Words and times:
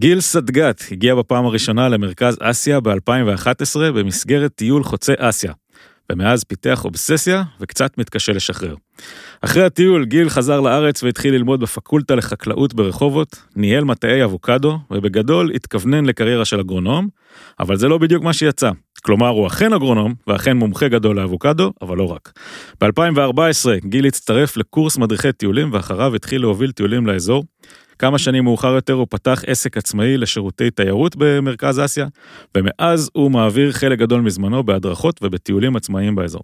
גיל 0.00 0.20
סדגת 0.20 0.84
הגיע 0.90 1.14
בפעם 1.14 1.46
הראשונה 1.46 1.88
למרכז 1.88 2.38
אסיה 2.40 2.80
ב-2011 2.80 3.78
במסגרת 3.94 4.52
טיול 4.54 4.82
חוצה 4.82 5.12
אסיה, 5.18 5.52
ומאז 6.12 6.44
פיתח 6.44 6.84
אובססיה 6.84 7.42
וקצת 7.60 7.98
מתקשה 7.98 8.32
לשחרר. 8.32 8.74
אחרי 9.40 9.64
הטיול 9.64 10.04
גיל 10.04 10.28
חזר 10.28 10.60
לארץ 10.60 11.02
והתחיל 11.02 11.34
ללמוד 11.34 11.60
בפקולטה 11.60 12.14
לחקלאות 12.14 12.74
ברחובות, 12.74 13.36
ניהל 13.56 13.84
מטעי 13.84 14.24
אבוקדו, 14.24 14.78
ובגדול 14.90 15.50
התכוונן 15.54 16.04
לקריירה 16.04 16.44
של 16.44 16.60
אגרונום, 16.60 17.08
אבל 17.60 17.76
זה 17.76 17.88
לא 17.88 17.98
בדיוק 17.98 18.24
מה 18.24 18.32
שיצא. 18.32 18.70
כלומר, 19.02 19.28
הוא 19.28 19.46
אכן 19.46 19.72
אגרונום, 19.72 20.14
ואכן 20.26 20.56
מומחה 20.56 20.88
גדול 20.88 21.16
לאבוקדו, 21.16 21.72
אבל 21.82 21.96
לא 21.96 22.12
רק. 22.12 22.32
ב-2014 22.80 23.86
גיל 23.86 24.06
הצטרף 24.06 24.56
לקורס 24.56 24.98
מדריכי 24.98 25.32
טיולים, 25.32 25.72
ואחריו 25.72 26.14
התחיל 26.14 26.40
להוביל 26.40 26.72
טיולים 26.72 27.06
לאזור. 27.06 27.44
כמה 27.98 28.18
שנים 28.18 28.44
מאוחר 28.44 28.74
יותר 28.74 28.92
הוא 28.92 29.06
פתח 29.10 29.42
עסק 29.46 29.76
עצמאי 29.76 30.16
לשירותי 30.16 30.70
תיירות 30.70 31.16
במרכז 31.18 31.80
אסיה, 31.80 32.06
ומאז 32.56 33.10
הוא 33.12 33.30
מעביר 33.30 33.72
חלק 33.72 33.98
גדול 33.98 34.20
מזמנו 34.20 34.62
בהדרכות 34.62 35.20
ובטיולים 35.22 35.76
עצמאיים 35.76 36.14
באזור. 36.14 36.42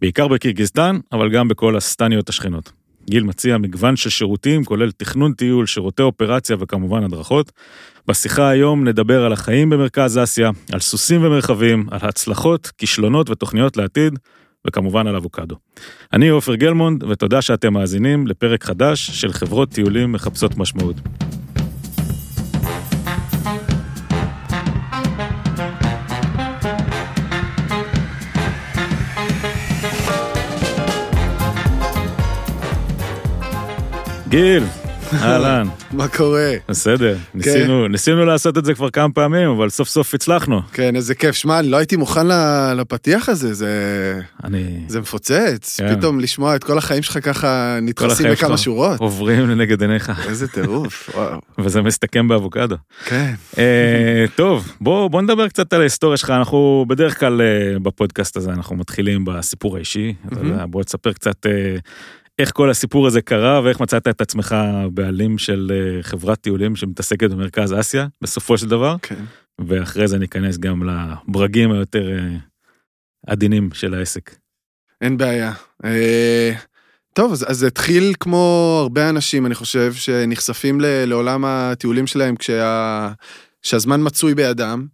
בעיקר 0.00 0.28
בקירגיסטן, 0.28 0.98
אבל 1.12 1.30
גם 1.30 1.48
בכל 1.48 1.76
הסטניות 1.76 2.28
השכנות. 2.28 2.72
גיל 3.10 3.22
מציע 3.22 3.58
מגוון 3.58 3.96
של 3.96 4.10
שירותים, 4.10 4.64
כולל 4.64 4.90
תכנון 4.90 5.32
טיול, 5.32 5.66
שירותי 5.66 6.02
אופרציה 6.02 6.56
וכמובן 6.60 7.04
הדרכות. 7.04 7.52
בשיחה 8.06 8.48
היום 8.48 8.88
נדבר 8.88 9.24
על 9.24 9.32
החיים 9.32 9.70
במרכז 9.70 10.18
אסיה, 10.18 10.50
על 10.72 10.80
סוסים 10.80 11.24
ומרחבים, 11.24 11.86
על 11.90 11.98
הצלחות, 12.02 12.66
כישלונות 12.78 13.30
ותוכניות 13.30 13.76
לעתיד, 13.76 14.18
וכמובן 14.66 15.06
על 15.06 15.16
אבוקדו. 15.16 15.56
אני 16.12 16.28
עופר 16.28 16.54
גלמונד, 16.54 17.02
ותודה 17.02 17.42
שאתם 17.42 17.72
מאזינים 17.72 18.26
לפרק 18.26 18.64
חדש 18.64 19.10
של 19.10 19.32
חברות 19.32 19.70
טיולים 19.70 20.12
מחפשות 20.12 20.56
משמעות. 20.58 20.96
גיל, 34.28 34.64
אהלן. 35.22 35.68
מה 35.92 36.08
קורה? 36.08 36.52
בסדר, 36.68 37.16
ניסינו, 37.34 37.88
ניסינו 37.88 38.24
לעשות 38.24 38.58
את 38.58 38.64
זה 38.64 38.74
כבר 38.74 38.90
כמה 38.90 39.12
פעמים, 39.12 39.48
אבל 39.48 39.70
סוף 39.70 39.88
סוף 39.88 40.14
הצלחנו. 40.14 40.60
כן, 40.72 40.96
איזה 40.96 41.14
כיף. 41.14 41.34
שמע, 41.34 41.58
אני 41.58 41.68
לא 41.68 41.76
הייתי 41.76 41.96
מוכן 41.96 42.26
לפתיח 42.76 43.28
הזה, 43.28 43.54
זה... 43.54 44.20
אני... 44.44 44.80
זה 44.88 45.00
מפוצץ. 45.00 45.80
כן. 45.80 45.96
פתאום 45.96 46.20
לשמוע 46.20 46.56
את 46.56 46.64
כל 46.64 46.78
החיים 46.78 47.02
שלך 47.02 47.18
ככה 47.22 47.78
נדחסים 47.82 48.26
בכמה 48.30 48.58
שורות. 48.58 49.00
עוברים 49.00 49.50
לנגד 49.50 49.82
עיניך, 49.82 50.12
איזה 50.28 50.48
טירוף, 50.48 51.10
וואו. 51.14 51.40
וזה 51.58 51.82
מסתכם 51.82 52.28
באבוקדו. 52.28 52.76
כן. 53.04 53.34
אה, 53.58 54.24
טוב, 54.36 54.72
בוא, 54.80 55.08
בוא 55.08 55.22
נדבר 55.22 55.48
קצת 55.48 55.72
על 55.72 55.80
ההיסטוריה 55.80 56.16
שלך. 56.16 56.30
אנחנו 56.30 56.84
בדרך 56.88 57.20
כלל 57.20 57.40
אה, 57.40 57.78
בפודקאסט 57.78 58.36
הזה, 58.36 58.50
אנחנו 58.50 58.76
מתחילים 58.76 59.24
בסיפור 59.24 59.76
האישי. 59.76 60.14
אתה 60.26 60.34
מהמם. 60.34 60.50
יודע, 60.52 60.66
בוא 60.66 60.82
תספר 60.82 61.12
קצת 61.12 61.46
אה, 61.46 61.76
איך 62.38 62.50
כל 62.54 62.70
הסיפור 62.70 63.06
הזה 63.06 63.22
קרה 63.22 63.60
ואיך 63.64 63.80
מצאת 63.80 64.08
את 64.08 64.20
עצמך 64.20 64.54
בעלים 64.92 65.38
של 65.38 65.72
אה, 65.74 66.02
חברת 66.02 66.40
טיולים 66.40 66.76
שמתעסקת 66.76 67.30
במרכז 67.30 67.74
אסיה, 67.80 68.06
בסופו 68.20 68.58
של 68.58 68.68
דבר, 68.68 68.96
כן. 69.02 69.24
ואחרי 69.68 70.08
זה 70.08 70.18
ניכנס 70.18 70.58
גם 70.58 70.82
לברגים 70.88 71.72
היותר 71.72 72.18
אה, 72.18 72.36
עדינים 73.26 73.70
של 73.72 73.94
העסק. 73.94 74.34
אין 75.00 75.16
בעיה. 75.16 75.52
אה, 75.84 76.52
טוב, 77.12 77.32
אז, 77.32 77.44
אז 77.48 77.58
זה 77.58 77.66
התחיל 77.66 78.12
כמו 78.20 78.78
הרבה 78.82 79.08
אנשים, 79.08 79.46
אני 79.46 79.54
חושב, 79.54 79.92
שנחשפים 79.94 80.80
ל, 80.80 80.84
לעולם 81.04 81.44
הטיולים 81.44 82.06
שלהם 82.06 82.36
כשה, 82.36 83.12
כשהזמן 83.62 84.00
מצוי 84.04 84.34
בידם. 84.34 84.86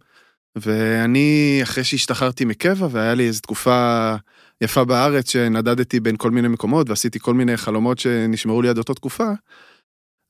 ואני, 0.55 1.59
אחרי 1.63 1.83
שהשתחררתי 1.83 2.45
מקבע, 2.45 2.87
והיה 2.91 3.13
לי 3.13 3.27
איזו 3.27 3.41
תקופה 3.41 4.15
יפה 4.61 4.83
בארץ, 4.83 5.31
שנדדתי 5.31 5.99
בין 5.99 6.15
כל 6.17 6.31
מיני 6.31 6.47
מקומות, 6.47 6.89
ועשיתי 6.89 7.19
כל 7.19 7.33
מיני 7.33 7.57
חלומות 7.57 7.99
שנשמרו 7.99 8.61
לי 8.61 8.69
עד 8.69 8.77
אותה 8.77 8.93
תקופה, 8.93 9.29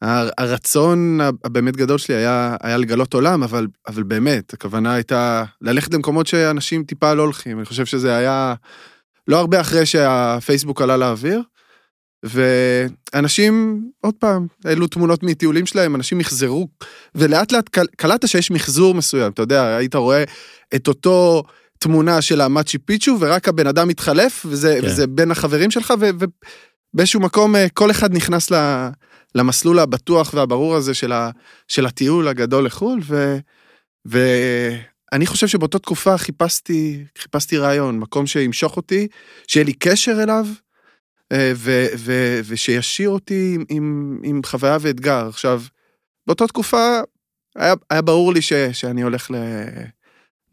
הר- 0.02 0.30
הרצון 0.38 1.20
הבאמת 1.22 1.78
גדול 1.78 1.98
שלי 1.98 2.16
היה, 2.16 2.56
היה 2.62 2.78
לגלות 2.78 3.14
עולם, 3.14 3.44
אבל, 3.44 3.68
אבל 3.88 4.04
באמת, 4.04 4.54
הכוונה 4.54 4.94
הייתה 4.94 5.44
ללכת 5.62 5.94
למקומות 5.94 6.28
שאנשים 6.28 6.84
טיפה 6.84 7.14
לא 7.14 7.22
הולכים. 7.22 7.58
אני 7.58 7.66
חושב 7.66 7.86
שזה 7.86 8.16
היה 8.16 8.54
לא 9.28 9.40
הרבה 9.40 9.62
אחרי 9.62 9.86
שהפייסבוק 9.86 10.82
עלה 10.82 10.98
לאוויר, 10.98 11.42
ואנשים, 12.24 13.84
עוד 14.02 14.14
פעם, 14.20 14.48
העלו 14.66 14.88
תמונות 14.88 15.24
מטיולים 15.24 15.66
שלהם, 15.66 15.96
אנשים 15.96 16.18
מחזרו, 16.18 16.68
ולאט 17.16 17.52
לאט 17.52 17.70
קל- 17.70 17.88
קלטת 17.98 18.28
שיש 18.28 18.52
מחזור 18.52 18.96
מסוים, 18.96 19.32
אתה 19.32 19.42
יודע, 19.42 19.76
היית 19.78 19.96
רואה 19.96 20.24
את 20.76 20.88
אותו 20.88 21.44
תמונה 21.82 22.22
של 22.22 22.42
המאצ'י 22.42 22.78
פיצ'ו, 22.78 23.18
ורק 23.20 23.48
הבן 23.48 23.68
אדם 23.68 23.88
מתחלף, 23.88 24.46
וזה, 24.50 24.78
כן. 24.82 24.88
וזה 24.88 25.08
בין 25.08 25.32
החברים 25.32 25.72
שלך, 25.72 25.94
ו- 26.00 26.10
ובאיזשהו 26.94 27.20
מקום 27.20 27.56
אה, 27.56 27.70
כל 27.74 27.92
אחד 27.92 28.14
נכנס 28.14 28.52
ל- 28.52 28.90
למסלול 29.36 29.80
הבטוח 29.80 30.34
והברור 30.34 30.76
הזה 30.76 30.94
של, 30.94 31.12
ה- 31.12 31.30
של 31.68 31.86
הטיול 31.86 32.28
הגדול 32.28 32.66
לחו"ל, 32.66 33.00
ו... 33.04 33.38
ואני 34.06 35.26
חושב 35.26 35.48
שבאותה 35.48 35.80
תקופה 35.80 36.18
חיפשתי, 36.18 37.06
חיפשתי 37.18 37.58
רעיון, 37.58 38.00
מקום 38.00 38.28
שימשוך 38.28 38.78
אותי, 38.78 39.08
שיהיה 39.48 39.66
לי 39.66 39.74
קשר 39.74 40.24
אליו, 40.24 40.46
אה, 41.32 41.52
ו, 41.56 41.86
ו, 41.98 42.40
ושישאיר 42.46 43.10
אותי 43.10 43.52
עם, 43.56 43.64
עם, 43.70 44.20
עם 44.24 44.42
חוויה 44.46 44.78
ואתגר. 44.82 45.28
עכשיו, 45.30 45.62
באותה 46.28 46.48
תקופה 46.48 47.00
היה, 47.56 47.74
היה 47.90 48.02
ברור 48.02 48.34
לי 48.34 48.42
ש, 48.42 48.54
שאני 48.54 49.02
הולך 49.02 49.32
ל, 49.32 49.36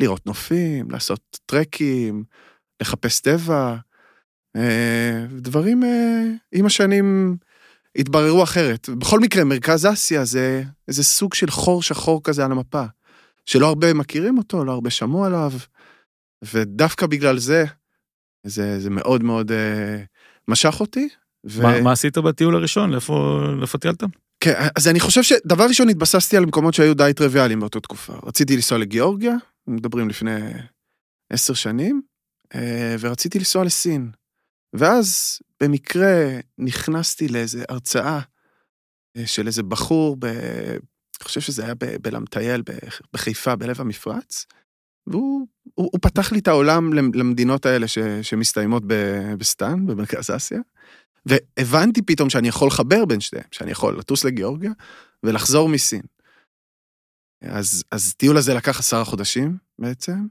לראות 0.00 0.26
נופים, 0.26 0.90
לעשות 0.90 1.38
טרקים, 1.46 2.24
לחפש 2.82 3.20
טבע, 3.20 3.76
אה, 4.56 5.26
דברים 5.30 5.84
אה, 5.84 6.22
עם 6.52 6.66
השנים 6.66 7.36
התבררו 7.96 8.42
אחרת. 8.42 8.88
בכל 8.88 9.20
מקרה, 9.20 9.44
מרכז 9.44 9.86
אסיה 9.86 10.24
זה 10.24 10.62
איזה 10.88 11.04
סוג 11.04 11.34
של 11.34 11.50
חור 11.50 11.82
שחור 11.82 12.20
כזה 12.24 12.44
על 12.44 12.52
המפה, 12.52 12.84
שלא 13.46 13.66
הרבה 13.66 13.94
מכירים 13.94 14.38
אותו, 14.38 14.64
לא 14.64 14.72
הרבה 14.72 14.90
שמעו 14.90 15.24
עליו, 15.24 15.52
ודווקא 16.52 17.06
בגלל 17.06 17.38
זה, 17.38 17.64
זה, 18.46 18.80
זה 18.80 18.90
מאוד 18.90 19.22
מאוד 19.22 19.52
אה, 19.52 20.02
משך 20.48 20.80
אותי. 20.80 21.08
ו... 21.46 21.62
מה, 21.62 21.80
מה 21.80 21.92
עשית 21.92 22.18
בטיול 22.18 22.54
הראשון? 22.54 22.90
לאיפה, 22.90 23.40
לאיפה 23.58 23.78
טיילת? 23.78 24.02
כן, 24.40 24.68
אז 24.76 24.88
אני 24.88 25.00
חושב 25.00 25.22
שדבר 25.22 25.64
ראשון 25.64 25.88
התבססתי 25.88 26.36
על 26.36 26.46
מקומות 26.46 26.74
שהיו 26.74 26.94
די 26.94 27.12
טריוויאליים 27.16 27.60
באותה 27.60 27.80
תקופה. 27.80 28.12
רציתי 28.26 28.56
לנסוע 28.56 28.78
לגיאורגיה, 28.78 29.34
מדברים 29.68 30.08
לפני 30.08 30.40
עשר 31.32 31.54
שנים, 31.54 32.02
אה, 32.54 32.96
ורציתי 33.00 33.38
לנסוע 33.38 33.64
לסין. 33.64 34.10
ואז 34.72 35.38
במקרה 35.62 36.38
נכנסתי 36.58 37.28
לאיזה 37.28 37.64
הרצאה 37.68 38.20
אה, 39.16 39.26
של 39.26 39.46
איזה 39.46 39.62
בחור, 39.62 40.16
ב... 40.18 40.24
אני 40.24 41.24
חושב 41.24 41.40
שזה 41.40 41.64
היה 41.64 41.74
בלמטייל 42.02 42.62
בחיפה, 43.12 43.56
בלב 43.56 43.80
המפרץ, 43.80 44.46
והוא 45.06 45.46
הוא, 45.74 45.90
הוא 45.92 46.00
פתח 46.02 46.32
לי 46.32 46.38
את 46.38 46.48
העולם 46.48 46.92
למ- 46.92 47.14
למדינות 47.14 47.66
האלה 47.66 47.88
ש, 47.88 47.98
שמסתיימות 48.22 48.82
ב- 48.86 49.34
בסטן, 49.38 49.86
במרכז 49.86 50.30
אסיה, 50.30 50.60
והבנתי 51.26 52.02
פתאום 52.02 52.30
שאני 52.30 52.48
יכול 52.48 52.68
לחבר 52.68 53.04
בין 53.04 53.20
שתיהם, 53.20 53.44
שאני 53.50 53.70
יכול 53.70 53.98
לטוס 53.98 54.24
לגיאורגיה 54.24 54.72
ולחזור 55.22 55.68
מסין. 55.68 56.02
אז, 57.42 57.84
אז 57.90 58.14
טיול 58.14 58.36
הזה 58.36 58.54
לקח 58.54 58.78
עשרה 58.78 59.04
חודשים 59.04 59.56
בעצם. 59.78 60.26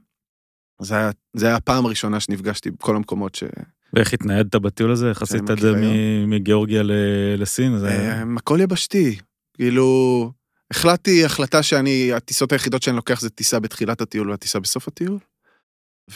זה 0.82 0.94
היה, 0.94 1.10
זה 1.36 1.46
היה 1.46 1.56
הפעם 1.56 1.86
הראשונה 1.86 2.20
שנפגשתי 2.20 2.70
בכל 2.70 2.96
המקומות 2.96 3.34
ש... 3.34 3.44
ואיך 3.92 4.14
התניידת 4.14 4.54
בטיול 4.54 4.92
הזה? 4.92 5.08
איך 5.08 5.22
עשית 5.22 5.50
את 5.50 5.58
זה 5.58 5.72
מ- 5.72 6.30
מגיאורגיה 6.30 6.82
ל- 6.82 7.42
לסין? 7.42 7.78
זה... 7.78 7.88
אה, 7.88 8.22
הכל 8.36 8.58
יבשתי. 8.62 9.18
כאילו, 9.54 10.32
החלטתי 10.70 11.24
החלטה 11.24 11.62
שאני, 11.62 12.12
הטיסות 12.12 12.52
היחידות 12.52 12.82
שאני 12.82 12.96
לוקח 12.96 13.20
זה 13.20 13.30
טיסה 13.30 13.60
בתחילת 13.60 14.00
הטיול 14.00 14.30
והטיסה 14.30 14.60
בסוף 14.60 14.88
הטיול. 14.88 15.18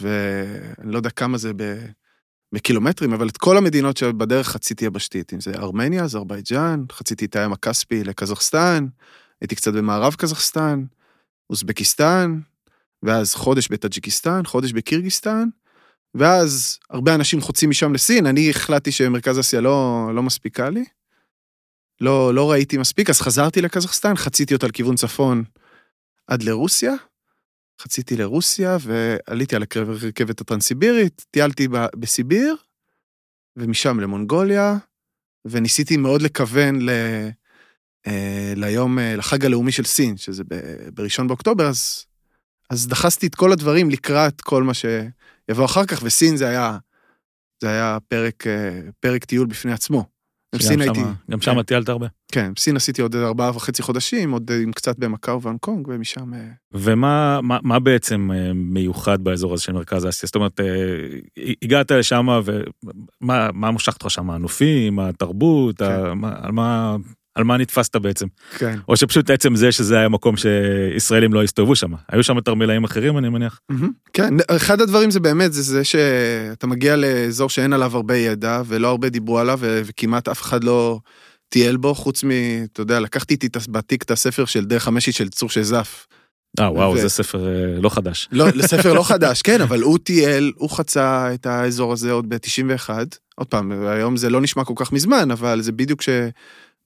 ואני 0.00 0.92
לא 0.92 0.96
יודע 0.96 1.10
כמה 1.10 1.38
זה 1.38 1.52
ב... 1.56 1.76
בקילומטרים, 2.54 3.12
אבל 3.12 3.28
את 3.28 3.36
כל 3.36 3.56
המדינות 3.56 3.96
שבדרך 3.96 4.48
חציתי 4.48 4.84
יבשתית, 4.84 5.32
אם 5.32 5.40
זה 5.40 5.52
ארמניה, 5.54 6.04
אזרבייג'אן, 6.04 6.84
חציתי 6.92 7.24
את 7.24 7.36
הים 7.36 7.52
הכספי 7.52 8.04
לקזחסטן, 8.04 8.86
הייתי 9.42 9.54
קצת 9.54 9.72
במערב 9.72 10.14
קזחסטן, 10.14 10.84
אוזבקיסטן, 11.50 12.40
ואז 13.02 13.34
חודש 13.34 13.68
בטאג'יקיסטן, 13.68 14.44
חודש 14.44 14.72
בקירגיסטן, 14.72 15.48
ואז 16.14 16.78
הרבה 16.90 17.14
אנשים 17.14 17.40
חוצים 17.40 17.70
משם 17.70 17.94
לסין, 17.94 18.26
אני 18.26 18.50
החלטתי 18.50 18.92
שמרכז 18.92 19.40
אסיה 19.40 19.60
לא, 19.60 20.10
לא 20.14 20.22
מספיקה 20.22 20.70
לי. 20.70 20.84
לא, 22.00 22.34
לא 22.34 22.50
ראיתי 22.50 22.78
מספיק, 22.78 23.10
אז 23.10 23.20
חזרתי 23.20 23.62
לקזחסטן, 23.62 24.16
חציתי 24.16 24.54
אותה 24.54 24.66
לכיוון 24.66 24.96
צפון 24.96 25.44
עד 26.26 26.42
לרוסיה, 26.42 26.92
חציתי 27.80 28.16
לרוסיה 28.16 28.76
ועליתי 28.80 29.56
על 29.56 29.64
הרכבת 29.76 30.40
הטרנסיבירית, 30.40 31.26
טיילתי 31.30 31.68
בסיביר, 31.96 32.56
ומשם 33.56 34.00
למונגוליה, 34.00 34.76
וניסיתי 35.44 35.96
מאוד 35.96 36.22
לכוון 36.22 36.80
ל... 36.82 36.90
ליום, 38.56 38.98
אה, 38.98 39.16
לחג 39.16 39.44
הלאומי 39.44 39.72
של 39.72 39.84
סין, 39.84 40.16
שזה 40.16 40.42
בראשון 40.94 41.28
באוקטובר, 41.28 41.66
אז, 41.66 42.04
אז 42.70 42.86
דחסתי 42.88 43.26
את 43.26 43.34
כל 43.34 43.52
הדברים 43.52 43.90
לקראת 43.90 44.40
כל 44.40 44.62
מה 44.62 44.72
שיבוא 44.74 45.64
אחר 45.64 45.84
כך, 45.84 46.00
וסין 46.02 46.36
זה 46.36 46.48
היה, 46.48 46.78
זה 47.62 47.68
היה 47.68 47.98
פרק, 48.08 48.46
אה, 48.46 48.80
פרק 49.00 49.24
טיול 49.24 49.46
בפני 49.46 49.72
עצמו. 49.72 50.04
שגם 50.54 50.58
בסין 50.58 50.80
הייתי, 50.80 51.00
שמה- 51.00 51.12
גם 51.30 51.40
שם 51.40 51.62
טיילת 51.62 51.88
הרבה. 51.88 52.06
כן, 52.32 52.52
בסין 52.56 52.76
עשיתי 52.76 53.02
עוד 53.02 53.16
ארבעה 53.16 53.56
וחצי 53.56 53.82
חודשים, 53.82 54.30
עוד 54.32 54.50
אה, 54.50 54.62
עם 54.62 54.72
קצת 54.72 54.98
במקאו 54.98 55.42
והונג 55.42 55.58
קונג, 55.60 55.88
ומשם... 55.88 56.34
אה, 56.34 56.48
ומה 56.72 57.40
מה, 57.42 57.58
מה 57.62 57.78
בעצם 57.78 58.30
אה, 58.34 58.52
מיוחד 58.52 59.24
באזור 59.24 59.54
הזה 59.54 59.62
של 59.62 59.72
מרכז 59.72 60.08
אסיה? 60.08 60.26
זאת 60.26 60.34
אומרת, 60.34 60.60
אה, 60.60 60.64
הגעת 61.62 61.90
לשם 61.90 62.26
ומה 62.44 63.50
מה 63.52 63.70
משך 63.70 63.92
אותך 63.94 64.10
שם? 64.10 64.30
הנופים, 64.30 64.98
התרבות, 64.98 65.78
כן. 65.78 65.84
ה, 65.84 66.14
מה, 66.14 66.32
על, 66.42 66.52
מה, 66.52 66.96
על 67.34 67.44
מה 67.44 67.56
נתפסת 67.56 67.96
בעצם? 67.96 68.26
כן. 68.58 68.78
או 68.88 68.96
שפשוט 68.96 69.30
עצם 69.30 69.56
זה 69.56 69.72
שזה 69.72 69.98
היה 69.98 70.08
מקום 70.08 70.34
שישראלים 70.36 71.32
לא 71.32 71.42
הסתובבו 71.42 71.76
שם. 71.76 71.92
היו 72.08 72.24
שם 72.24 72.40
תרמילאים 72.40 72.84
אחרים 72.84 73.18
אני 73.18 73.28
מניח. 73.28 73.60
מהמם. 73.68 73.90
כן, 74.12 74.34
אחד 74.48 74.80
הדברים 74.80 75.10
זה 75.10 75.20
באמת, 75.20 75.52
זה 75.52 75.62
זה 75.62 75.84
שאתה 75.84 76.66
מגיע 76.66 76.96
לאזור 76.96 77.50
שאין 77.50 77.72
עליו 77.72 77.96
הרבה 77.96 78.16
ידע, 78.16 78.62
ולא 78.66 78.88
הרבה 78.88 79.08
דיברו 79.08 79.38
עליו, 79.38 79.58
וכמעט 79.62 80.28
אף 80.28 80.42
אחד 80.42 80.64
לא 80.64 80.98
טייל 81.48 81.76
בו, 81.76 81.94
חוץ 81.94 82.24
מ... 82.24 82.30
אתה 82.72 82.80
יודע, 82.80 83.00
לקחתי 83.00 83.34
איתי 83.34 83.48
בתיק 83.68 84.02
את 84.02 84.10
הספר 84.10 84.44
של 84.44 84.64
דרך 84.64 84.88
המשי 84.88 85.12
של 85.12 85.28
צור 85.28 85.50
שזף. 85.50 86.06
אה 86.60 86.72
וואו 86.72 86.92
ו- 86.92 87.00
זה 87.00 87.08
ספר 87.08 87.48
אה, 87.48 87.80
לא 87.80 87.88
חדש. 87.88 88.28
לא, 88.32 88.46
לספר 88.54 88.92
לא 88.92 89.02
חדש, 89.02 89.42
כן, 89.42 89.60
אבל 89.60 89.80
הוא 89.80 89.98
טייל, 89.98 90.52
הוא 90.56 90.70
חצה 90.70 91.34
את 91.34 91.46
האזור 91.46 91.92
הזה 91.92 92.12
עוד 92.12 92.28
ב-91. 92.28 92.90
עוד 93.36 93.46
פעם, 93.46 93.72
היום 93.86 94.16
זה 94.16 94.30
לא 94.30 94.40
נשמע 94.40 94.64
כל 94.64 94.74
כך 94.76 94.92
מזמן, 94.92 95.30
אבל 95.30 95.62
זה 95.62 95.72
בדיוק 95.72 96.02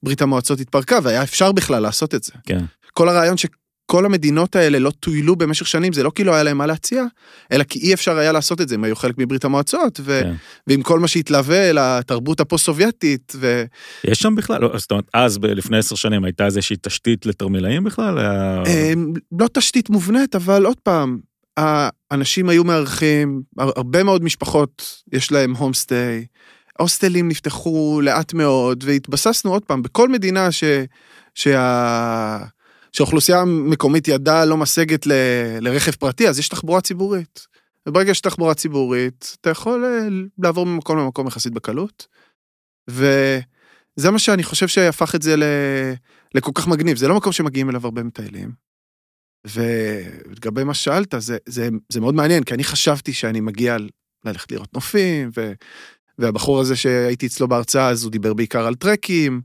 כשברית 0.01 0.21
המועצות 0.21 0.59
התפרקה, 0.59 0.99
והיה 1.03 1.23
אפשר 1.23 1.51
בכלל 1.51 1.81
לעשות 1.81 2.15
את 2.15 2.23
זה. 2.23 2.31
כן. 2.45 2.65
כל 2.93 3.09
הרעיון 3.09 3.35
שכל 3.37 4.05
המדינות 4.05 4.55
האלה 4.55 4.79
לא 4.79 4.91
טוילו 4.91 5.35
במשך 5.35 5.67
שנים, 5.67 5.93
זה 5.93 6.03
לא 6.03 6.11
כי 6.15 6.23
לא 6.23 6.33
היה 6.33 6.43
להם 6.43 6.57
מה 6.57 6.65
להציע, 6.65 7.03
אלא 7.51 7.63
כי 7.63 7.79
אי 7.79 7.93
אפשר 7.93 8.17
היה 8.17 8.31
לעשות 8.31 8.61
את 8.61 8.69
זה, 8.69 8.75
הם 8.75 8.83
היו 8.83 8.95
חלק 8.95 9.15
מברית 9.17 9.45
המועצות, 9.45 9.99
ו... 10.03 10.19
כן. 10.23 10.33
ועם 10.67 10.81
כל 10.81 10.99
מה 10.99 11.07
שהתלווה 11.07 11.71
לתרבות 11.73 12.39
הפוסט-סובייטית, 12.39 13.33
ו... 13.35 13.63
יש 14.03 14.19
שם 14.19 14.35
בכלל, 14.35 14.61
לא, 14.61 14.77
זאת 14.77 14.91
אומרת, 14.91 15.05
אז 15.13 15.39
לפני 15.43 15.77
עשר 15.77 15.95
שנים 15.95 16.23
הייתה 16.23 16.45
איזושהי 16.45 16.75
תשתית 16.81 17.25
לתרמילאים 17.25 17.83
בכלל? 17.83 18.17
היה... 18.17 18.63
אמ, 18.67 19.13
לא 19.39 19.47
תשתית 19.53 19.89
מובנית, 19.89 20.35
אבל 20.35 20.65
עוד 20.65 20.77
פעם, 20.83 21.19
האנשים 22.11 22.49
היו 22.49 22.63
מארחים, 22.63 23.41
הר- 23.57 23.71
הרבה 23.75 24.03
מאוד 24.03 24.23
משפחות 24.23 25.03
יש 25.13 25.31
להם 25.31 25.55
הומסטיי, 25.55 26.25
הוסטלים 26.79 27.27
נפתחו 27.27 28.01
לאט 28.03 28.33
מאוד, 28.33 28.83
והתבססנו 28.87 29.51
עוד 29.51 29.65
פעם, 29.65 29.81
בכל 29.81 30.09
מדינה 30.09 30.51
ש... 30.51 30.63
שה... 31.35 32.43
שהאוכלוסייה 32.91 33.39
המקומית 33.39 34.07
ידה 34.07 34.45
לא 34.45 34.57
משגת 34.57 35.07
ל... 35.07 35.11
לרכב 35.61 35.91
פרטי, 35.91 36.29
אז 36.29 36.39
יש 36.39 36.49
תחבורה 36.49 36.81
ציבורית. 36.81 37.47
וברגע 37.87 38.13
שיש 38.13 38.21
תחבורה 38.21 38.53
ציבורית, 38.53 39.37
אתה 39.41 39.49
יכול 39.49 39.85
אה, 39.85 40.07
לעבור 40.39 40.65
ממקום 40.65 40.97
למקום 40.97 41.27
יחסית 41.27 41.53
בקלות. 41.53 42.07
וזה 42.87 44.11
מה 44.11 44.19
שאני 44.19 44.43
חושב 44.43 44.67
שהפך 44.67 45.15
את 45.15 45.21
זה 45.21 45.35
ל... 45.35 45.43
לכל 46.35 46.51
כך 46.55 46.67
מגניב, 46.67 46.97
זה 46.97 47.07
לא 47.07 47.15
מקום 47.15 47.31
שמגיעים 47.31 47.69
אליו 47.69 47.85
הרבה 47.85 48.03
מטיילים. 48.03 48.51
ולגבי 49.45 50.63
מה 50.63 50.73
ששאלת, 50.73 51.15
זה, 51.17 51.37
זה, 51.45 51.69
זה 51.89 52.01
מאוד 52.01 52.15
מעניין, 52.15 52.43
כי 52.43 52.53
אני 52.53 52.63
חשבתי 52.63 53.13
שאני 53.13 53.39
מגיע 53.39 53.77
ללכת 54.25 54.51
לראות 54.51 54.73
נופים, 54.73 55.29
והבחור 56.19 56.59
הזה 56.59 56.75
שהייתי 56.75 57.25
אצלו 57.25 57.47
בהרצאה, 57.47 57.89
אז 57.89 58.03
הוא 58.03 58.11
דיבר 58.11 58.33
בעיקר 58.33 58.67
על 58.67 58.75
טרקים, 58.75 59.41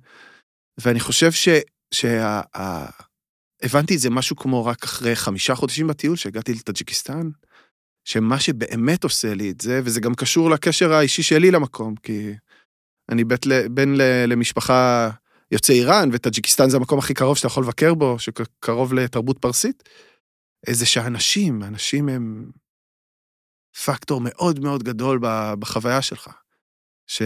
ואני 0.81 1.01
חושב 1.01 1.33
ש... 1.33 1.49
שה, 1.95 2.41
הבנתי 3.63 3.95
את 3.95 4.01
זה 4.01 4.11
משהו 4.11 4.37
כמו 4.37 4.65
רק 4.65 4.85
אחרי 4.85 5.17
חמישה 5.17 5.55
חודשים 5.55 5.87
בטיול, 5.87 6.17
שהגעתי 6.17 6.53
לטאג'יקיסטן, 6.53 7.31
שמה 8.05 8.41
שבאמת 8.41 9.05
עושה 9.05 9.35
לי 9.35 9.51
את 9.51 9.61
זה, 9.61 9.81
וזה 9.85 10.01
גם 10.01 10.15
קשור 10.15 10.51
לקשר 10.51 10.93
האישי 10.93 11.23
שלי 11.23 11.51
למקום, 11.51 11.95
כי 11.97 12.35
אני 13.09 13.25
בית, 13.25 13.47
ל- 13.47 13.69
בן 13.69 13.95
ל- 13.95 14.25
למשפחה 14.27 15.11
יוצאי 15.51 15.75
איראן, 15.75 16.09
וטאג'יקיסטן 16.13 16.71
זה 16.71 16.77
המקום 16.77 16.99
הכי 16.99 17.15
קרוב 17.15 17.37
שאתה 17.37 17.47
יכול 17.47 17.63
לבקר 17.65 17.95
בו, 17.95 18.17
שקרוב 18.19 18.95
לתרבות 18.95 19.39
פרסית, 19.39 19.83
זה 20.71 20.87
שהאנשים, 20.87 21.63
האנשים 21.63 22.09
הם 22.09 22.51
פקטור 23.85 24.21
מאוד 24.25 24.61
מאוד 24.61 24.83
גדול 24.83 25.21
בחוויה 25.59 26.03
שלך. 26.03 26.42
ש... 27.13 27.23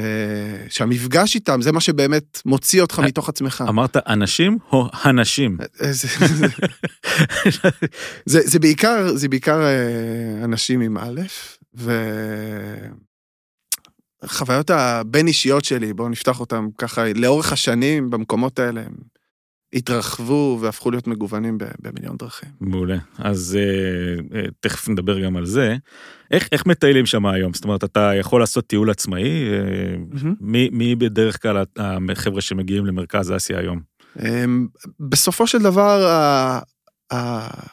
שהמפגש 0.68 1.34
איתם 1.34 1.62
זה 1.62 1.72
מה 1.72 1.80
שבאמת 1.80 2.42
מוציא 2.44 2.82
אותך 2.82 2.98
אה, 2.98 3.04
מתוך 3.04 3.28
עצמך. 3.28 3.64
אמרת 3.68 3.96
אנשים 3.96 4.58
או 4.72 4.88
הנשים? 4.92 5.58
אה, 5.82 5.92
זה, 5.92 6.08
זה, 8.26 8.40
זה 8.44 8.58
בעיקר, 8.58 9.16
זה 9.16 9.28
בעיקר 9.28 9.62
אה, 9.62 10.44
אנשים 10.44 10.80
עם 10.80 10.98
א', 10.98 11.20
וחוויות 14.24 14.70
הבין 14.70 15.26
אישיות 15.26 15.64
שלי, 15.64 15.92
בואו 15.92 16.08
נפתח 16.08 16.40
אותם 16.40 16.68
ככה, 16.78 17.12
לאורך 17.14 17.52
השנים 17.52 18.10
במקומות 18.10 18.58
האלה 18.58 18.82
התרחבו 19.76 20.58
והפכו 20.60 20.90
להיות 20.90 21.06
מגוונים 21.06 21.58
במיליון 21.82 22.16
דרכים. 22.16 22.48
מעולה. 22.60 22.96
אז 23.18 23.58
אה, 23.58 24.38
אה, 24.38 24.46
תכף 24.60 24.88
נדבר 24.88 25.20
גם 25.20 25.36
על 25.36 25.46
זה. 25.46 25.76
איך, 26.30 26.48
איך 26.52 26.66
מטיילים 26.66 27.06
שם 27.06 27.26
היום? 27.26 27.54
זאת 27.54 27.64
אומרת, 27.64 27.84
אתה 27.84 28.12
יכול 28.14 28.40
לעשות 28.40 28.66
טיול 28.66 28.90
עצמאי? 28.90 29.22
אה, 29.22 29.96
מי, 30.40 30.68
מי 30.72 30.94
בדרך 30.94 31.42
כלל 31.42 31.64
החבר'ה 32.12 32.40
שמגיעים 32.40 32.86
למרכז 32.86 33.32
אסיה 33.36 33.58
היום? 33.58 33.80
אמ, 34.22 34.66
בסופו 35.00 35.46
של 35.46 35.62
דבר, 35.62 36.06
ה- 36.06 36.60
ה- 37.12 37.66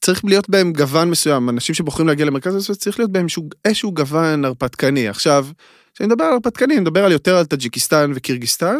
צריך 0.00 0.24
להיות 0.24 0.50
בהם 0.50 0.72
גוון 0.72 1.10
מסוים, 1.10 1.48
אנשים 1.48 1.74
שבוחרים 1.74 2.08
להגיע 2.08 2.26
למרכז 2.26 2.54
הזה, 2.54 2.74
צריך 2.74 2.98
להיות 2.98 3.12
בהם 3.12 3.26
איזשהו 3.64 3.92
גוון 3.92 4.44
הרפתקני. 4.44 5.08
עכשיו, 5.08 5.46
כשאני 5.94 6.06
מדבר 6.06 6.24
על 6.24 6.32
הרפתקני, 6.32 6.74
אני 6.74 6.80
מדבר 6.80 7.04
על 7.04 7.12
יותר 7.12 7.36
על 7.36 7.44
טאג'יקיסטן 7.44 8.12
וקירגיסטן, 8.14 8.78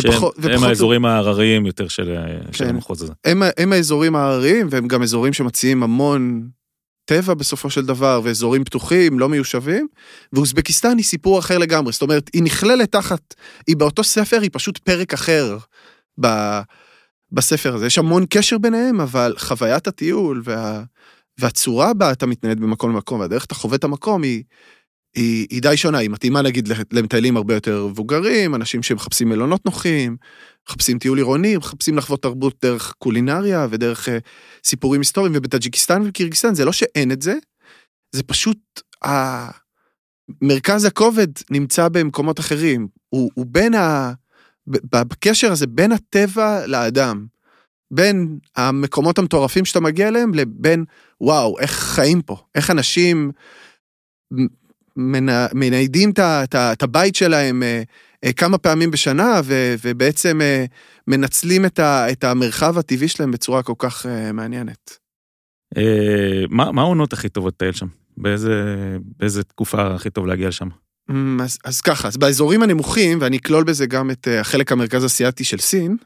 שהם 0.00 0.64
האזורים 0.64 1.04
ההרריים 1.04 1.66
יותר 1.66 1.88
של, 1.88 2.16
של 2.52 2.64
כן. 2.64 2.70
המחוז 2.70 3.02
הזה. 3.02 3.12
הם, 3.24 3.42
הם 3.58 3.72
האזורים 3.72 4.16
ההרריים, 4.16 4.66
והם 4.70 4.88
גם 4.88 5.02
אזורים 5.02 5.32
שמציעים 5.32 5.82
המון 5.82 6.48
טבע 7.04 7.34
בסופו 7.34 7.70
של 7.70 7.86
דבר, 7.86 8.20
ואזורים 8.24 8.64
פתוחים, 8.64 9.18
לא 9.18 9.28
מיושבים, 9.28 9.86
ואוזבקיסטן 10.32 10.96
היא 10.96 11.04
סיפור 11.04 11.38
אחר 11.38 11.58
לגמרי, 11.58 11.92
זאת 11.92 12.02
אומרת, 12.02 12.30
היא 12.32 12.42
נכללת 12.42 12.92
תחת, 12.92 13.34
היא 13.66 13.76
באותו 13.76 14.04
ספר, 14.04 14.40
היא 14.40 14.50
פשוט 14.52 14.78
פרק 14.78 15.14
אחר 15.14 15.58
ב, 16.20 16.26
בספר 17.32 17.74
הזה. 17.74 17.86
יש 17.86 17.98
המון 17.98 18.26
קשר 18.30 18.58
ביניהם, 18.58 19.00
אבל 19.00 19.34
חוויית 19.38 19.86
הטיול 19.86 20.42
וה, 20.44 20.82
והצורה 21.38 21.94
בה 21.94 22.12
אתה 22.12 22.26
מתנייד 22.26 22.60
ממקום 22.60 22.90
למקום, 22.90 23.20
והדרך 23.20 23.44
אתה 23.44 23.54
חווה 23.54 23.76
את 23.76 23.84
המקום 23.84 24.22
היא, 24.22 24.42
היא, 25.14 25.46
היא 25.50 25.62
די 25.62 25.76
שונה, 25.76 25.98
היא 25.98 26.10
מתאימה 26.10 26.42
נגיד 26.42 26.68
למטיילים 26.92 27.36
הרבה 27.36 27.54
יותר 27.54 27.86
מבוגרים, 27.86 28.54
אנשים 28.54 28.82
שמחפשים 28.82 29.28
מלונות 29.28 29.64
נוחים, 29.64 30.16
מחפשים 30.68 30.98
טיול 30.98 31.18
עירוני, 31.18 31.56
מחפשים 31.56 31.96
לחוות 31.96 32.22
תרבות 32.22 32.54
דרך 32.62 32.92
קולינריה 32.98 33.66
ודרך 33.70 34.08
אה, 34.08 34.10
סיפורים 34.64 35.00
היסטוריים, 35.00 35.32
ובטאג'יקיסטן 35.36 36.02
וקירגיסטן 36.06 36.54
זה 36.54 36.64
לא 36.64 36.72
שאין 36.72 37.12
את 37.12 37.22
זה, 37.22 37.34
זה 38.12 38.22
פשוט, 38.22 38.58
ה... 39.04 39.50
מרכז 40.42 40.84
הכובד 40.84 41.26
נמצא 41.50 41.88
במקומות 41.88 42.40
אחרים, 42.40 42.88
הוא, 43.08 43.30
הוא 43.34 43.46
בין 43.48 43.74
ה... 43.74 44.12
בקשר 44.66 45.52
הזה 45.52 45.66
בין 45.66 45.92
הטבע 45.92 46.66
לאדם, 46.66 47.26
בין 47.90 48.38
המקומות 48.56 49.18
המטורפים 49.18 49.64
שאתה 49.64 49.80
מגיע 49.80 50.08
אליהם 50.08 50.34
לבין 50.34 50.84
וואו, 51.20 51.58
איך 51.58 51.70
חיים 51.70 52.22
פה, 52.22 52.36
איך 52.54 52.70
אנשים 52.70 53.32
מניידים 55.54 56.12
את 56.54 56.82
הבית 56.82 57.14
שלהם 57.14 57.62
אה, 57.62 57.82
אה, 58.24 58.32
כמה 58.32 58.58
פעמים 58.58 58.90
בשנה, 58.90 59.40
ו- 59.44 59.74
ובעצם 59.84 60.40
אה, 60.40 60.64
מנצלים 61.08 61.66
את 61.66 61.78
ה- 61.78 62.10
את 62.12 62.24
המרחב 62.24 62.78
הטבעי 62.78 63.08
שלהם 63.08 63.30
בצורה 63.30 63.62
כל 63.62 63.74
כך 63.78 64.06
מעניינת. 64.32 64.98
מה 66.50 66.72
מה 66.72 66.82
העונות 66.82 67.12
הכי 67.12 67.28
טובות 67.28 67.54
לטייל 67.54 67.72
שם? 67.72 67.86
באיזה, 68.16 68.86
באיזה 69.18 69.42
תקופה 69.42 69.94
הכי 69.94 70.10
טוב 70.10 70.26
להגיע 70.26 70.48
לשם? 70.48 70.68
אמ, 71.10 71.40
אז, 71.40 71.58
אז 71.64 71.80
ככה, 71.80 72.08
אז 72.08 72.16
באזורים 72.16 72.62
הנמוכים, 72.62 73.18
ואני 73.20 73.36
אכלול 73.36 73.64
בזה 73.64 73.86
גם 73.86 74.10
את 74.10 74.28
החלק 74.40 74.72
המרכז 74.72 75.06
אסיאתי 75.06 75.44
של 75.44 75.58
סין, 75.58 75.96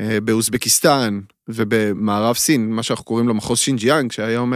באוזבקיסטן 0.00 1.20
ובמערב 1.48 2.36
סין, 2.36 2.70
מה 2.70 2.82
שאנחנו 2.82 3.04
קוראים 3.04 3.28
לו 3.28 3.34
מחוז 3.34 3.58
שינג'יאנג, 3.58 4.12
שהיום 4.12 4.52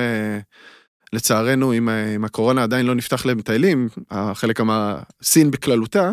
לצערנו 1.12 1.73
עם, 1.73 1.88
ה- 1.88 2.15
עם 2.15 2.25
הקורונה 2.25 2.62
עדיין 2.62 2.87
לא 2.87 2.95
נפתח 2.95 3.27
למטיילים, 3.27 3.88
החלק 4.11 4.61
המ... 4.61 4.71
סין 5.23 5.50
בכללותה, 5.50 6.11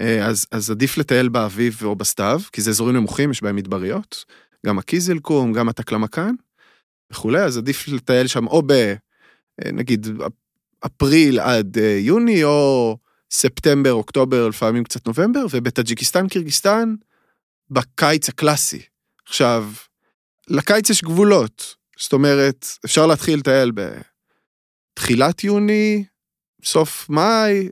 אה, 0.00 0.26
אז, 0.26 0.46
אז 0.50 0.70
עדיף 0.70 0.98
לטייל 0.98 1.28
באביב 1.28 1.78
או 1.84 1.96
בסתיו, 1.96 2.40
כי 2.52 2.62
זה 2.62 2.70
אזורים 2.70 2.96
נמוכים, 2.96 3.30
יש 3.30 3.42
בהם 3.42 3.56
מדבריות, 3.56 4.24
גם 4.66 4.78
הקיזלקום, 4.78 5.52
גם 5.52 5.68
התקלמקן 5.68 6.34
וכולי, 7.12 7.40
אז 7.40 7.58
עדיף 7.58 7.88
לטייל 7.88 8.26
שם 8.26 8.46
או 8.46 8.62
ב... 8.66 8.72
אה, 8.72 9.72
נגיד 9.72 10.06
אפריל 10.86 11.40
עד 11.40 11.78
אה, 11.78 11.98
יוני, 12.00 12.44
או 12.44 12.96
ספטמבר, 13.30 13.92
אוקטובר, 13.92 14.48
לפעמים 14.48 14.84
קצת 14.84 15.06
נובמבר, 15.06 15.46
ובטאג'יקיסטן, 15.50 16.28
קירגיסטן, 16.28 16.94
בקיץ 17.70 18.28
הקלאסי. 18.28 18.82
עכשיו, 19.26 19.70
לקיץ 20.48 20.90
יש 20.90 21.02
גבולות, 21.02 21.76
זאת 21.98 22.12
אומרת, 22.12 22.66
אפשר 22.84 23.06
להתחיל 23.06 23.38
לטייל 23.38 23.72
בתחילת 24.92 25.44
יוני, 25.44 26.04
סוף 26.64 27.10
מאי, 27.10 27.68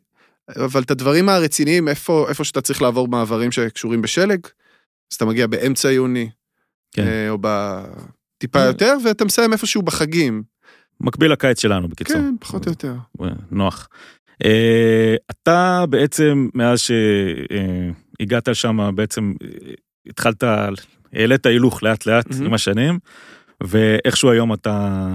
אבל 0.56 0.82
את 0.82 0.90
הדברים 0.90 1.28
הרציניים, 1.28 1.88
איפה, 1.88 2.26
איפה 2.28 2.44
שאתה 2.44 2.60
צריך 2.60 2.82
לעבור 2.82 3.08
מעברים 3.08 3.52
שקשורים 3.52 4.02
בשלג, 4.02 4.46
אז 5.12 5.16
אתה 5.16 5.24
מגיע 5.24 5.46
באמצע 5.46 5.90
יוני, 5.90 6.30
כן. 6.92 7.06
אה, 7.06 7.30
או 7.30 7.38
בטיפה 7.40 8.60
יותר, 8.60 8.96
ואתה 9.04 9.24
מסיים 9.24 9.52
איפשהו 9.52 9.82
בחגים. 9.82 10.42
מקביל 11.00 11.32
לקיץ 11.32 11.60
שלנו 11.60 11.88
בקיצור. 11.88 12.16
כן, 12.16 12.34
פחות 12.40 12.66
או 12.66 12.72
יותר. 12.72 12.94
נוח. 13.50 13.88
אה, 14.44 15.14
אתה 15.30 15.84
בעצם 15.90 16.48
מאז 16.54 16.80
שהגעת 16.80 18.48
לשם 18.48 18.90
בעצם 18.94 19.32
אה, 19.42 19.48
התחלת, 20.06 20.44
העלית 21.12 21.46
הילוך 21.46 21.82
לאט 21.82 22.06
לאט 22.06 22.30
מהמם. 22.30 22.46
עם 22.46 22.54
השנים, 22.54 22.98
ואיכשהו 23.62 24.30
היום 24.30 24.54
אתה, 24.54 24.70
אה, 24.70 25.14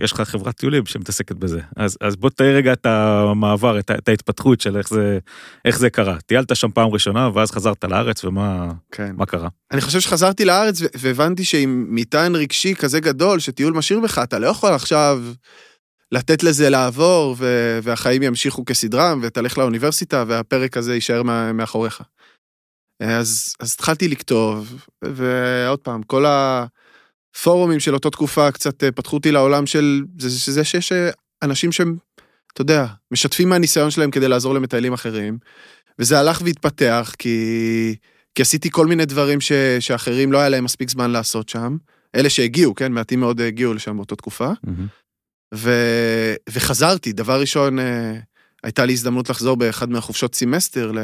יש 0.00 0.12
לך 0.12 0.20
חברת 0.20 0.56
טיולים 0.56 0.86
שמתעסקת 0.86 1.36
בזה. 1.36 1.60
אז, 1.76 1.96
אז 2.00 2.16
בוא 2.16 2.30
תאר 2.30 2.54
רגע 2.56 2.72
את 2.72 2.86
המעבר, 2.86 3.78
את, 3.78 3.90
ה- 3.90 3.94
את 3.94 4.08
ההתפתחות 4.08 4.60
של 4.60 4.76
איך 4.76 4.88
זה, 4.88 5.18
איך 5.64 5.78
זה 5.78 5.90
קרה. 5.90 6.16
טיילת 6.26 6.56
שם 6.56 6.70
פעם 6.70 6.88
ראשונה 6.88 7.30
ואז 7.34 7.50
חזרת 7.50 7.84
לארץ 7.84 8.24
ומה 8.24 8.72
כן. 8.92 9.14
קרה? 9.26 9.48
אני 9.72 9.80
חושב 9.80 10.00
שחזרתי 10.00 10.44
לארץ 10.44 10.80
והבנתי 10.94 11.44
שעם 11.44 11.86
מטען 11.88 12.34
רגשי 12.36 12.74
כזה 12.74 13.00
גדול 13.00 13.38
שטיול 13.38 13.72
משאיר 13.72 14.00
בך, 14.00 14.18
אתה 14.18 14.38
לא 14.38 14.46
יכול 14.46 14.72
עכשיו 14.72 15.22
לתת 16.12 16.42
לזה 16.42 16.70
לעבור 16.70 17.34
ו- 17.38 17.78
והחיים 17.82 18.22
ימשיכו 18.22 18.64
כסדרם 18.64 19.20
ותלך 19.22 19.58
לאוניברסיטה 19.58 20.24
והפרק 20.26 20.76
הזה 20.76 20.94
יישאר 20.94 21.22
מה- 21.22 21.52
מאחוריך. 21.52 22.02
אז, 23.02 23.54
אז 23.60 23.72
התחלתי 23.72 24.08
לכתוב, 24.08 24.86
ועוד 25.04 25.78
פעם, 25.78 26.02
כל 26.02 26.24
הפורומים 27.36 27.80
של 27.80 27.94
אותה 27.94 28.10
תקופה 28.10 28.50
קצת 28.50 28.84
אה, 28.84 28.92
פתחו 28.92 29.16
אותי 29.16 29.32
לעולם 29.32 29.66
של 29.66 30.02
זה, 30.18 30.52
זה 30.52 30.64
שיש 30.64 30.92
אה, 30.92 31.10
אנשים 31.42 31.72
שהם, 31.72 31.96
אתה 32.52 32.60
יודע, 32.60 32.86
משתפים 33.10 33.48
מהניסיון 33.48 33.90
שלהם 33.90 34.10
כדי 34.10 34.28
לעזור 34.28 34.54
למטיילים 34.54 34.92
אחרים, 34.92 35.38
וזה 35.98 36.18
הלך 36.18 36.42
והתפתח 36.44 37.14
כי... 37.18 37.96
כי 38.34 38.42
עשיתי 38.42 38.70
כל 38.70 38.86
מיני 38.86 39.04
דברים 39.04 39.40
ש, 39.40 39.52
שאחרים 39.80 40.32
לא 40.32 40.38
היה 40.38 40.48
להם 40.48 40.64
מספיק 40.64 40.90
זמן 40.90 41.10
לעשות 41.10 41.48
שם. 41.48 41.76
אלה 42.14 42.30
שהגיעו, 42.30 42.74
כן, 42.74 42.92
מעטים 42.92 43.20
מאוד 43.20 43.40
הגיעו 43.40 43.74
לשם 43.74 43.96
באותה 43.96 44.16
תקופה. 44.16 44.50
ו, 45.54 45.70
וחזרתי, 46.50 47.12
דבר 47.12 47.40
ראשון, 47.40 47.78
אה, 47.78 48.18
הייתה 48.62 48.84
לי 48.84 48.92
הזדמנות 48.92 49.30
לחזור 49.30 49.56
באחד 49.56 49.90
מהחופשות 49.90 50.34
סמסטר 50.34 50.92
ל, 50.92 50.98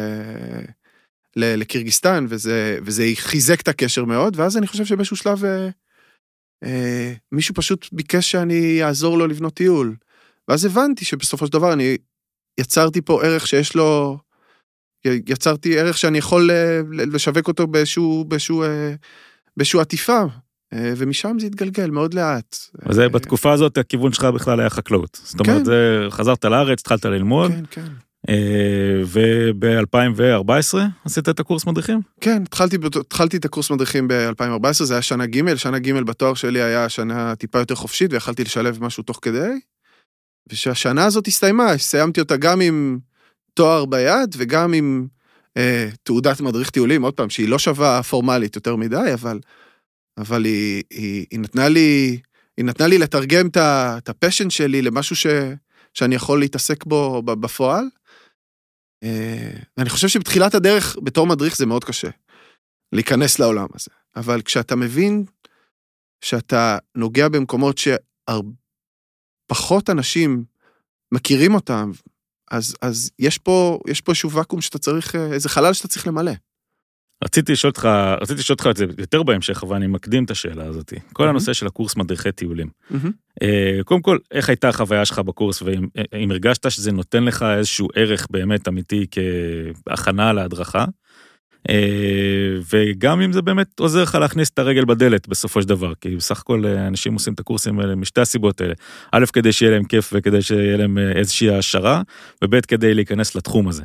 לקירגיסטן, 1.36 2.26
וזה, 2.28 2.78
וזה 2.84 3.04
חיזק 3.14 3.60
את 3.60 3.68
הקשר 3.68 4.04
מאוד, 4.04 4.36
ואז 4.36 4.56
אני 4.56 4.66
חושב 4.66 4.84
שבאיזשהו 4.84 5.16
שלב 5.16 5.44
אה, 6.64 7.12
מישהו 7.32 7.54
פשוט 7.54 7.88
ביקש 7.92 8.30
שאני 8.30 8.84
אעזור 8.84 9.18
לו 9.18 9.26
לבנות 9.26 9.54
טיול. 9.54 9.96
ואז 10.48 10.64
הבנתי 10.64 11.04
שבסופו 11.04 11.46
של 11.46 11.52
דבר 11.52 11.72
אני 11.72 11.96
יצרתי 12.60 13.00
פה 13.00 13.24
ערך 13.24 13.46
שיש 13.46 13.76
לו... 13.76 14.18
יצרתי 15.04 15.78
ערך 15.78 15.98
שאני 15.98 16.18
יכול 16.18 16.50
אה, 16.50 16.80
לשווק 16.90 17.48
אותו 17.48 17.66
באיזשהו, 17.66 18.24
באיזשהו, 18.28 18.62
אה, 18.62 18.94
באיזשהו 19.56 19.80
עטיפה, 19.80 20.22
אה, 20.72 20.92
ומשם 20.96 21.36
זה 21.40 21.46
התגלגל 21.46 21.90
מאוד 21.90 22.14
לאט. 22.14 22.56
אז 22.82 22.98
בתקופה 22.98 23.52
הזאת 23.52 23.78
הכיוון 23.78 24.12
שלך 24.12 24.24
בכלל 24.24 24.60
היה 24.60 24.70
חקלאות. 24.70 25.20
זאת 25.24 25.40
אומרת, 25.40 25.66
כן. 25.66 26.10
חזרת 26.10 26.44
לארץ, 26.44 26.80
התחלת 26.80 27.04
ללמוד, 27.04 27.50
כן, 27.50 27.64
כן. 27.70 27.86
וב-2014 29.04 30.78
עשית 31.04 31.28
את 31.28 31.40
הקורס 31.40 31.66
מדריכים? 31.66 32.00
כן, 32.20 32.42
התחלתי, 32.42 32.76
התחלתי 33.00 33.36
את 33.36 33.44
הקורס 33.44 33.70
מדריכים 33.70 34.08
ב-2014, 34.08 34.72
זה 34.72 34.94
היה 34.94 35.02
שנה 35.02 35.26
ג', 35.26 35.54
שנה 35.54 35.78
ג' 35.78 35.92
בתואר 35.92 36.34
שלי 36.34 36.62
היה 36.62 36.88
שנה 36.88 37.36
טיפה 37.36 37.58
יותר 37.58 37.74
חופשית, 37.74 38.12
ויכלתי 38.12 38.44
לשלב 38.44 38.84
משהו 38.84 39.02
תוך 39.02 39.18
כדי. 39.22 39.50
ושהשנה 40.52 41.04
הזאת 41.04 41.26
הסתיימה, 41.26 41.78
סיימתי 41.78 42.20
אותה 42.20 42.36
גם 42.36 42.60
עם 42.60 42.98
תואר 43.54 43.84
ביד 43.84 44.34
וגם 44.38 44.72
עם 44.72 45.06
אה, 45.56 45.88
תעודת 46.02 46.40
מדריך 46.40 46.70
טיולים, 46.70 47.02
עוד 47.02 47.14
פעם, 47.14 47.30
שהיא 47.30 47.48
לא 47.48 47.58
שווה 47.58 48.02
פורמלית 48.02 48.56
יותר 48.56 48.76
מדי, 48.76 49.10
אבל, 49.14 49.40
אבל 50.18 50.44
היא, 50.44 50.82
היא, 50.90 51.26
היא, 51.30 51.40
נתנה 51.40 51.68
לי, 51.68 52.18
היא 52.56 52.64
נתנה 52.64 52.86
לי 52.86 52.98
לתרגם 52.98 53.48
את 53.56 54.08
הפשן 54.08 54.50
שלי 54.50 54.82
למשהו 54.82 55.16
ש, 55.16 55.26
שאני 55.94 56.14
יכול 56.14 56.40
להתעסק 56.40 56.84
בו 56.84 57.22
בפועל. 57.22 57.84
אה, 59.04 59.50
ואני 59.76 59.90
חושב 59.90 60.08
שבתחילת 60.08 60.54
הדרך, 60.54 60.96
בתור 61.02 61.26
מדריך 61.26 61.56
זה 61.56 61.66
מאוד 61.66 61.84
קשה, 61.84 62.10
להיכנס 62.92 63.38
לעולם 63.38 63.66
הזה. 63.74 63.90
אבל 64.16 64.42
כשאתה 64.42 64.76
מבין 64.76 65.24
שאתה 66.24 66.78
נוגע 66.94 67.28
במקומות 67.28 67.78
שפחות 69.48 69.90
אנשים 69.90 70.44
מכירים 71.12 71.54
אותם, 71.54 71.90
אז, 72.50 72.76
אז 72.82 73.10
יש 73.18 73.38
פה, 73.38 73.78
יש 73.88 74.00
פה 74.00 74.12
איזשהו 74.12 74.32
ואקום 74.32 74.60
שאתה 74.60 74.78
צריך, 74.78 75.14
אה, 75.14 75.32
איזה 75.32 75.48
חלל 75.48 75.72
שאתה 75.72 75.88
צריך 75.88 76.06
למלא. 76.06 76.32
רציתי 77.24 77.52
לשאול 77.52 77.70
אותך, 77.70 77.88
רציתי 78.20 78.40
לשאול 78.40 78.54
אותך 78.54 78.66
את 78.70 78.76
זה 78.76 78.84
יותר 78.98 79.22
בהמשך, 79.22 79.62
אבל 79.62 79.76
אני 79.76 79.86
מקדים 79.86 80.24
את 80.24 80.30
השאלה 80.30 80.64
הזאת. 80.64 80.92
כל 81.12 81.22
מהמם. 81.22 81.30
הנושא 81.30 81.52
של 81.52 81.66
הקורס 81.66 81.96
מדריכי 81.96 82.32
טיולים. 82.32 82.68
אה, 83.42 83.78
קודם 83.84 84.02
כל, 84.02 84.18
איך 84.32 84.48
הייתה 84.48 84.68
החוויה 84.68 85.04
שלך 85.04 85.18
בקורס, 85.18 85.62
ואם 85.62 85.86
אה, 85.96 86.24
הרגשת 86.30 86.70
שזה 86.70 86.92
נותן 86.92 87.24
לך 87.24 87.42
איזשהו 87.42 87.88
ערך 87.94 88.26
באמת 88.30 88.68
אמיתי 88.68 89.06
כהכנה 89.86 90.32
להדרכה, 90.32 90.84
וגם 92.70 93.20
אם 93.20 93.32
זה 93.32 93.42
באמת 93.42 93.80
עוזר 93.80 94.02
לך 94.02 94.14
להכניס 94.14 94.50
את 94.50 94.58
הרגל 94.58 94.84
בדלת 94.84 95.28
בסופו 95.28 95.62
של 95.62 95.68
דבר, 95.68 95.92
כי 96.00 96.16
בסך 96.16 96.40
הכל 96.40 96.66
אה, 96.66 96.86
אנשים 96.86 97.14
עושים 97.14 97.34
את 97.34 97.40
הקורסים 97.40 97.80
האלה 97.80 97.94
משתי 97.94 98.20
הסיבות 98.20 98.60
האלה. 98.60 98.74
א', 99.12 99.24
כדי 99.32 99.52
שיהיה 99.52 99.72
להם 99.72 99.84
כיף 99.84 100.10
וכדי 100.12 100.42
שיהיה 100.42 100.76
להם 100.76 100.98
אה, 100.98 101.12
איזושהי 101.12 101.50
העשרה, 101.50 102.02
וב', 102.44 102.60
כדי 102.60 102.94
להיכנס 102.94 103.34
לתחום 103.34 103.68
הזה. 103.68 103.82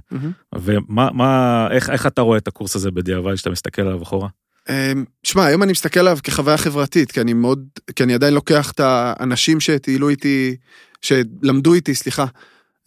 ומה, 0.55 1.09
מה, 1.13 1.67
איך, 1.71 1.89
איך 1.89 2.07
אתה 2.07 2.21
רואה 2.21 2.37
את 2.37 2.47
הקורס 2.47 2.75
הזה 2.75 2.91
בדיעבד, 2.91 3.33
כשאתה 3.33 3.49
מסתכל 3.49 3.81
עליו 3.81 4.03
אחורה? 4.03 4.27
אמ, 4.69 5.05
שמע, 5.23 5.45
היום 5.45 5.63
אני 5.63 5.71
מסתכל 5.71 5.99
עליו 5.99 6.17
כחוויה 6.23 6.57
חברתית, 6.57 7.11
כי 7.11 7.21
אני 7.21 7.33
מאוד, 7.33 7.65
כי 7.95 8.03
אני 8.03 8.13
עדיין 8.13 8.33
לוקח 8.33 8.71
את 8.71 8.79
האנשים 8.79 9.59
שטיילו 9.59 10.09
איתי, 10.09 10.55
שלמדו 11.01 11.73
איתי, 11.73 11.95
סליחה, 11.95 12.25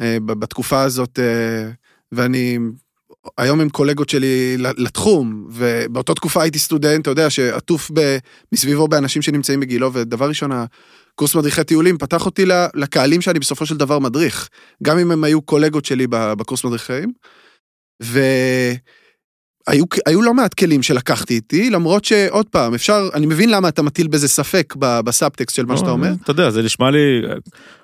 אה, 0.00 0.18
בתקופה 0.26 0.82
הזאת, 0.82 1.18
אה, 1.18 1.70
ואני, 2.12 2.58
היום 3.38 3.60
הם 3.60 3.68
קולגות 3.68 4.08
שלי 4.08 4.56
לתחום, 4.58 5.46
ובאותה 5.50 6.14
תקופה 6.14 6.42
הייתי 6.42 6.58
סטודנט, 6.58 7.02
אתה 7.02 7.10
יודע, 7.10 7.30
שעטוף 7.30 7.90
ב- 7.94 8.18
מסביבו 8.52 8.88
באנשים 8.88 9.22
שנמצאים 9.22 9.60
בגילו, 9.60 9.92
ודבר 9.92 10.28
ראשון, 10.28 10.50
הקורס 10.52 11.34
מדריכי 11.34 11.64
טיולים 11.64 11.98
פתח 11.98 12.26
אותי 12.26 12.44
לקהלים 12.74 13.20
שאני 13.20 13.38
בסופו 13.38 13.66
של 13.66 13.76
דבר 13.76 13.98
מדריך, 13.98 14.48
גם 14.82 14.98
אם 14.98 15.10
הם 15.10 15.24
היו 15.24 15.42
קולגות 15.42 15.84
שלי 15.84 16.06
בקורס 16.10 16.64
מדריכים, 16.64 17.12
ו... 18.02 18.20
היו, 19.66 19.84
היו 20.06 20.22
לא 20.22 20.34
מעט 20.34 20.54
כלים 20.54 20.82
שלקחתי 20.82 21.34
איתי, 21.34 21.70
למרות 21.70 22.04
שעוד 22.04 22.46
פעם, 22.46 22.74
אפשר, 22.74 23.08
אני 23.14 23.26
מבין 23.26 23.50
למה 23.50 23.68
אתה 23.68 23.82
מטיל 23.82 24.08
בזה 24.08 24.28
ספק 24.28 24.74
בסאבטקסט 24.78 25.56
של 25.56 25.66
מה 25.66 25.76
שאתה 25.76 25.88
לא, 25.88 25.92
אומר. 25.92 26.12
אתה 26.22 26.30
יודע, 26.30 26.50
זה 26.50 26.62
נשמע 26.62 26.90
לי, 26.90 27.22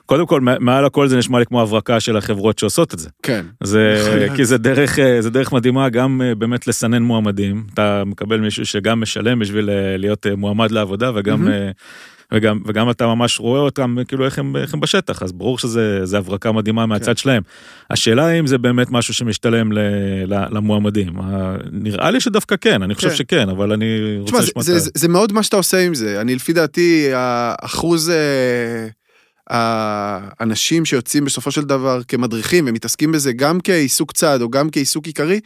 קודם 0.06 0.26
כל, 0.26 0.40
מעל 0.40 0.84
הכל 0.84 1.08
זה 1.08 1.16
נשמע 1.16 1.38
לי 1.38 1.46
כמו 1.46 1.62
הברקה 1.62 2.00
של 2.00 2.16
החברות 2.16 2.58
שעושות 2.58 2.94
את 2.94 2.98
זה. 2.98 3.08
כן. 3.22 3.46
זה, 3.62 4.14
להיות. 4.18 4.36
כי 4.36 4.44
זה 4.44 4.58
דרך, 4.58 4.98
אה, 4.98 5.22
זה 5.22 5.30
דרך 5.30 5.52
מדהימה 5.52 5.88
גם 5.88 6.22
אה, 6.24 6.34
באמת 6.34 6.66
לסנן 6.66 7.02
מועמדים. 7.02 7.64
אתה 7.74 8.02
מקבל 8.06 8.40
מישהו 8.40 8.66
שגם 8.66 9.00
משלם 9.00 9.38
בשביל 9.38 9.70
אה, 9.70 9.96
להיות 9.96 10.26
מועמד 10.36 10.70
לעבודה 10.70 11.10
וגם, 11.14 11.44
מהמם. 11.44 11.70
וגם, 12.32 12.58
וגם 12.66 12.90
אתה 12.90 13.06
ממש 13.06 13.40
רואה 13.40 13.60
אותם 13.60 13.96
כאילו 14.08 14.24
איך 14.24 14.38
הם, 14.38 14.56
איך 14.56 14.74
הם 14.74 14.80
בשטח, 14.80 15.22
אז 15.22 15.32
ברור 15.32 15.58
שזה 15.58 16.06
זה 16.06 16.18
הברקה 16.18 16.52
מדהימה 16.52 16.86
מהצד 16.86 17.06
כן. 17.06 17.16
שלהם. 17.16 17.42
השאלה 17.90 18.32
אם 18.32 18.46
זה 18.46 18.58
באמת 18.58 18.90
משהו 18.90 19.14
שמשתלם 19.14 19.72
ל, 19.72 19.78
ל, 20.26 20.44
למועמדים. 20.50 21.18
אה, 21.18 21.54
נראה 21.72 22.10
לי 22.10 22.20
שדווקא 22.20 22.56
כן, 22.60 22.82
אני 22.82 22.94
חושב 22.94 23.08
כן. 23.08 23.14
שכן, 23.14 23.48
אבל 23.48 23.72
אני 23.72 24.18
רוצה 24.20 24.36
זה, 24.36 24.42
לשמוע 24.42 24.62
זה, 24.62 24.72
את 24.72 24.76
ה... 24.76 24.80
זה, 24.80 24.90
זה 24.94 25.08
מאוד 25.08 25.32
מה 25.32 25.42
שאתה 25.42 25.56
עושה 25.56 25.86
עם 25.86 25.94
זה. 25.94 26.20
אני 26.20 26.34
לפי 26.34 26.52
דעתי, 26.52 27.08
האחוז 27.14 28.10
אה, 28.10 28.88
האנשים 29.50 30.84
שיוצאים 30.84 31.24
בסופו 31.24 31.50
של 31.50 31.64
דבר 31.64 32.00
כמדריכים 32.08 32.64
ומתעסקים 32.68 33.12
בזה 33.12 33.32
גם 33.32 33.60
כעיסוק 33.60 34.12
צד 34.12 34.42
או 34.42 34.50
גם 34.50 34.70
כעיסוק 34.70 35.06
עיקרי, 35.06 35.40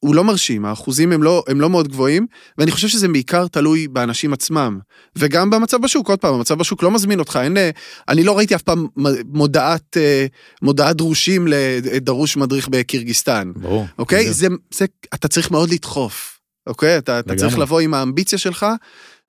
הוא 0.00 0.14
לא 0.14 0.24
מרשים, 0.24 0.64
האחוזים 0.64 1.12
הם 1.12 1.22
לא, 1.22 1.44
הם 1.48 1.60
לא 1.60 1.70
מאוד 1.70 1.88
גבוהים, 1.88 2.26
ואני 2.58 2.70
חושב 2.70 2.88
שזה 2.88 3.08
בעיקר 3.08 3.46
תלוי 3.46 3.88
באנשים 3.88 4.32
עצמם. 4.32 4.78
וגם 5.16 5.50
במצב 5.50 5.76
בשוק, 5.82 6.08
עוד 6.08 6.18
פעם, 6.18 6.34
המצב 6.34 6.54
בשוק 6.58 6.82
לא 6.82 6.90
מזמין 6.90 7.18
אותך, 7.18 7.38
אין, 7.42 7.56
אה, 7.56 7.70
אני 8.08 8.24
לא 8.24 8.36
ראיתי 8.38 8.54
אף 8.54 8.62
פעם 8.62 8.86
מודעת, 9.24 9.96
אה, 9.96 10.26
מודעת 10.62 10.96
דרושים 10.96 11.46
לדרוש 11.48 12.36
מדריך 12.36 12.68
בקירגיסטן. 12.68 13.52
ברור. 13.56 13.86
אוקיי? 13.98 14.26
זה- 14.26 14.32
זה, 14.32 14.46
זה, 14.74 14.84
אתה 15.14 15.28
צריך 15.28 15.50
מאוד 15.50 15.70
לדחוף, 15.70 16.38
אוקיי? 16.66 16.98
אתה, 16.98 17.18
אתה 17.18 17.34
צריך. 17.36 17.58
לבוא 17.58 17.80
עם 17.80 17.94
האמביציה 17.94 18.38
שלך 18.38 18.66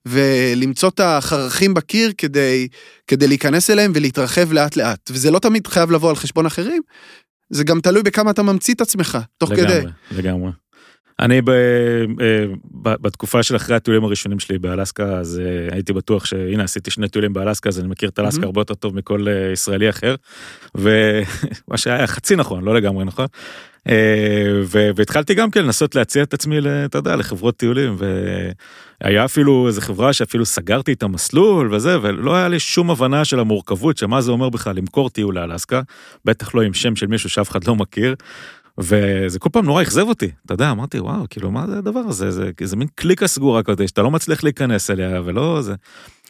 ולמצוא 0.08 0.90
את 0.90 1.00
החרכים 1.00 1.74
בקיר 1.74 2.13
כדי, 2.18 2.68
כדי 3.08 3.28
להיכנס 3.28 3.70
אליהם 3.70 3.92
ולהתרחב 3.96 4.51
לאט 4.54 4.75
לאט. 4.75 5.00
וזה 5.13 5.32
לא 5.32 5.40
תמיד 5.40 5.68
חייב 5.68 5.92
לבוא 5.92 6.10
על 6.10 6.16
חשבון 6.16 6.46
אחרים, 6.46 6.82
זה 7.51 7.63
גם 7.63 7.79
תלוי 7.81 8.03
בכמה 8.03 8.31
אתה 8.31 8.43
ממציא 8.43 8.74
את 8.74 8.81
עצמך, 8.81 9.17
תוך 9.38 9.51
לגמרי, 9.51 9.81
כדי. 9.81 9.86
לגמרי. 10.22 10.51
אני 11.20 11.41
ב, 11.41 11.50
אה, 11.50 11.55
ב, 12.81 12.89
בתקופה 13.01 13.43
של 13.43 13.55
אחרי 13.55 13.75
הטיולים 13.75 14.03
הראשונים 14.03 14.39
שלי 14.39 14.60
באלסקה, 14.60 15.17
אז 15.17 15.41
אה, 15.46 15.74
הייתי 15.74 15.93
בטוח 15.93 16.25
שהנה 16.25 16.63
עשיתי 16.63 16.91
שני 16.91 17.08
טיולים 17.10 17.34
באלסקה, 17.34 17.70
אז 17.70 17.79
אני 17.79 17.88
מכיר 17.88 18.10
את 18.10 18.20
אלסקה 18.20 18.41
Mhm. 18.41 18.46
הרבה 18.46 18.62
יותר 18.62 18.74
טוב 18.74 18.96
מכל 18.96 19.27
אה, 19.27 19.51
ישראלי 19.51 19.89
אחר. 19.89 20.15
ומה 20.75 21.77
שהיה 21.77 22.08
חצי 22.08 22.36
נכון, 22.36 22.63
לא 22.63 22.75
לגמרי 22.75 23.05
נכון. 23.05 23.25
אה, 23.90 24.62
והתחלתי 24.96 25.34
גם 25.34 25.52
כן 25.52 25.66
לנסות 25.66 25.96
להציע 25.96 26.24
את 26.24 26.34
עצמי, 26.34 26.58
אתה 26.86 26.98
יודע, 26.98 27.16
לחברות 27.16 27.58
טיולים, 27.58 27.96
והיה 29.02 29.26
אפילו 29.26 29.68
איזה 29.68 29.82
חברה 29.82 30.14
שאפילו 30.14 30.46
סגרתי 30.46 30.94
את 30.94 31.04
המסלול 31.04 31.74
וזה, 31.74 31.98
ולא 32.02 32.36
היה 32.36 32.48
לי 32.48 32.60
שום 32.60 32.92
הבנה 32.92 33.26
של 33.26 33.40
המורכבות, 33.40 33.98
שמה 33.98 34.22
זה 34.22 34.32
אומר 34.32 34.50
בכלל 34.50 34.76
למכור 34.76 35.10
טיול 35.10 35.36
לאלסקה, 35.36 35.82
בטח 36.26 36.56
לא 36.56 36.62
עם 36.62 36.74
שם 36.74 36.96
של 36.96 37.08
מישהו 37.08 37.30
שאף 37.30 37.50
אחד 37.50 37.68
לא 37.68 37.76
מכיר. 37.76 38.16
וזה 38.78 39.40
כל 39.40 39.50
פעם 39.54 39.66
נורא 39.66 39.82
אכזב 39.82 40.08
אותי, 40.08 40.32
אתה 40.46 40.54
יודע, 40.54 40.72
אמרתי, 40.72 41.00
וואו, 41.00 41.26
כאילו, 41.30 41.52
מה 41.52 41.68
זה 41.68 41.78
הדבר 41.78 42.00
הזה? 42.00 42.32
זה, 42.32 42.52
זה 42.64 42.76
מין 42.76 42.88
קליקה 42.96 43.28
סגורה 43.28 43.64
כזאת, 43.64 43.88
שאתה 43.88 44.02
לא 44.02 44.12
מצליח 44.12 44.44
להיכנס 44.44 44.90
אליה, 44.90 45.22
ולא 45.26 45.62
זה. 45.62 45.76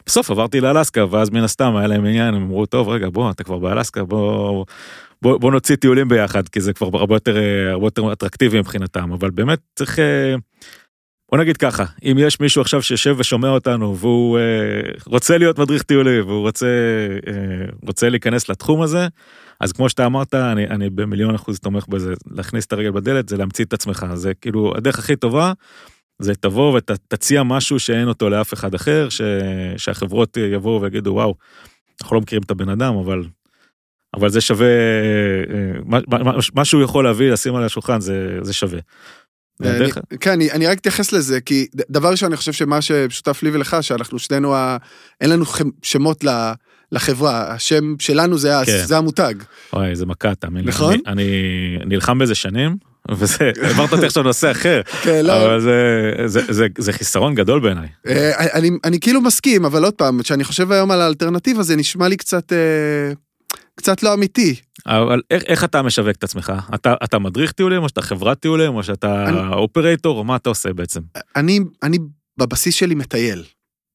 בסוף 0.06 0.30
עברתי 0.30 0.60
לאלסקה, 0.60 1.04
ואז 1.10 1.30
מן 1.30 1.42
הסתם 1.42 1.76
היה 1.76 1.86
להם 1.86 2.04
עניין, 2.04 2.34
הם 2.34 2.42
אמרו, 2.42 2.66
טוב, 2.66 2.88
רגע, 2.88 3.08
בוא, 3.08 3.30
אתה 3.30 3.44
כבר 3.44 3.58
באלסקה, 3.58 4.04
בוא, 4.04 4.64
בוא, 5.22 5.38
בוא 5.38 5.52
נוציא 5.52 5.76
טיולים 5.76 6.08
ביחד, 6.08 6.48
כי 6.48 6.60
זה 6.60 6.72
כבר 6.72 6.98
הרבה 6.98 7.16
יותר, 7.16 7.36
הרבה 7.70 7.86
יותר 7.86 8.12
אטרקטיבי 8.12 8.58
מבחינתם, 8.58 9.12
אבל 9.12 9.30
באמת 9.30 9.58
צריך, 9.78 9.98
אה, 9.98 10.34
בוא 11.30 11.38
נגיד 11.38 11.56
ככה, 11.56 11.84
אם 12.02 12.16
יש 12.18 12.40
מישהו 12.40 12.62
עכשיו 12.62 12.82
שיושב 12.82 13.14
ושומע 13.18 13.48
אותנו, 13.48 13.96
והוא 13.98 14.38
אה, 14.38 14.42
רוצה 15.06 15.38
להיות 15.38 15.58
מדריך 15.58 15.82
טיולים, 15.82 16.26
והוא 16.26 16.40
רוצה, 16.40 16.66
אה, 17.26 17.66
רוצה 17.86 18.08
להיכנס 18.08 18.48
לתחום 18.48 18.82
הזה, 18.82 19.06
אז 19.60 19.72
כמו 19.72 19.88
שאתה 19.88 20.06
אמרת, 20.06 20.34
אני, 20.34 20.66
אני 20.66 20.90
במיליון 20.90 21.34
אחוז 21.34 21.58
תומך 21.58 21.88
בזה, 21.88 22.14
להכניס 22.30 22.66
את 22.66 22.72
הרגל 22.72 22.90
בדלת 22.90 23.28
זה 23.28 23.36
להמציא 23.36 23.64
את 23.64 23.72
עצמך, 23.72 24.06
זה 24.14 24.34
כאילו 24.34 24.72
הדרך 24.76 24.98
הכי 24.98 25.16
טובה, 25.16 25.52
זה 26.22 26.34
תבוא 26.34 26.78
ותציע 26.78 27.42
משהו 27.42 27.78
שאין 27.78 28.08
אותו 28.08 28.30
לאף 28.30 28.54
אחד 28.54 28.74
אחר, 28.74 29.08
ש, 29.08 29.20
שהחברות 29.76 30.36
יבואו 30.36 30.82
ויגידו 30.82 31.10
וואו, 31.10 31.34
אנחנו 32.02 32.16
לא 32.16 32.20
מכירים 32.20 32.42
את 32.42 32.50
הבן 32.50 32.68
אדם, 32.68 32.94
אבל, 32.96 33.24
אבל 34.14 34.28
זה 34.28 34.40
שווה, 34.40 34.66
אה, 34.66 35.80
מה, 35.84 35.98
מה, 36.08 36.32
מה 36.54 36.64
שהוא 36.64 36.82
יכול 36.82 37.04
להביא, 37.04 37.32
לשים 37.32 37.54
על 37.54 37.64
השולחן, 37.64 38.00
זה, 38.00 38.38
זה 38.42 38.52
שווה. 38.52 38.78
זה 39.58 39.76
אני, 39.76 39.90
כן, 40.20 40.30
אני, 40.30 40.52
אני 40.52 40.66
רק 40.66 40.78
אתייחס 40.78 41.12
לזה, 41.12 41.40
כי 41.40 41.66
דבר 41.90 42.10
ראשון, 42.10 42.28
אני 42.28 42.36
חושב 42.36 42.52
שמה 42.52 42.82
שמשותף 42.82 43.42
לי 43.42 43.50
ולך, 43.50 43.76
שאנחנו 43.80 44.18
שנינו, 44.18 44.54
ה... 44.54 44.76
אין 45.20 45.30
לנו 45.30 45.44
שמות 45.82 46.24
ל... 46.24 46.52
לחברה, 46.92 47.52
השם 47.52 47.94
שלנו 47.98 48.38
זה, 48.38 48.52
כן. 48.66 48.84
זה 48.84 48.96
המותג. 48.96 49.34
וואי, 49.72 49.96
זה 49.96 50.06
מכה, 50.06 50.34
תאמין 50.34 50.64
לי. 50.64 50.70
נכון? 50.70 50.94
אני, 50.94 51.02
אני 51.06 51.84
נלחם 51.86 52.18
בזה 52.18 52.34
שנים, 52.34 52.76
וזה, 53.10 53.50
העברת 53.62 53.92
אותי 53.92 54.06
עכשיו 54.06 54.22
לנושא 54.22 54.50
אחר, 54.50 54.80
כן, 55.02 55.24
לא, 55.26 55.44
אבל 55.46 55.60
זה, 56.78 56.92
חיסרון 56.92 57.34
גדול 57.34 57.60
בעיניי. 57.60 57.88
אה, 58.06 58.46
אני, 58.84 59.00
כאילו 59.00 59.20
מסכים, 59.20 59.64
אבל 59.64 59.84
עוד 59.84 59.94
פעם, 59.94 60.22
כשאני 60.22 60.44
חושב 60.44 60.72
היום 60.72 60.90
על 60.90 61.00
האלטרנטיבה, 61.00 61.62
זה 61.62 61.76
נשמע 61.76 62.08
לי 62.08 62.16
קצת, 62.16 62.52
אה, 62.52 63.12
קצת 63.76 64.02
לא 64.02 64.14
אמיתי. 64.14 64.54
אבל 64.86 65.20
איך, 65.30 65.42
איך 65.46 65.64
אתה 65.64 65.82
משווק 65.82 66.16
את 66.16 66.24
עצמך? 66.24 66.52
אתה, 66.74 66.94
אתה 67.04 67.18
מדריך 67.18 67.52
טיולים, 67.52 67.82
או 67.82 67.88
שאתה 67.88 68.02
חברת 68.02 68.40
טיולים, 68.40 68.74
או 68.74 68.82
שאתה 68.82 69.28
אני- 69.28 69.54
אופרייטור, 69.54 70.18
או 70.18 70.24
מה 70.24 70.36
אתה 70.36 70.48
עושה 70.48 70.72
בעצם? 70.72 71.00
אני, 71.36 71.60
אני 71.82 71.98
בבסיס 72.38 72.74
שלי 72.74 72.94
מטייל, 72.94 73.44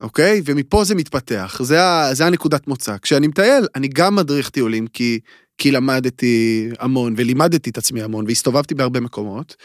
אוקיי? 0.02 0.42
ומפה 0.46 0.84
זה 0.84 0.96
מתפתח, 0.96 1.60
זה, 1.64 1.78
זה 2.12 2.26
הנקודת 2.26 2.68
מוצא. 2.68 2.96
כשאני 3.02 3.28
מטייל, 3.28 3.68
אני 3.76 3.88
גם 3.88 4.16
מדריך 4.16 4.50
טיולים, 4.50 4.88
כי, 4.88 5.20
כי 5.58 5.72
למדתי 5.72 6.70
המון, 6.80 7.14
ולימדתי 7.18 7.70
את 7.70 7.78
עצמי 7.78 8.02
המון, 8.02 8.26
והסתובבתי 8.28 8.76
בהרבה 8.76 9.00
מקומות. 9.00 9.56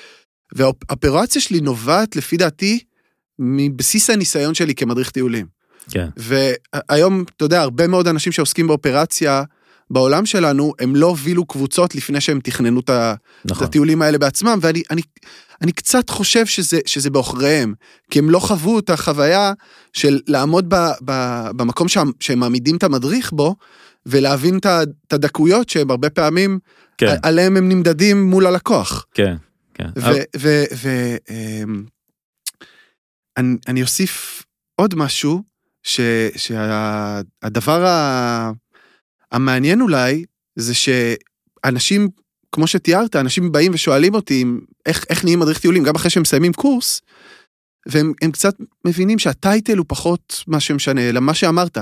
והאופרציה 0.55 1.43
שלי 1.43 1.61
נובעת, 1.61 2.17
לפי 2.17 2.37
דעתי, 2.37 2.79
מבסיס 3.39 4.11
הניסיון 4.11 4.55
שלי 4.55 4.75
כמדריך 4.75 5.11
טיולים. 5.11 5.47
כן, 5.91 6.09
והיום, 6.17 7.25
אתה 7.37 7.45
יודע, 7.45 7.61
הרבה 7.61 7.87
מאוד 7.87 8.09
אנשים 8.09 8.33
שעוסקים 8.33 8.67
באופרציה 8.67 9.43
בעולם 9.91 10.27
שלנו, 10.27 10.73
הם 10.81 10.97
לא 10.97 11.07
הובילו 11.07 11.45
קבוצות 11.45 11.95
לפני 11.95 12.21
שהם 12.21 12.41
תכננו 12.41 12.81
את 12.81 12.91
נכון. 13.45 13.67
הטיולים 13.67 14.03
האלה 14.03 14.19
בעצמם, 14.19 14.59
ואני 14.63 14.83
אני, 14.91 15.03
אני 15.63 15.73
קצת 15.73 16.11
חושב 16.11 16.47
שזה, 16.47 16.79
שזה 16.87 17.11
בעוכריהם, 17.11 17.75
כי 18.11 18.19
הם 18.19 18.31
לא 18.31 18.39
חוו 18.39 18.79
את 18.79 18.91
החוויה 18.91 19.53
של 19.93 20.21
לעמוד 20.27 20.75
ב, 20.75 20.75
ב, 21.05 21.13
במקום 21.57 21.89
שם, 21.89 22.11
שהם 22.21 22.39
מעמידים 22.39 22.77
את 22.77 22.83
המדריך 22.83 23.33
בו, 23.33 23.57
ולהבין 24.07 24.59
את 24.59 25.13
הדקויות 25.13 25.69
שהם 25.69 25.91
הרבה 25.91 26.11
פעמים, 26.11 26.59
כן, 26.99 27.17
עליהם 27.23 27.57
הם 27.57 27.69
נמדדים 27.69 28.23
מול 28.23 28.47
הלקוח. 28.47 29.07
כן, 29.15 29.37
כן. 29.75 29.89
ואני 33.37 33.57
אני 33.69 33.83
אוסיף 33.83 34.43
עוד 34.75 34.95
משהו, 34.95 35.43
ש- 35.83 36.01
שהדבר 36.37 37.87
ה- 37.87 38.51
המעניין 39.33 39.81
אולי, 39.81 40.25
זה 40.57 40.73
שאנשים, 40.75 42.09
כמו 42.53 42.67
שתיארת, 42.67 43.17
אנשים 43.17 43.53
באים 43.53 43.75
ושואלים 43.75 44.15
אותי 44.15 44.45
איך, 44.87 45.05
איך 45.11 45.25
נהיים 45.25 45.41
מדריך 45.41 45.59
טיולים, 45.59 45.85
גם 45.85 45.95
אחרי 45.95 46.11
שהם 46.11 46.23
מסיימים 46.23 46.53
קורס, 46.53 47.01
והם 47.87 48.13
הם 48.23 48.31
קצת 48.33 48.55
מבינים 48.85 49.19
שהטייטל 49.19 49.77
הוא 49.79 49.87
פחות 49.89 50.45
מה 50.47 50.61
שמשנה, 50.61 51.09
אלא 51.09 51.21
מה 51.21 51.35
שאמרת. 51.35 51.79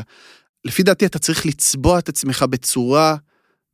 לפי 0.65 0.83
דעתי 0.83 1.07
אתה 1.07 1.19
צריך 1.19 1.47
לצבוע 1.47 1.99
את 1.99 2.09
עצמך 2.09 2.45
בצורה 2.51 3.17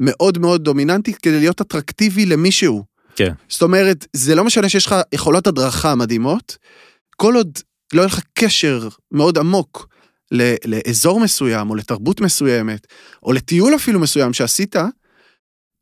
מאוד 0.01 0.39
מאוד 0.39 0.65
דומיננטית 0.65 1.17
כדי 1.17 1.39
להיות 1.39 1.61
אטרקטיבי 1.61 2.27
למישהו. 2.27 2.85
כן. 3.17 3.33
זאת 3.49 3.63
אומרת, 3.63 4.07
זה 4.13 4.35
לא 4.35 4.45
משנה 4.45 4.69
שיש 4.69 4.87
לך 4.87 4.95
יכולות 5.13 5.47
הדרכה 5.47 5.95
מדהימות, 5.95 6.57
כל 7.17 7.35
עוד 7.35 7.59
לא 7.93 8.01
יהיה 8.01 8.07
לך 8.07 8.21
קשר 8.35 8.89
מאוד 9.13 9.39
עמוק 9.39 9.89
לאזור 10.65 11.21
מסוים, 11.21 11.71
או 11.71 11.75
לתרבות 11.75 12.21
מסוימת, 12.21 12.87
או 13.23 13.33
לטיול 13.33 13.75
אפילו 13.75 14.01
מסוים 14.01 14.33
שעשית, 14.33 14.77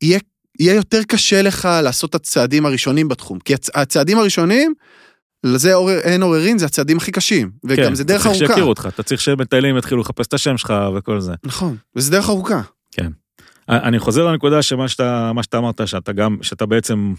יהיה, 0.03 0.19
יהיה 0.61 0.75
יותר 0.75 1.03
קשה 1.03 1.43
לך 1.43 1.69
לעשות 1.83 2.11
את 2.11 2.15
הצעדים 2.15 2.67
הראשונים 2.67 3.09
בתחום. 3.09 3.39
כי 3.39 3.55
הצ, 3.55 3.71
הצעדים 3.75 4.19
הראשונים, 4.19 4.75
לזה 5.45 5.75
עורר, 5.75 5.99
אין 5.99 6.23
עוררין, 6.23 6.59
זה 6.59 6.67
הצעדים 6.67 6.97
הכי 6.97 7.13
קשים. 7.13 7.51
וגם 7.65 7.77
כן, 7.77 7.95
זה 7.95 8.05
דרך 8.05 8.21
אתה 8.21 8.31
צריך 8.31 8.41
ארוכה. 8.41 8.55
שיכירו 8.55 8.69
אותך, 8.69 8.89
אתה 8.95 9.03
צריך 9.03 9.21
שמטיילים 9.21 9.77
יתחילו 9.77 10.01
לחפש 10.01 10.27
את 10.27 10.35
השם 10.35 10.57
שלך 10.57 10.75
וכל 10.97 11.21
זה. 11.21 11.33
נכון, 11.45 11.77
וזה 11.97 12.11
דרך 12.11 12.29
ארוכה. 12.29 12.61
אני 13.69 13.99
חוזר 13.99 14.27
לנקודה 14.27 14.63
שמה 14.63 14.89
שאתה, 14.89 15.33
שאתה 15.43 15.59
אמרת, 15.59 15.89
שאתה 15.89 16.13
גם, 16.13 16.37
שאתה 16.43 16.67
בעצם, 16.67 17.15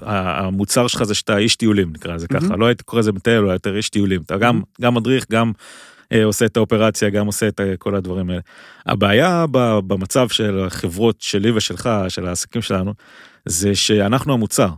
המוצר 0.00 0.86
שלך 0.86 1.02
זה 1.02 1.14
שאתה 1.14 1.38
איש 1.38 1.56
טיולים, 1.56 1.92
נקרא 1.92 2.14
לזה 2.14 2.28
ככה. 2.28 2.56
לא 2.56 2.66
הייתי 2.66 2.84
קורא 2.84 3.00
לזה 3.00 3.12
מטייל, 3.12 3.38
אלא 3.44 3.52
יותר 3.52 3.76
איש 3.76 3.90
טיולים. 3.90 4.22
אתה 4.22 4.36
גם, 4.36 4.60
גם 4.80 4.94
מדריך, 4.94 5.26
גם 5.32 5.52
אה, 6.12 6.24
עושה 6.24 6.44
את 6.44 6.56
האופרציה, 6.56 7.10
גם 7.10 7.26
עושה 7.26 7.48
את 7.48 7.60
אה, 7.60 7.74
כל 7.78 7.94
הדברים 7.94 8.30
האלה. 8.30 8.40
הבעיה 8.86 9.46
במצב 9.86 10.28
של 10.28 10.64
החברות 10.66 11.16
שלי 11.20 11.50
ושלך, 11.50 11.90
של 12.08 12.26
העסקים 12.26 12.62
שלנו, 12.62 12.94
זה 13.46 13.74
שאנחנו 13.74 14.32
המוצר. 14.32 14.68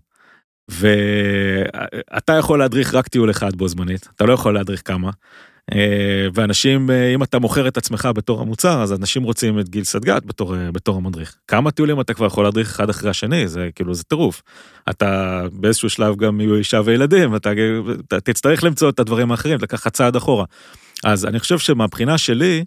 ואתה 0.72 2.32
יכול 2.32 2.58
להדריך 2.58 2.94
רק 2.94 3.08
טיול 3.08 3.30
אחד 3.30 3.56
בו 3.56 3.68
זמנית, 3.68 4.08
אתה 4.16 4.24
לא 4.24 4.32
יכול 4.32 4.54
להדריך 4.54 4.82
כמה. 4.84 5.10
אה, 5.74 6.28
ואנשים, 6.34 6.90
אה, 6.90 7.14
אם 7.14 7.22
אתה 7.22 7.38
מוכר 7.38 7.68
את 7.68 7.76
עצמך 7.76 8.08
בתור 8.14 8.40
המוצר, 8.40 8.82
אז 8.82 8.92
אנשים 8.92 9.22
רוצים 9.22 9.58
את 9.58 9.68
גיל 9.68 9.84
סדגת 9.84 10.24
בתור, 10.24 10.56
אה, 10.56 10.72
בתור 10.72 10.96
המדריך. 10.96 11.36
כמה 11.48 11.70
טיולים 11.70 12.00
אתה 12.00 12.14
כבר 12.14 12.26
יכול 12.26 12.44
להדריך 12.44 12.70
אחד 12.70 12.90
אחרי 12.90 13.10
השני, 13.10 13.48
זה 13.48 13.68
כאילו, 13.74 13.94
זה 13.94 14.04
טירוף. 14.04 14.42
אתה 14.90 15.42
באיזשהו 15.52 15.90
שלב 15.90 16.16
גם 16.16 16.40
יהיו 16.40 16.54
אישה 16.56 16.80
וילדים, 16.84 17.36
אתה, 17.36 17.52
אתה 18.06 18.20
תצטרך 18.20 18.64
למצוא 18.64 18.88
את 18.88 19.00
הדברים 19.00 19.30
האחרים, 19.30 19.58
לקחת 19.62 19.92
צעד 19.92 20.16
אחורה. 20.16 20.44
אז 21.04 21.26
אני 21.26 21.38
חושב 21.38 21.58
שמבחינה 21.58 22.18
שלי, 22.18 22.64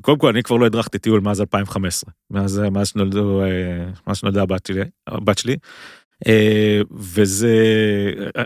קודם 0.00 0.18
כל 0.18 0.28
אני 0.28 0.42
כבר 0.42 0.56
לא 0.56 0.66
הדרכתי 0.66 0.98
טיול 0.98 1.20
מאז 1.20 1.40
2015, 1.40 2.10
מאז, 2.30 2.62
מאז 2.72 2.88
שנולדה 4.14 4.42
הבת 4.42 4.66
שלי, 4.66 4.84
הבת 5.06 5.38
שלי. 5.38 5.56
אה, 6.26 6.80
וזה 6.92 7.56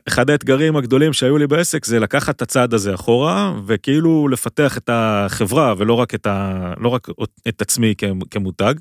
אחד 0.08 0.30
האתגרים 0.30 0.76
הגדולים 0.76 1.12
שהיו 1.12 1.38
לי 1.38 1.46
בעסק 1.46 1.84
זה 1.84 2.00
לקחת 2.00 2.36
את 2.36 2.42
הצעד 2.42 2.74
הזה 2.74 2.94
אחורה 2.94 3.54
וכאילו 3.66 4.28
לפתח 4.28 4.78
את 4.78 4.90
החברה 4.92 5.74
ולא 5.78 5.94
רק 5.94 6.14
את, 6.14 6.26
ה, 6.26 6.72
לא 6.80 6.88
רק 6.88 7.08
את 7.48 7.62
עצמי 7.62 7.94
כמותג. 8.30 8.74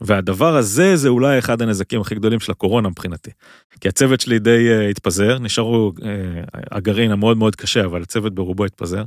והדבר 0.00 0.56
הזה 0.56 0.96
זה 0.96 1.08
אולי 1.08 1.38
אחד 1.38 1.62
הנזקים 1.62 2.00
הכי 2.00 2.14
גדולים 2.14 2.40
של 2.40 2.52
הקורונה 2.52 2.88
מבחינתי. 2.88 3.30
כי 3.80 3.88
הצוות 3.88 4.20
שלי 4.20 4.38
די 4.38 4.68
uh, 4.68 4.90
התפזר, 4.90 5.38
נשארו 5.38 5.92
uh, 5.96 6.02
הגרעין 6.70 7.10
המאוד 7.10 7.36
מאוד 7.36 7.56
קשה, 7.56 7.84
אבל 7.84 8.02
הצוות 8.02 8.34
ברובו 8.34 8.64
התפזר. 8.64 9.04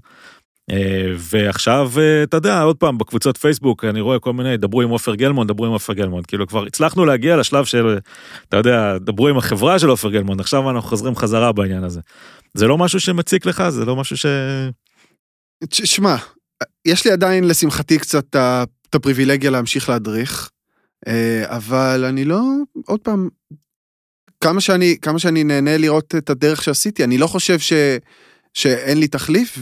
Uh, 0.72 0.76
ועכשיו, 1.18 1.92
uh, 1.96 2.24
אתה 2.24 2.38
יודע, 2.38 2.62
עוד 2.62 2.78
פעם, 2.78 2.98
בקבוצות 2.98 3.38
פייסבוק 3.38 3.84
אני 3.86 4.02
רואה 4.02 4.20
כל 4.20 4.34
מיני, 4.34 4.58
דברו 4.58 4.82
עם 4.82 4.90
עופר 4.90 5.16
גלמון, 5.16 5.48
דברו 5.48 5.66
עם 5.66 5.72
עופר 5.72 5.94
גלמון. 5.94 6.24
כאילו 6.28 6.48
כבר 6.48 6.66
הצלחנו 6.66 7.06
להגיע 7.06 7.38
לשלב 7.38 7.66
של, 7.66 7.98
אתה 8.50 8.58
יודע, 8.58 8.98
דברו 8.98 9.28
עם 9.28 9.38
החברה 9.38 9.80
של 9.80 9.90
עופר 9.90 10.10
גלמון, 10.12 10.40
עכשיו 10.40 10.70
אנחנו 10.70 10.90
חוזרים 10.90 11.16
חזרה 11.16 11.52
בעניין 11.52 11.84
הזה. 11.84 12.02
זה 12.54 12.68
לא 12.68 12.78
משהו 12.78 13.00
שמציק 13.00 13.46
לך? 13.46 13.64
זה 13.70 13.86
לא 13.86 13.96
משהו 13.96 14.18
ש... 14.18 14.26
שמע, 15.72 16.16
יש 16.86 17.06
לי 17.06 17.12
עדיין 17.12 17.44
לשמחתי 17.44 18.00
קצת 18.00 18.36
את 18.90 18.96
הפריבילגיה 18.96 19.52
להמשיך 19.52 19.90
להדריך, 19.90 20.50
אה, 21.08 21.44
אבל 21.46 22.06
אני 22.06 22.26
לא, 22.26 22.42
עוד 22.86 23.00
פעם, 23.00 23.30
כמה 24.42 24.62
שאני, 24.62 24.98
כמה 25.02 25.20
שאני 25.20 25.44
נהנה 25.44 25.78
לראות 25.78 26.16
את 26.18 26.30
הדרך 26.30 26.64
שעשיתי, 26.64 27.04
אני 27.04 27.18
לא 27.18 27.28
חושב 27.28 27.60
ש, 27.60 27.74
שאין 28.58 28.98
לי 28.98 29.08
תחליף, 29.08 29.58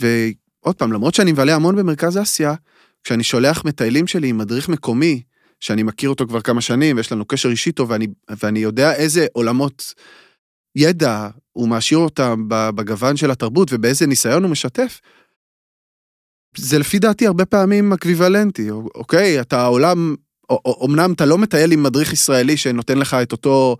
ועוד 0.00 0.76
פעם, 0.76 0.92
למרות 0.92 1.14
שאני 1.14 1.32
מבלה 1.32 1.54
המון 1.54 1.76
במרכז 1.76 2.18
אסיה, 2.18 2.54
כשאני 3.04 3.22
שולח 3.22 3.64
מטיילים 3.64 4.06
שלי 4.06 4.28
עם 4.28 4.38
מדריך 4.38 4.68
מקומי, 4.68 5.22
שאני 5.60 5.82
מכיר 5.82 6.10
אותו 6.10 6.26
כבר 6.26 6.40
כמה 6.40 6.60
שנים, 6.60 6.96
ויש 6.96 7.12
לנו 7.12 7.24
קשר 7.24 7.48
אישי 7.48 7.72
טוב, 7.72 7.90
ואני, 7.90 8.06
ואני 8.42 8.58
יודע 8.58 8.94
איזה 8.94 9.26
עולמות 9.32 9.94
ידע 10.76 11.28
הוא 11.52 11.68
מעשיר 11.68 11.98
אותם 11.98 12.44
בגוון 12.48 13.16
של 13.16 13.30
התרבות 13.30 13.68
ובאיזה 13.72 14.06
ניסיון 14.06 14.42
הוא 14.42 14.50
משתף, 14.50 15.00
זה 16.56 16.78
לפי 16.78 16.98
דעתי 16.98 17.26
הרבה 17.26 17.44
פעמים 17.44 17.92
אקוויוולנטי, 17.92 18.70
אוקיי? 18.70 19.40
אתה 19.40 19.66
עולם, 19.66 20.14
אמנם 20.84 21.12
אתה 21.12 21.26
לא 21.26 21.38
מטייל 21.38 21.72
עם 21.72 21.82
מדריך 21.82 22.12
ישראלי 22.12 22.56
שנותן 22.56 22.98
לך 22.98 23.14
את 23.14 23.32
אותו 23.32 23.76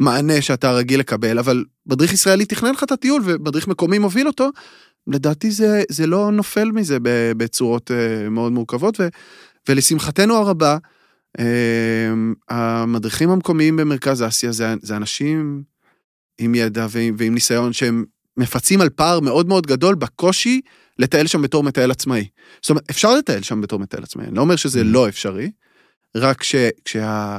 מענה 0.00 0.42
שאתה 0.42 0.72
רגיל 0.72 1.00
לקבל, 1.00 1.38
אבל 1.38 1.64
מדריך 1.86 2.12
ישראלי 2.12 2.44
תכנן 2.44 2.70
לך 2.70 2.82
את 2.82 2.92
הטיול 2.92 3.22
ומדריך 3.24 3.68
מקומי 3.68 3.98
מוביל 3.98 4.26
אותו, 4.26 4.50
לדעתי 5.06 5.50
זה, 5.50 5.82
זה 5.88 6.06
לא 6.06 6.32
נופל 6.32 6.70
מזה 6.72 6.98
בצורות 7.36 7.90
אה, 7.90 8.28
מאוד 8.28 8.52
מורכבות, 8.52 9.00
ו, 9.00 9.08
ולשמחתנו 9.68 10.34
הרבה, 10.34 10.76
אה, 11.38 11.44
המדריכים 12.48 13.30
המקומיים 13.30 13.76
במרכז 13.76 14.22
אסיה 14.22 14.52
זה, 14.52 14.74
זה 14.82 14.96
אנשים 14.96 15.62
עם 16.38 16.54
ידע 16.54 16.86
ועם, 16.90 17.14
ועם 17.18 17.34
ניסיון 17.34 17.72
שהם 17.72 18.04
מפצים 18.36 18.80
על 18.80 18.88
פער 18.88 19.20
מאוד 19.20 19.48
מאוד 19.48 19.66
גדול 19.66 19.94
בקושי 19.94 20.60
לטייל 20.98 21.26
שם 21.26 21.42
בתור 21.42 21.62
מטייל 21.62 21.90
עצמאי. 21.90 22.28
זאת 22.62 22.70
אומרת, 22.70 22.90
אפשר 22.90 23.14
לטייל 23.14 23.42
שם 23.42 23.60
בתור 23.60 23.78
מטייל 23.78 24.02
עצמאי, 24.02 24.26
אני 24.26 24.34
לא 24.36 24.40
אומר 24.40 24.56
שזה 24.56 24.80
mm. 24.80 24.84
לא 24.84 25.08
אפשרי, 25.08 25.50
רק 26.16 26.42
ש, 26.42 26.54
כשה, 26.84 27.38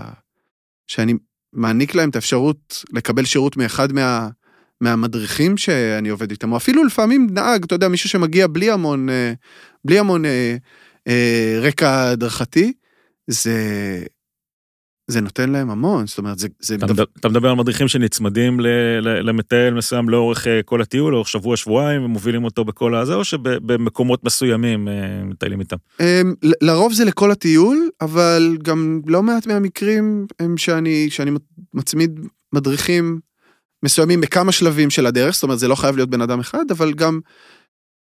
שאני 0.87 1.13
מעניק 1.53 1.95
להם 1.95 2.09
את 2.09 2.15
האפשרות 2.15 2.83
לקבל 2.93 3.25
שירות 3.25 3.57
מאחד 3.57 3.91
מה, 3.93 4.29
מהמדריכים 4.81 5.57
שאני 5.57 6.09
עובד 6.09 6.31
איתם, 6.31 6.51
או 6.51 6.57
אפילו 6.57 6.83
לפעמים 6.83 7.27
נהג, 7.31 7.63
אתה 7.63 7.75
יודע, 7.75 7.87
מישהו 7.87 8.09
שמגיע 8.09 8.47
בלי 8.47 8.71
המון, 8.71 9.09
אה, 9.09 9.33
בלי 9.85 9.99
המון 9.99 10.25
אה, 10.25 10.55
אה, 11.07 11.59
רקע 11.61 12.09
הדרכתי, 12.09 12.73
זה, 13.27 13.53
זה 15.09 15.21
נותן 15.21 15.49
להם 15.49 15.69
המון, 15.69 16.07
זאת 16.07 16.17
אומרת, 16.17 16.39
זה... 16.39 16.47
זה 16.59 16.75
אתה, 16.75 16.85
מדבר, 16.85 17.03
אתה 17.19 17.29
מדבר 17.29 17.49
על 17.49 17.55
מדריכים 17.55 17.87
שנצמדים 17.87 18.59
למטייל 19.01 19.73
מסוים 19.73 20.09
לאורך 20.09 20.47
אה, 20.47 20.63
כל 20.63 20.81
הטיול, 20.81 21.13
לאורך 21.13 21.27
שבוע-שבועיים, 21.27 22.05
ומובילים 22.05 22.43
אותו 22.43 22.65
בכל 22.65 22.95
הזה, 22.95 23.13
או 23.13 23.23
שבמקומות 23.23 24.23
מסוימים 24.23 24.87
אה, 24.87 25.23
מטיילים 25.23 25.59
איתם? 25.59 25.75
אמ, 25.99 26.33
לרוב 26.61 26.93
זה 26.93 27.05
לכל 27.05 27.31
הטיול, 27.31 27.89
אבל 28.01 28.57
גם 28.63 29.01
לא 29.07 29.23
מעט 29.23 29.47
מהמקרים 29.47 30.27
הם 30.39 30.57
שאני, 30.57 31.09
שאני 31.09 31.31
מצמיד 31.73 32.19
מדריכים 32.53 33.19
מסוימים 33.83 34.21
בכמה 34.21 34.51
שלבים 34.51 34.89
של 34.89 35.05
הדרך, 35.05 35.33
זאת 35.33 35.43
אומרת, 35.43 35.59
זה 35.59 35.67
לא 35.67 35.75
חייב 35.75 35.95
להיות 35.95 36.09
בן 36.09 36.21
אדם 36.21 36.39
אחד, 36.39 36.65
אבל 36.71 36.93
גם 36.93 37.19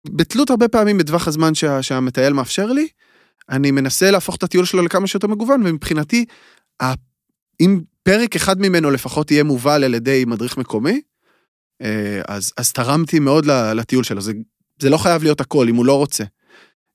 בתלות 0.09 0.49
הרבה 0.49 0.67
פעמים 0.67 0.97
בטווח 0.97 1.27
הזמן 1.27 1.55
שה, 1.55 1.81
שהמטייל 1.81 2.33
מאפשר 2.33 2.65
לי, 2.65 2.87
אני 3.49 3.71
מנסה 3.71 4.11
להפוך 4.11 4.35
את 4.35 4.43
הטיול 4.43 4.65
שלו 4.65 4.81
לכמה 4.81 5.07
שיותר 5.07 5.27
מגוון, 5.27 5.61
ומבחינתי, 5.65 6.25
אם 7.61 7.79
פרק 8.03 8.35
אחד 8.35 8.61
ממנו 8.61 8.91
לפחות 8.91 9.31
יהיה 9.31 9.43
מובל 9.43 9.83
על 9.83 9.93
ידי 9.93 10.25
מדריך 10.27 10.57
מקומי, 10.57 11.01
אה, 11.81 12.21
אז, 12.27 12.53
אז 12.57 12.71
תרמתי 12.71 13.19
מאוד 13.19 13.45
לטיול 13.45 14.03
שלו. 14.03 14.21
זה, 14.21 14.33
זה 14.79 14.89
לא 14.89 14.97
חייב 14.97 15.23
להיות 15.23 15.41
הכל, 15.41 15.69
אם 15.69 15.75
הוא 15.75 15.85
לא 15.85 15.97
רוצה. 15.97 16.23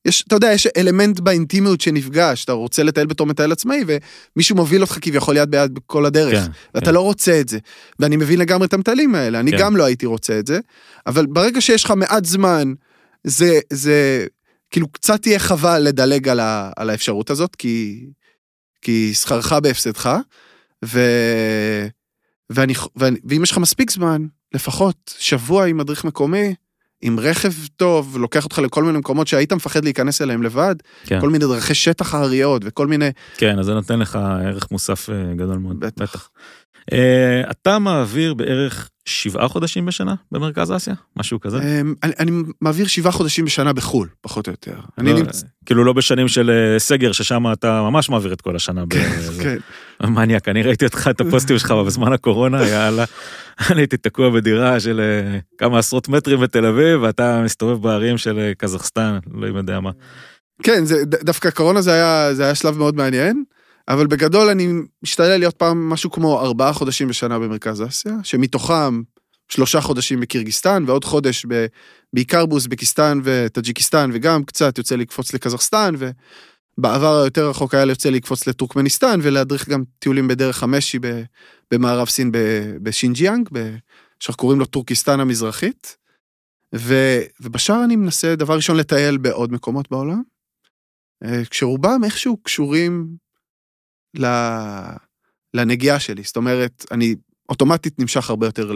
יש, 0.07 0.25
אתה 0.27 0.37
יודע, 0.37 0.53
יש 0.53 0.67
אלמנט 0.77 1.21
באינטימיות 1.21 1.81
שנפגש, 1.81 2.45
אתה 2.45 2.53
רוצה 2.53 2.83
לטייל 2.83 3.07
בתור 3.07 3.27
מטייל 3.27 3.53
עצמאי, 3.53 3.85
ומישהו 3.87 4.57
מוביל 4.57 4.83
אותך 4.83 4.99
כביכול 5.01 5.37
יד 5.37 5.51
ביד 5.51 5.75
בכל 5.75 6.07
הדרך, 6.07 6.45
כן, 6.45 6.51
ואתה 6.75 6.87
כן. 6.87 6.95
לא 6.95 7.01
רוצה 7.01 7.41
את 7.41 7.49
זה. 7.49 7.59
ואני 7.99 8.17
מבין 8.17 8.39
לגמרי 8.39 8.67
את 8.67 8.75
המטיילים 8.75 9.15
האלה, 9.15 9.41
אני 9.41 9.51
כן. 9.51 9.59
גם 9.59 9.77
לא 9.77 9.85
הייתי 9.85 10.07
רוצה 10.07 10.39
את 10.39 10.47
זה, 10.47 10.61
אבל 11.07 11.27
ברגע 11.27 11.61
שיש 11.61 11.85
לך 11.85 11.91
מעט 11.91 12.25
זמן, 12.25 12.73
זה, 13.25 13.61
זה, 13.73 14.27
כאילו 14.71 14.89
קצת 14.89 15.23
תהיה 15.23 15.39
חבל 15.39 15.79
לדלג 15.79 16.29
על, 16.29 16.41
ה, 16.41 16.71
על 16.77 16.91
האפשרות 16.91 17.31
הזאת, 17.31 17.57
כי, 17.57 18.07
כי 18.87 19.15
שכרך 19.15 19.53
בהפסדך, 19.53 20.19
ו... 20.85 21.01
ואני, 22.51 22.75
ואני, 22.97 23.19
ואם 23.25 23.43
יש 23.43 23.51
לך 23.51 23.59
מספיק 23.59 23.91
זמן, 23.91 24.27
לפחות 24.55 25.15
שבוע 25.19 25.67
עם 25.67 25.77
מדריך 25.77 26.05
מקומי, 26.05 26.55
עם 27.03 27.21
רכב 27.21 27.53
טוב, 27.77 28.19
לוקח 28.19 28.45
אותך 28.45 28.59
לכל 28.59 28.85
מיני 28.85 28.99
מקומות 28.99 29.27
שהיית 29.27 29.53
מפחד 29.53 29.85
להיכנס 29.85 30.23
אליהם 30.23 30.43
לבד, 30.43 30.75
כן. 31.05 31.21
כל 31.21 31.31
מיני 31.31 31.45
דרכי 31.45 31.75
שטח 31.75 32.15
הרריות 32.15 32.63
וכל 32.65 32.87
מיני... 32.87 33.09
כן, 33.37 33.59
אז 33.59 33.67
זה 33.67 33.75
נותן 33.75 33.99
לך 33.99 34.17
ערך 34.45 34.71
מוסף 34.71 35.11
אה, 35.11 35.35
גדול 35.35 35.59
מאוד. 35.59 35.81
בטח. 35.81 36.03
בטח. 36.03 36.29
Uh, 36.91 37.51
אתה 37.51 37.79
מעביר 37.79 38.35
בערך 38.35 38.91
שבעה 39.07 39.49
חודשים 39.49 39.87
בשנה 39.87 40.15
במרכז 40.33 40.73
אסיה? 40.73 40.95
משהו 41.17 41.41
כזה? 41.41 41.59
Um, 41.59 41.63
אני, 42.03 42.13
אני 42.19 42.31
מעביר 42.61 42.87
שבעה 42.87 43.13
חודשים 43.13 43.45
בשנה 43.45 43.73
בחו"ל, 43.73 44.09
פחות 44.21 44.47
או 44.47 44.53
יותר. 44.53 44.73
לא, 44.77 44.83
אני 44.99 45.13
נמצ... 45.13 45.45
כאילו 45.67 45.85
לא 45.85 45.93
בשנים 45.93 46.29
של 46.29 46.51
uh, 46.77 46.79
סגר, 46.79 47.13
ששם 47.13 47.53
אתה 47.53 47.83
ממש 47.83 48.11
מעביר 48.11 48.33
את 48.33 48.41
כל 48.41 48.57
השנה. 48.57 48.85
כן, 48.91 49.11
כן. 49.43 49.57
מניאק, 50.07 50.49
אני 50.49 50.63
ראיתי 50.63 50.85
אותך, 50.85 51.09
את 51.11 51.21
הפוסטים 51.21 51.59
שלך 51.59 51.71
בזמן 51.71 52.13
הקורונה, 52.13 52.69
יאללה. 52.69 53.05
אני 53.71 53.81
הייתי 53.81 53.97
תקוע 53.97 54.31
בדירה 54.31 54.81
של 54.81 55.01
uh, 55.01 55.59
כמה 55.59 55.79
עשרות 55.79 56.09
מטרים 56.09 56.41
בתל 56.41 56.67
אביב, 56.67 57.03
ואתה 57.03 57.43
מסתובב 57.45 57.83
בערים 57.83 58.19
של 58.19 58.37
uh, 58.37 58.59
קזחסטן, 58.59 59.19
לא 59.35 59.59
יודע 59.59 59.81
מה. 59.81 59.91
כן, 60.63 60.85
זה, 60.85 61.05
דווקא 61.05 61.51
קורונה 61.51 61.81
זה 61.81 61.93
היה, 61.93 62.35
זה 62.35 62.45
היה 62.45 62.55
שלב 62.55 62.79
מאוד 62.79 62.97
מעניין. 62.97 63.45
אבל 63.89 64.07
בגדול 64.07 64.49
אני 64.49 64.69
משתדל 65.03 65.37
להיות 65.39 65.57
פעם 65.57 65.89
משהו 65.89 66.11
כמו 66.11 66.41
ארבעה 66.41 66.73
חודשים 66.73 67.09
בשנה 67.09 67.39
במרכז 67.39 67.83
אסיה, 67.83 68.15
שמתוכם 68.23 69.03
שלושה 69.49 69.81
חודשים 69.81 70.21
בקירגיסטן 70.21 70.85
ועוד 70.87 71.05
חודש 71.05 71.47
ב, 71.49 71.67
בעיקר 72.13 72.47
באוזבקיסטן 72.47 73.21
וטאג'יקיסטן 73.25 74.11
וגם 74.13 74.45
קצת 74.45 74.79
יוצא 74.79 74.97
לקפוץ 74.97 75.35
לקזחסטן 75.35 75.95
ובעבר 75.99 77.21
היותר 77.21 77.49
רחוק 77.49 77.75
היה 77.75 77.87
יוצא 77.87 78.11
לקפוץ 78.11 78.47
לטורקמניסטן 78.47 79.21
ולהדריך 79.23 79.69
גם 79.69 79.85
טיולים 79.99 80.29
בדרך 80.29 80.63
המשי 80.63 80.99
במערב 81.71 82.09
סין 82.09 82.31
בשינג'יאנג, 82.83 83.49
שאנחנו 84.21 84.41
קוראים 84.41 84.59
לו 84.59 84.67
טורקיסטן 84.67 85.21
המזרחית. 85.21 85.97
ו, 86.75 86.95
ובשאר 87.41 87.85
אני 87.85 87.97
מנסה 87.97 88.37
דבר 88.37 88.57
ראשון 88.57 88.77
לטייל 88.77 89.17
בעוד 89.17 89.53
מקומות 89.53 89.91
בעולם, 89.91 90.23
אה, 91.25 91.43
כשרובם 91.51 92.01
איכשהו 92.05 92.37
קשורים 92.37 93.17
לנגיעה 95.55 96.01
שלי. 96.01 96.23
זאת 96.23 96.37
אומרת, 96.37 96.87
אני 96.91 97.15
אוטומטית 97.49 97.99
נמשך 97.99 98.31
הרבה 98.31 98.47
יותר 98.47 98.73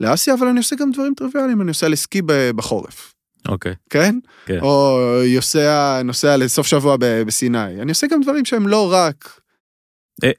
לאסיה, 0.00 0.34
אבל 0.34 0.46
אני 0.46 0.58
עושה 0.58 0.76
גם 0.76 0.90
דברים 0.92 1.14
טריוויאליים, 1.16 1.60
אני 1.60 1.68
עושה 1.68 1.88
לסקי 1.88 2.22
בחורף. 2.56 3.14
אוקיי. 3.48 3.72
Okay. 3.72 3.76
כן? 3.90 4.18
כן. 4.46 4.58
או 4.60 4.98
יוסע, 5.24 6.00
נוסע 6.04 6.36
לסוף 6.36 6.66
שבוע 6.66 6.96
בסיני. 7.00 7.80
אני 7.82 7.90
עושה 7.90 8.06
גם 8.06 8.22
דברים 8.22 8.44
שהם 8.44 8.68
לא 8.68 8.92
רק... 8.92 9.40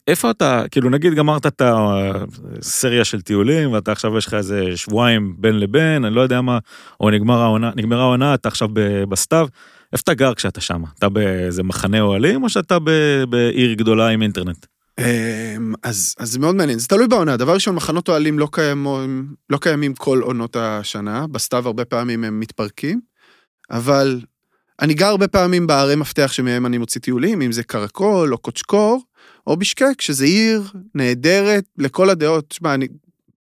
איפה 0.08 0.30
אתה, 0.30 0.64
כאילו 0.70 0.90
נגיד 0.90 1.14
גמרת 1.14 1.46
את 1.46 1.62
הסריה 1.64 3.04
של 3.04 3.20
טיולים 3.20 3.72
ואתה 3.72 3.92
עכשיו 3.92 4.18
יש 4.18 4.26
לך 4.26 4.34
איזה 4.34 4.76
שבועיים 4.76 5.34
בין 5.38 5.60
לבין, 5.60 6.04
אני 6.04 6.14
לא 6.14 6.20
יודע 6.20 6.40
מה, 6.40 6.58
או 7.00 7.10
נגמר 7.10 7.40
העונה, 7.40 7.70
נגמרה 7.76 8.02
העונה, 8.02 8.34
אתה 8.34 8.48
עכשיו 8.48 8.68
בסתיו, 9.08 9.48
איפה 9.92 10.02
אתה 10.02 10.14
גר 10.14 10.34
כשאתה 10.34 10.60
שם? 10.60 10.82
אתה 10.98 11.08
באיזה 11.08 11.62
מחנה 11.62 12.00
אוהלים 12.00 12.42
או 12.42 12.48
שאתה 12.48 12.78
בעיר 13.28 13.72
גדולה 13.72 14.08
עם 14.08 14.22
אינטרנט? 14.22 14.66
אמ, 14.98 15.74
אז, 15.82 16.14
אז 16.18 16.32
זה 16.32 16.38
מאוד 16.38 16.54
מעניין, 16.54 16.78
זה 16.78 16.88
תלוי 16.88 17.08
בעונה. 17.08 17.36
דבר 17.36 17.54
ראשון, 17.54 17.74
מחנות 17.74 18.08
אוהלים 18.08 18.38
לא, 18.38 18.48
קיימים, 18.52 19.34
לא 19.50 19.58
קיימים 19.58 19.94
כל 19.94 20.20
עונות 20.22 20.56
השנה, 20.56 21.26
בסתיו 21.26 21.66
הרבה 21.66 21.84
פעמים 21.84 22.24
הם 22.24 22.40
מתפרקים, 22.40 23.00
אבל 23.70 24.20
אני 24.80 24.94
גר 24.94 25.06
הרבה 25.06 25.28
פעמים 25.28 25.66
בערי 25.66 25.96
מפתח 25.96 26.32
שמהם 26.32 26.66
אני 26.66 26.78
מוציא 26.78 27.00
טיולים, 27.00 27.42
אם 27.42 27.52
זה 27.52 27.62
קרקול 27.62 28.32
או 28.32 28.38
קוצ'קור, 28.38 29.02
או 29.46 29.56
בישקק, 29.56 30.00
שזה 30.00 30.24
עיר 30.24 30.62
נהדרת 30.94 31.64
לכל 31.78 32.10
הדעות. 32.10 32.48
תשמע, 32.48 32.74
אני 32.74 32.88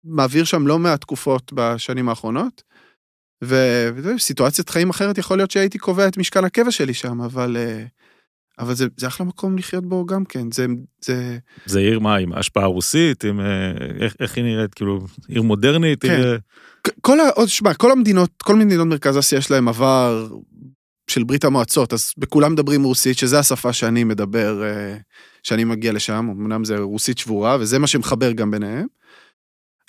מעביר 0.05 0.45
שם 0.45 0.67
לא 0.67 0.79
מעט 0.79 1.01
תקופות 1.01 1.53
בשנים 1.55 2.09
האחרונות, 2.09 2.63
וסיטואציית 3.43 4.69
חיים 4.69 4.91
אחרת 4.91 5.19
יכול 5.19 5.37
להיות 5.37 5.51
שהייתי 5.51 5.79
קובע 5.79 6.09
את 6.09 6.17
משכן 6.17 6.45
הקבע 6.45 6.71
שלי 6.71 6.95
שם, 6.95 7.21
אבל... 7.21 7.57
אה, 7.57 7.85
אבל 8.59 8.75
זה, 8.75 8.87
זה 8.97 9.07
אחלה 9.07 9.27
מקום 9.27 9.59
לחיות 9.59 9.87
בו 9.87 10.07
גם 10.07 10.25
כן, 10.25 10.53
זה... 10.53 10.67
זה, 11.05 11.39
זה 11.67 11.79
עיר 11.79 11.99
מה, 11.99 12.17
עם 12.17 12.33
השפעה 12.33 12.67
רוסית, 12.67 13.25
עם... 13.25 13.41
אה, 13.41 13.73
איך, 14.01 14.17
איך 14.21 14.37
היא 14.37 14.45
נראית, 14.45 14.75
כאילו, 14.75 15.01
עיר 15.29 15.43
מודרנית? 15.43 16.03
כן. 16.03 16.15
עיר... 16.15 16.39
כל, 17.01 17.19
עוד, 17.35 17.49
שמע, 17.49 17.75
כל 17.75 17.93
המדינות, 17.93 18.31
כל 18.43 18.57
מדינות 18.57 18.87
מרכז 18.87 19.19
אסיה 19.19 19.39
יש 19.39 19.51
להם 19.51 19.69
עבר 19.69 20.29
של 21.11 21.25
ברית 21.25 21.45
המועצות, 21.45 21.93
אז 21.93 22.13
בכולם 22.19 22.53
מדברים 22.53 22.83
רוסית, 22.83 23.19
שזה 23.19 23.39
השפה 23.39 23.73
שאני 23.73 24.05
מדבר, 24.05 24.63
אה, 24.63 24.97
שאני 25.43 25.65
מגיע 25.65 25.93
לשם, 25.93 26.29
אמנם 26.31 26.65
זה 26.65 26.79
רוסית 26.79 27.19
שבורה, 27.19 27.57
וזה 27.61 27.79
מה 27.79 27.87
שמחבר 27.87 28.33
גם 28.33 28.51
ביניהם. 28.51 28.87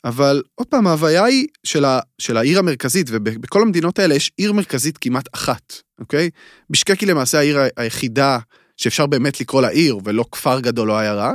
אבל 0.05 0.43
עוד 0.55 0.67
פעם, 0.67 0.87
ההוויה 0.87 1.23
היא 1.23 1.47
של, 1.63 1.85
ה, 1.85 1.99
של 2.21 2.37
העיר 2.37 2.59
המרכזית, 2.59 3.07
ובכל 3.09 3.61
המדינות 3.61 3.99
האלה 3.99 4.15
יש 4.15 4.31
עיר 4.37 4.53
מרכזית 4.53 4.97
כמעט 4.97 5.27
אחת, 5.35 5.73
אוקיי? 5.99 6.29
בישקק 6.69 6.99
היא 6.99 7.09
למעשה 7.09 7.37
העיר 7.37 7.59
היחידה 7.77 8.37
שאפשר 8.77 9.05
באמת 9.05 9.41
לקרוא 9.41 9.61
לה 9.61 9.67
עיר, 9.67 9.97
ולא 10.03 10.25
כפר 10.31 10.59
גדול 10.59 10.91
או 10.91 10.97
עיירה. 10.97 11.33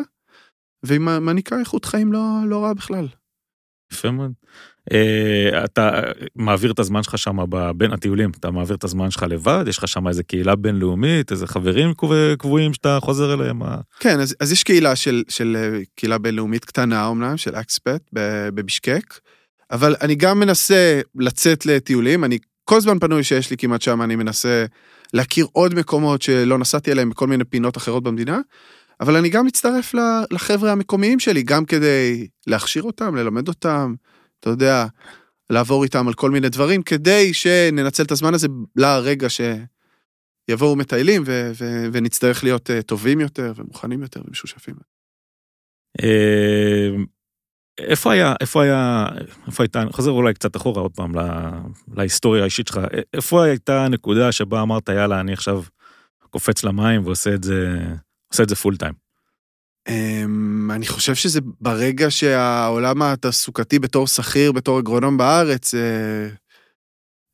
והיא 0.84 1.00
מעניקה 1.00 1.58
איכות 1.58 1.84
חיים 1.84 2.12
לא, 2.12 2.20
לא 2.46 2.64
רעה 2.64 2.74
בכלל. 2.74 3.08
יפה 3.94 4.10
מאוד. 4.10 4.32
Uh, 4.90 5.64
אתה 5.64 6.00
מעביר 6.36 6.72
את 6.72 6.78
הזמן 6.78 7.02
שלך 7.02 7.18
שם 7.18 7.36
בין 7.76 7.92
הטיולים, 7.92 8.30
אתה 8.30 8.50
מעביר 8.50 8.76
את 8.76 8.84
הזמן 8.84 9.10
שלך 9.10 9.22
לבד, 9.28 9.64
יש 9.68 9.78
לך 9.78 9.88
שם 9.88 10.08
איזה 10.08 10.22
קהילה 10.22 10.56
בינלאומית, 10.56 11.32
איזה 11.32 11.46
חברים 11.46 11.92
קבועים 12.38 12.74
שאתה 12.74 12.98
חוזר 13.00 13.34
אליהם? 13.34 13.62
כן, 14.00 14.20
אז, 14.20 14.36
אז 14.40 14.52
יש 14.52 14.62
קהילה 14.62 14.96
של, 14.96 15.22
של 15.28 15.56
אה, 15.58 15.80
קהילה 15.96 16.18
בינלאומית 16.18 16.64
קטנה 16.64 17.08
אמנם, 17.10 17.36
של 17.36 17.54
אקספט 17.54 18.02
בבישקק, 18.52 19.18
אבל 19.70 19.96
אני 20.00 20.14
גם 20.14 20.40
מנסה 20.40 21.00
לצאת 21.14 21.66
לטיולים, 21.66 22.24
אני 22.24 22.38
כל 22.64 22.80
זמן 22.80 22.98
פנוי 22.98 23.24
שיש 23.24 23.50
לי 23.50 23.56
כמעט 23.56 23.82
שם, 23.82 24.02
אני 24.02 24.16
מנסה 24.16 24.64
להכיר 25.14 25.46
עוד 25.52 25.74
מקומות 25.74 26.22
שלא 26.22 26.58
נסעתי 26.58 26.92
אליהם 26.92 27.10
בכל 27.10 27.26
מיני 27.26 27.44
פינות 27.44 27.76
אחרות 27.76 28.02
במדינה, 28.02 28.40
אבל 29.04 29.16
אני 29.16 29.28
גם 29.28 29.46
מצטרף 29.46 29.94
לחבר'ה 30.30 30.72
המקומיים 30.72 31.20
שלי, 31.20 31.42
גם 31.42 31.64
כדי 31.64 32.28
להכשיר 32.46 32.82
אותם, 32.82 33.14
ללמד 33.14 33.48
אותם, 33.48 33.94
אתה 34.40 34.50
יודע, 34.50 34.86
לעבור 35.50 35.84
איתם 35.84 36.08
על 36.08 36.14
כל 36.14 36.30
מיני 36.30 36.48
דברים, 36.48 36.82
כדי 36.82 37.34
שננצל 37.34 38.02
את 38.02 38.10
הזמן 38.10 38.34
הזה 38.34 38.48
לרגע 38.76 39.28
שיבואו 39.30 40.76
מטיילים 40.76 41.22
ו- 41.26 41.50
ו- 41.60 41.86
ונצטרך 41.92 42.44
להיות 42.44 42.70
אה, 42.70 42.82
טובים 42.82 43.20
יותר 43.20 43.52
ומוכנים 43.56 44.02
יותר 44.02 44.22
ומשושפים. 44.26 44.74
אה, 46.02 46.88
איפה 47.78 48.12
היה, 48.12 48.34
איפה 48.40 48.62
היה, 48.62 49.06
איפה 49.46 49.62
הייתה, 49.62 49.82
אני 49.82 49.92
חוזר 49.92 50.10
אולי 50.10 50.34
קצת 50.34 50.56
אחורה 50.56 50.82
עוד 50.82 50.92
פעם 50.94 51.12
להיסטוריה 51.96 52.42
האישית 52.42 52.66
שלך, 52.66 52.80
איפה 53.14 53.44
הייתה 53.44 53.84
הנקודה 53.84 54.32
שבה 54.32 54.62
אמרת 54.62 54.88
יאללה 54.88 55.20
אני 55.20 55.32
עכשיו 55.32 55.62
קופץ 56.30 56.64
למים 56.64 57.06
ועושה 57.06 57.34
את 57.34 57.42
זה, 57.42 57.78
עושה 58.34 58.42
את 58.42 58.48
זה 58.48 58.56
פול 58.56 58.76
טיים? 58.76 58.92
אמ, 59.88 60.70
אני 60.70 60.86
חושב 60.86 61.14
שזה 61.14 61.40
ברגע 61.60 62.10
שהעולם 62.10 63.02
התעסוקתי 63.02 63.78
בתור 63.78 64.06
שכיר, 64.06 64.52
בתור 64.52 64.78
אגרונום 64.78 65.16
בארץ, 65.16 65.74
אה, 65.74 66.28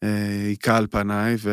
אה, 0.05 0.47
היכה 0.47 0.77
על 0.77 0.87
פניי, 0.91 1.37
ו... 1.39 1.51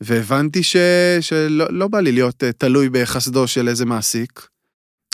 והבנתי 0.00 0.62
ש... 0.62 0.76
שלא 1.20 1.66
לא 1.70 1.88
בא 1.88 2.00
לי 2.00 2.12
להיות 2.12 2.44
אה, 2.44 2.52
תלוי 2.52 2.88
בחסדו 2.88 3.46
של 3.46 3.68
איזה 3.68 3.84
מעסיק. 3.84 4.46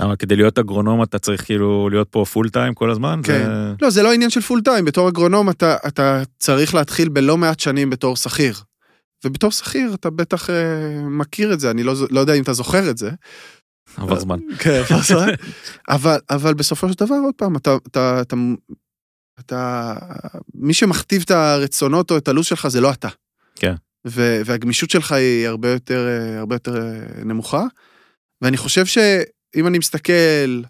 אבל 0.00 0.16
כדי 0.16 0.36
להיות 0.36 0.58
אגרונום 0.58 1.02
אתה 1.02 1.18
צריך 1.18 1.44
כאילו 1.44 1.88
להיות 1.88 2.08
פה 2.10 2.24
full 2.32 2.48
time 2.48 2.74
כל 2.74 2.90
הזמן? 2.90 3.20
כן. 3.24 3.46
ו... 3.48 3.74
לא, 3.82 3.90
זה 3.90 4.02
לא 4.02 4.12
עניין 4.12 4.30
של 4.30 4.40
full 4.40 4.60
time, 4.64 4.84
בתור 4.84 5.08
אגרונום 5.08 5.50
אתה, 5.50 5.76
אתה 5.86 6.22
צריך 6.38 6.74
להתחיל 6.74 7.08
בלא 7.08 7.36
מעט 7.36 7.60
שנים 7.60 7.90
בתור 7.90 8.16
שכיר. 8.16 8.54
ובתור 9.24 9.50
שכיר 9.50 9.94
אתה 9.94 10.10
בטח 10.10 10.50
אה, 10.50 11.02
מכיר 11.02 11.52
את 11.52 11.60
זה, 11.60 11.70
אני 11.70 11.82
לא, 11.82 11.94
לא 12.10 12.20
יודע 12.20 12.34
אם 12.34 12.42
אתה 12.42 12.52
זוכר 12.52 12.90
את 12.90 12.98
זה. 12.98 13.10
עבר 13.96 14.20
זמן. 14.20 14.38
כן, 14.62 14.82
עבר 14.90 15.02
זמן. 15.02 15.28
אבל, 15.88 16.18
אבל 16.30 16.54
בסופו 16.54 16.88
של 16.88 16.94
דבר, 16.94 17.14
עוד 17.14 17.34
פעם, 17.36 17.56
אתה, 17.56 17.76
אתה, 17.86 18.20
אתה, 18.20 18.36
אתה, 19.40 19.94
מי 20.54 20.74
שמכתיב 20.74 21.22
את 21.24 21.30
הרצונות 21.30 22.10
או 22.10 22.16
את 22.16 22.28
הלו"ז 22.28 22.46
שלך 22.46 22.68
זה 22.68 22.80
לא 22.80 22.92
אתה. 22.92 23.08
כן. 23.54 23.74
ו, 24.06 24.42
והגמישות 24.44 24.90
שלך 24.90 25.12
היא 25.12 25.48
הרבה 25.48 25.70
יותר, 25.70 26.08
הרבה 26.38 26.54
יותר 26.54 26.76
אה, 26.76 27.24
נמוכה. 27.24 27.64
ואני 28.42 28.56
חושב 28.56 28.86
שאם 28.86 29.66
אני 29.66 29.78
מסתכל, 29.78 30.62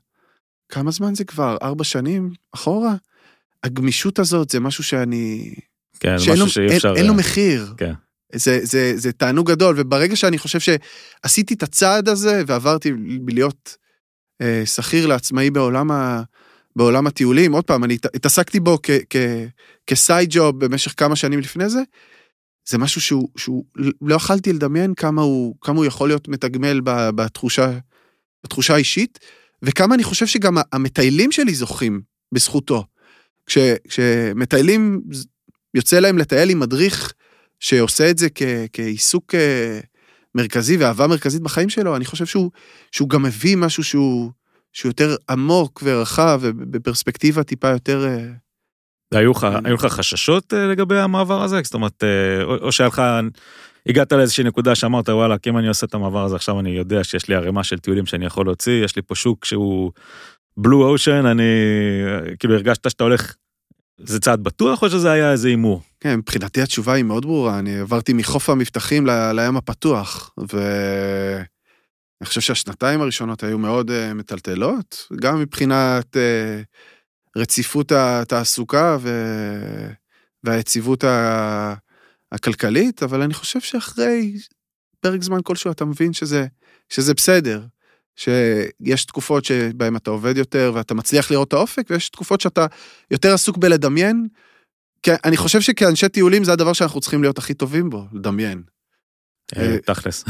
כמה 0.69 0.91
זמן 0.91 1.15
זה 1.15 1.25
כבר? 1.25 1.57
ארבע 1.63 1.85
שנים 1.85 2.31
אחורה? 2.55 2.95
הגמישות 3.63 4.19
הזאת 4.19 4.51
זה 4.51 4.61
משהו 4.61 4.85
שאני... 4.85 5.55
כן, 6.01 6.15
משהו 6.15 6.49
שאי 6.49 6.77
אפשר... 6.77 6.89
אין, 6.89 6.97
אין 6.97 7.07
לו 7.07 7.15
מחיר. 7.15 7.75
כן. 7.77 7.93
זה, 8.35 8.61
זה, 8.63 8.93
זה 8.97 9.13
תענוג 9.13 9.51
גדול, 9.51 9.75
וברגע 9.79 10.17
שאני 10.17 10.39
חושב 10.39 10.59
שעשיתי 10.61 11.55
את 11.55 11.63
הצעד 11.63 12.09
הזה 12.09 12.43
ועברתי 12.47 12.93
להיות 13.29 13.77
אה, 14.43 14.63
שכיר 14.67 15.07
לעצמאי 15.07 15.51
בעולם, 15.51 15.91
ה, 15.91 16.23
בעולם 16.77 17.07
הטיולים, 17.07 17.53
עוד 17.53 17.65
פעם, 17.65 17.85
אני 17.85 17.95
התעסקתי 18.15 18.61
בו 18.61 18.79
כסייד 19.87 20.29
ג'וב 20.33 20.65
במשך 20.65 20.95
כמה 20.97 21.17
שנים 21.17 21.41
לפני 21.41 21.69
זה, 21.69 21.81
זה 22.69 22.79
משהו 22.79 23.01
שהוא, 23.01 23.29
שהוא 23.37 23.65
לא 24.01 24.15
יכלתי 24.15 24.53
לדמיין 24.53 24.95
כמה 24.95 25.23
הוא, 25.23 25.55
כמה 25.61 25.77
הוא 25.77 25.85
יכול 25.85 26.09
להיות 26.09 26.29
מתגמל 26.29 26.81
בתחושה, 26.85 27.79
בתחושה 28.45 28.75
האישית, 28.75 29.19
וכמה 29.63 29.95
אני 29.95 30.05
חושב 30.05 30.27
שגם 30.27 30.57
המטיילים 30.73 31.33
שלי 31.33 31.55
זוכים 31.55 32.01
בזכותו. 32.35 32.85
כש, 33.47 33.59
כשמטיילים, 33.89 35.03
יוצא 35.75 35.99
להם 35.99 36.19
לטייל 36.19 36.51
עם 36.51 36.61
מדריך 36.61 37.13
שעושה 37.63 38.11
את 38.11 38.19
זה 38.19 38.29
כ, 38.35 38.43
כעיסוק 38.73 39.35
אה, 39.35 39.81
מרכזי 40.35 40.77
ואהבה 40.77 41.07
מרכזית 41.07 41.43
בחיים 41.43 41.69
שלו, 41.69 41.97
אני 41.97 42.05
חושב 42.05 42.27
שהוא, 42.27 42.51
שהוא 42.93 43.09
גם 43.09 43.23
מביא 43.23 43.57
משהו 43.57 43.85
שהוא, 43.85 44.31
שהוא 44.73 44.91
יותר 44.91 45.17
עמוק 45.31 45.83
ורחב 45.85 46.41
ובפרספקטיבה 46.43 47.43
טיפה 47.43 47.69
יותר... 47.69 48.07
אה, 48.07 49.19
היו 49.19 49.31
לך, 49.31 49.47
היו 49.65 49.75
לך 49.75 49.85
חששות 49.85 50.55
אה, 50.55 50.67
לגבי 50.67 50.99
המעבר 50.99 51.43
הזה? 51.43 51.61
זאת 51.65 51.75
אומרת, 51.75 52.05
או, 52.43 52.57
או 52.57 52.73
שהיה 52.73 52.89
לך, 52.89 53.03
הגעת 53.89 54.13
לאיזושהי 54.13 54.45
נקודה 54.45 54.75
שאמרת, 54.75 55.09
וואלה, 55.09 55.39
כי 55.39 55.51
אם 55.51 55.59
אני 55.59 55.69
עושה 55.69 55.87
את 55.87 55.95
המעבר 55.95 56.25
הזה 56.25 56.37
עכשיו, 56.37 56.61
אני 56.61 56.71
יודע 56.71 57.05
שיש 57.05 57.29
לי 57.29 57.35
ערימה 57.35 57.65
של 57.65 57.79
טיולים 57.79 58.07
שאני 58.07 58.27
יכול 58.27 58.47
להוציא, 58.47 58.85
יש 58.85 58.97
לי 58.97 59.03
פה 59.03 59.15
שוק 59.15 59.45
שהוא 59.45 59.93
בלו 60.57 60.89
אושן, 60.89 61.27
אני, 61.27 61.43
כאילו 62.39 62.55
הרגשת 62.55 62.91
שאתה 62.91 63.05
הולך 63.05 63.35
זה 64.05 64.21
צעד 64.21 64.41
בטוח 64.41 64.83
או 64.83 64.91
שזה 64.91 65.11
היה 65.11 65.33
איזה 65.33 65.49
הימור? 65.49 65.83
כן, 66.01 66.17
מבחינתי 66.17 66.63
התשובה 66.63 66.93
היא 66.93 67.05
מאוד 67.05 67.25
ברורה, 67.25 67.59
אני 67.59 67.79
עברתי 67.79 68.13
מחוף 68.13 68.51
המבטחים 68.51 69.07
ל- 69.07 69.33
לים 69.33 69.57
הפתוח, 69.57 70.35
ואני 70.39 71.45
חושב 72.25 72.41
שהשנתיים 72.41 73.01
הראשונות 73.01 73.43
היו 73.43 73.59
מאוד 73.59 73.91
uh, 73.91 74.15
מטלטלות, 74.15 75.09
גם 75.21 75.41
מבחינת 75.41 76.17
uh, 76.17 77.41
רציפות 77.41 77.93
התעסוקה 77.93 78.97
ו... 79.01 79.11
והיציבות 80.45 81.05
ה... 81.05 81.75
הכלכלית, 82.33 83.03
אבל 83.03 83.23
אני 83.23 83.35
חושב 83.35 83.61
שאחרי 83.61 84.37
פרק 85.01 85.23
זמן 85.23 85.39
כלשהו 85.43 85.71
אתה 85.71 85.85
מבין 85.85 86.13
שזה, 86.13 86.47
שזה 86.89 87.15
בסדר. 87.15 87.63
שיש 88.17 89.05
תקופות 89.05 89.45
שבהן 89.45 89.97
אתה 89.97 90.11
עובד 90.11 90.37
יותר 90.37 90.73
ואתה 90.75 90.95
מצליח 90.95 91.31
לראות 91.31 91.49
את 91.49 91.53
האופק, 91.53 91.87
ויש 91.91 92.09
תקופות 92.09 92.41
שאתה 92.41 92.67
יותר 93.11 93.35
עסוק 93.35 93.57
בלדמיין. 93.57 94.27
כי 95.03 95.11
אני 95.25 95.37
חושב 95.37 95.61
שכאנשי 95.61 96.09
טיולים 96.09 96.45
זה 96.45 96.53
הדבר 96.53 96.73
שאנחנו 96.73 97.01
צריכים 97.01 97.23
להיות 97.23 97.39
הכי 97.39 97.55
טובים 97.55 97.91
בו, 97.91 98.05
לדמיין. 98.13 98.63
אה, 99.57 99.63
אה, 99.63 99.79
תכלס. 99.79 100.25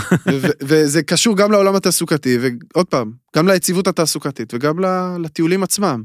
וזה 0.69 1.03
קשור 1.03 1.37
גם 1.37 1.53
לעולם 1.53 1.75
התעסוקתי, 1.75 2.39
ועוד 2.39 2.87
פעם, 2.87 3.13
גם 3.37 3.49
ליציבות 3.49 3.87
התעסוקתית 3.87 4.55
וגם 4.55 4.79
לטיולים 5.23 5.63
עצמם. 5.63 6.03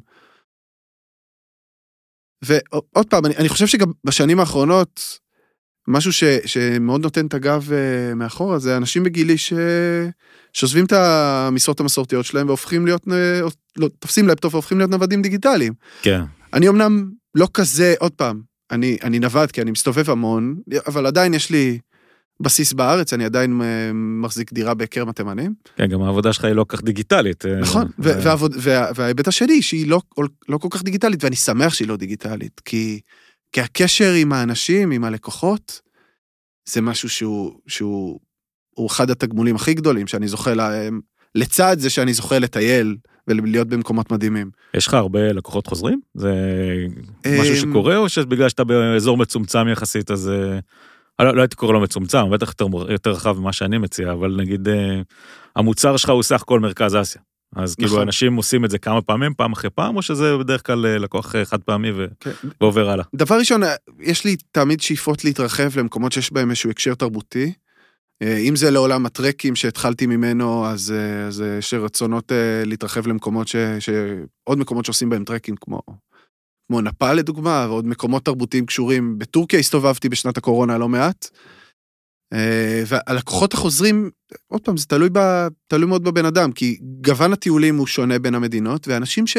ועוד 2.41 3.07
פעם, 3.09 3.25
אני, 3.25 3.37
אני 3.37 3.49
חושב 3.49 3.67
שגם 3.67 3.91
בשנים 4.03 4.39
האחרונות, 4.39 5.19
משהו 5.87 6.13
ש, 6.13 6.23
שמאוד 6.45 7.01
נותן 7.01 7.25
את 7.25 7.33
הגב 7.33 7.69
uh, 7.69 8.15
מאחורה 8.15 8.59
זה 8.59 8.77
אנשים 8.77 9.03
בגילי 9.03 9.37
ש, 9.37 9.53
שעוזבים 10.57 10.85
את 10.85 10.91
המשרות 10.91 11.79
המסורתיות 11.79 12.25
שלהם 12.25 12.47
והופכים 12.47 12.85
להיות, 12.85 13.07
לא, 13.77 13.87
תופסים 13.99 14.27
לפטופ 14.27 14.53
והופכים 14.53 14.77
להיות 14.77 14.91
נוודים 14.91 15.21
דיגיטליים. 15.21 15.73
כן. 16.01 16.21
אני 16.53 16.69
אמנם 16.69 17.11
לא 17.35 17.47
כזה, 17.53 17.95
עוד 17.99 18.11
פעם, 18.11 18.41
אני, 18.71 18.97
אני 19.03 19.19
נווד 19.19 19.51
כי 19.51 19.61
אני 19.61 19.71
מסתובב 19.71 20.09
המון, 20.09 20.55
אבל 20.87 21.05
עדיין 21.05 21.33
יש 21.33 21.49
לי 21.49 21.79
בסיס 22.39 22.73
בארץ, 22.73 23.13
אני 23.13 23.25
עדיין 23.25 23.61
uh, 23.61 23.63
מחזיק 23.93 24.53
דירה 24.53 24.73
בכרם 24.73 25.09
התימנים. 25.09 25.53
כן, 25.75 25.87
גם 25.87 26.01
העבודה 26.01 26.33
שלך 26.33 26.45
היא 26.45 26.53
לא 26.53 26.63
כל 26.63 26.77
כך 26.77 26.83
דיגיטלית. 26.83 27.45
נכון, 27.45 27.87
ו- 27.99 28.23
והעבוד, 28.23 28.55
וה, 28.61 28.89
וההיבט 28.95 29.27
השני 29.27 29.61
שהיא 29.61 29.87
לא, 29.87 30.01
לא 30.49 30.57
כל 30.57 30.67
כך 30.71 30.83
דיגיטלית, 30.83 31.23
ואני 31.23 31.35
שמח 31.35 31.73
שהיא 31.73 31.87
לא 31.87 31.97
דיגיטלית, 31.97 32.61
כי... 32.65 32.99
כי 33.51 33.61
הקשר 33.61 34.13
עם 34.13 34.33
האנשים, 34.33 34.91
עם 34.91 35.03
הלקוחות, 35.03 35.81
זה 36.69 36.81
משהו 36.81 37.09
שהוא, 37.09 37.59
שהוא 37.67 38.19
הוא 38.77 38.87
אחד 38.87 39.09
התגמולים 39.09 39.55
הכי 39.55 39.73
גדולים 39.73 40.07
שאני 40.07 40.27
זוכה 40.27 40.53
להם, 40.53 40.99
לצד 41.35 41.79
זה 41.79 41.89
שאני 41.89 42.13
זוכה 42.13 42.39
לטייל 42.39 42.95
ולהיות 43.27 43.67
במקומות 43.67 44.11
מדהימים. 44.11 44.49
יש 44.73 44.87
לך 44.87 44.93
הרבה 44.93 45.33
לקוחות 45.33 45.67
חוזרים? 45.67 45.99
זה 46.13 46.33
משהו 47.39 47.53
אמ, 47.53 47.71
שקורה 47.71 47.97
או 47.97 48.09
שבגלל 48.09 48.49
שאתה 48.49 48.63
באזור 48.63 49.17
מצומצם 49.17 49.67
יחסית 49.67 50.11
אז... 50.11 50.29
אה, 50.29 51.25
לא, 51.25 51.35
לא 51.35 51.41
הייתי 51.41 51.55
קורא 51.55 51.73
לו 51.73 51.79
מצומצם, 51.79 52.29
בטח 52.29 52.47
יותר, 52.47 52.91
יותר 52.91 53.11
רחב 53.11 53.39
ממה 53.39 53.53
שאני 53.53 53.77
מציע, 53.77 54.11
אבל 54.11 54.35
נגיד 54.37 54.67
אה, 54.67 55.01
המוצר 55.55 55.97
שלך 55.97 56.09
הוא 56.09 56.23
סך 56.23 56.43
כל 56.45 56.59
מרכז 56.59 56.95
אסיה. 56.95 57.21
אז 57.55 57.75
כאילו, 57.75 57.87
נכון. 57.87 57.97
כאילו 57.97 58.03
אנשים 58.03 58.35
עושים 58.35 58.65
את 58.65 58.69
זה 58.69 58.77
כמה 58.77 59.01
פעמים, 59.01 59.33
פעם 59.33 59.51
אחרי 59.51 59.69
פעם, 59.69 59.95
או 59.95 60.01
שזה 60.01 60.37
בדרך 60.37 60.65
כלל 60.65 60.85
אה, 60.85 60.97
לקוח 60.97 61.35
אה, 61.35 61.45
חד 61.45 61.61
פעמי 61.61 61.91
ו... 61.91 62.05
כן. 62.19 62.31
ועובר 62.61 62.89
הלאה? 62.89 63.05
דבר 63.15 63.35
ראשון, 63.37 63.63
אה, 63.63 63.75
יש 63.99 64.25
לי 64.25 64.35
תמיד 64.51 64.81
שאיפות 64.81 65.25
להתרחב 65.25 65.79
למקומות 65.79 66.11
שיש 66.11 66.33
בהם 66.33 66.49
איזשהו 66.49 66.69
הקשר 66.69 66.95
תרבותי. 66.95 67.53
אם 68.23 68.55
זה 68.55 68.71
לעולם 68.71 69.05
הטרקים 69.05 69.55
שהתחלתי 69.55 70.07
ממנו, 70.07 70.67
אז, 70.67 70.93
אז 71.27 71.43
יש 71.59 71.73
רצונות 71.73 72.31
להתרחב 72.65 73.07
למקומות 73.07 73.47
ש... 73.47 73.55
ש... 73.79 73.89
עוד 74.43 74.57
מקומות 74.57 74.85
שעושים 74.85 75.09
בהם 75.09 75.23
טרקים, 75.23 75.55
כמו, 75.61 75.81
כמו 76.67 76.81
נפאל 76.81 77.13
לדוגמה, 77.13 77.65
ועוד 77.69 77.87
מקומות 77.87 78.25
תרבותיים 78.25 78.65
קשורים. 78.65 79.19
בטורקיה 79.19 79.59
הסתובבתי 79.59 80.09
בשנת 80.09 80.37
הקורונה 80.37 80.77
לא 80.77 80.89
מעט. 80.89 81.29
אה, 82.33 82.83
והלקוחות 82.87 83.53
החוזרים, 83.53 84.09
עוד 84.47 84.61
פעם, 84.61 84.77
זה 84.77 84.85
תלוי, 84.85 85.09
ב, 85.13 85.19
תלוי 85.67 85.89
מאוד 85.89 86.03
בבן 86.03 86.25
אדם, 86.25 86.51
כי 86.51 86.79
גוון 86.81 87.33
הטיולים 87.33 87.77
הוא 87.77 87.87
שונה 87.87 88.19
בין 88.19 88.35
המדינות, 88.35 88.87
ואנשים 88.87 89.27
ש, 89.27 89.37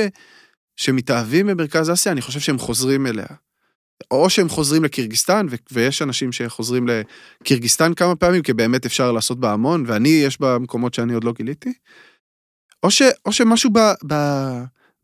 שמתאהבים 0.77 1.47
במרכז 1.47 1.91
אסיה, 1.91 2.13
אני 2.13 2.21
חושב 2.21 2.41
שהם 2.41 2.59
חוזרים 2.59 3.07
אליה. 3.07 3.27
או 4.11 4.31
שהם 4.31 4.49
חוזרים 4.49 4.85
לקירגיסטן, 4.85 5.47
ו- 5.51 5.57
ויש 5.73 6.03
אנשים 6.03 6.33
שחוזרים 6.33 6.87
לקירגיסטן 6.89 7.95
כמה 7.95 8.17
פעמים, 8.17 8.43
כי 8.43 8.53
באמת 8.53 8.87
אפשר 8.87 9.13
לעשות 9.13 9.41
בה 9.41 9.53
המון, 9.53 9.85
ואני, 9.87 10.09
יש 10.09 10.41
בה 10.41 10.59
מקומות 10.59 10.95
שאני 10.95 11.15
עוד 11.15 11.25
לא 11.25 11.33
גיליתי. 11.33 11.73
או, 12.83 12.91
ש, 12.91 13.03
או 13.27 13.33
שמשהו 13.33 13.71
ב, 13.73 13.79
ב, 14.07 14.15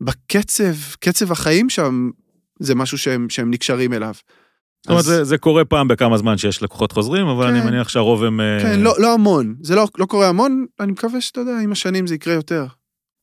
בקצב, 0.01 0.73
קצב 0.99 1.31
החיים 1.31 1.69
שם, 1.69 2.09
זה 2.59 2.75
משהו 2.75 2.97
שהם, 2.97 3.29
שהם 3.29 3.51
נקשרים 3.51 3.93
אליו. 3.93 4.13
זאת 4.13 4.89
אומרת, 4.89 4.99
אז- 4.99 5.05
זה, 5.05 5.23
זה 5.23 5.37
קורה 5.37 5.65
פעם 5.65 5.87
בכמה 5.87 6.17
זמן 6.17 6.37
שיש 6.37 6.63
לקוחות 6.63 6.91
חוזרים, 6.91 7.27
אבל 7.27 7.47
כן. 7.47 7.55
אני 7.55 7.65
מניח 7.65 7.89
שהרוב 7.89 8.23
הם... 8.23 8.41
אה, 8.41 8.59
כן, 8.61 8.79
לא, 8.79 8.93
לא 8.97 9.13
המון. 9.13 9.55
זה 9.61 9.75
לא, 9.75 9.87
לא 9.97 10.05
קורה 10.05 10.29
המון, 10.29 10.65
אני 10.79 10.91
מקווה 10.91 11.21
שאתה 11.21 11.39
יודע, 11.39 11.59
עם 11.63 11.71
השנים 11.71 12.07
זה 12.07 12.15
יקרה 12.15 12.33
יותר. 12.33 12.65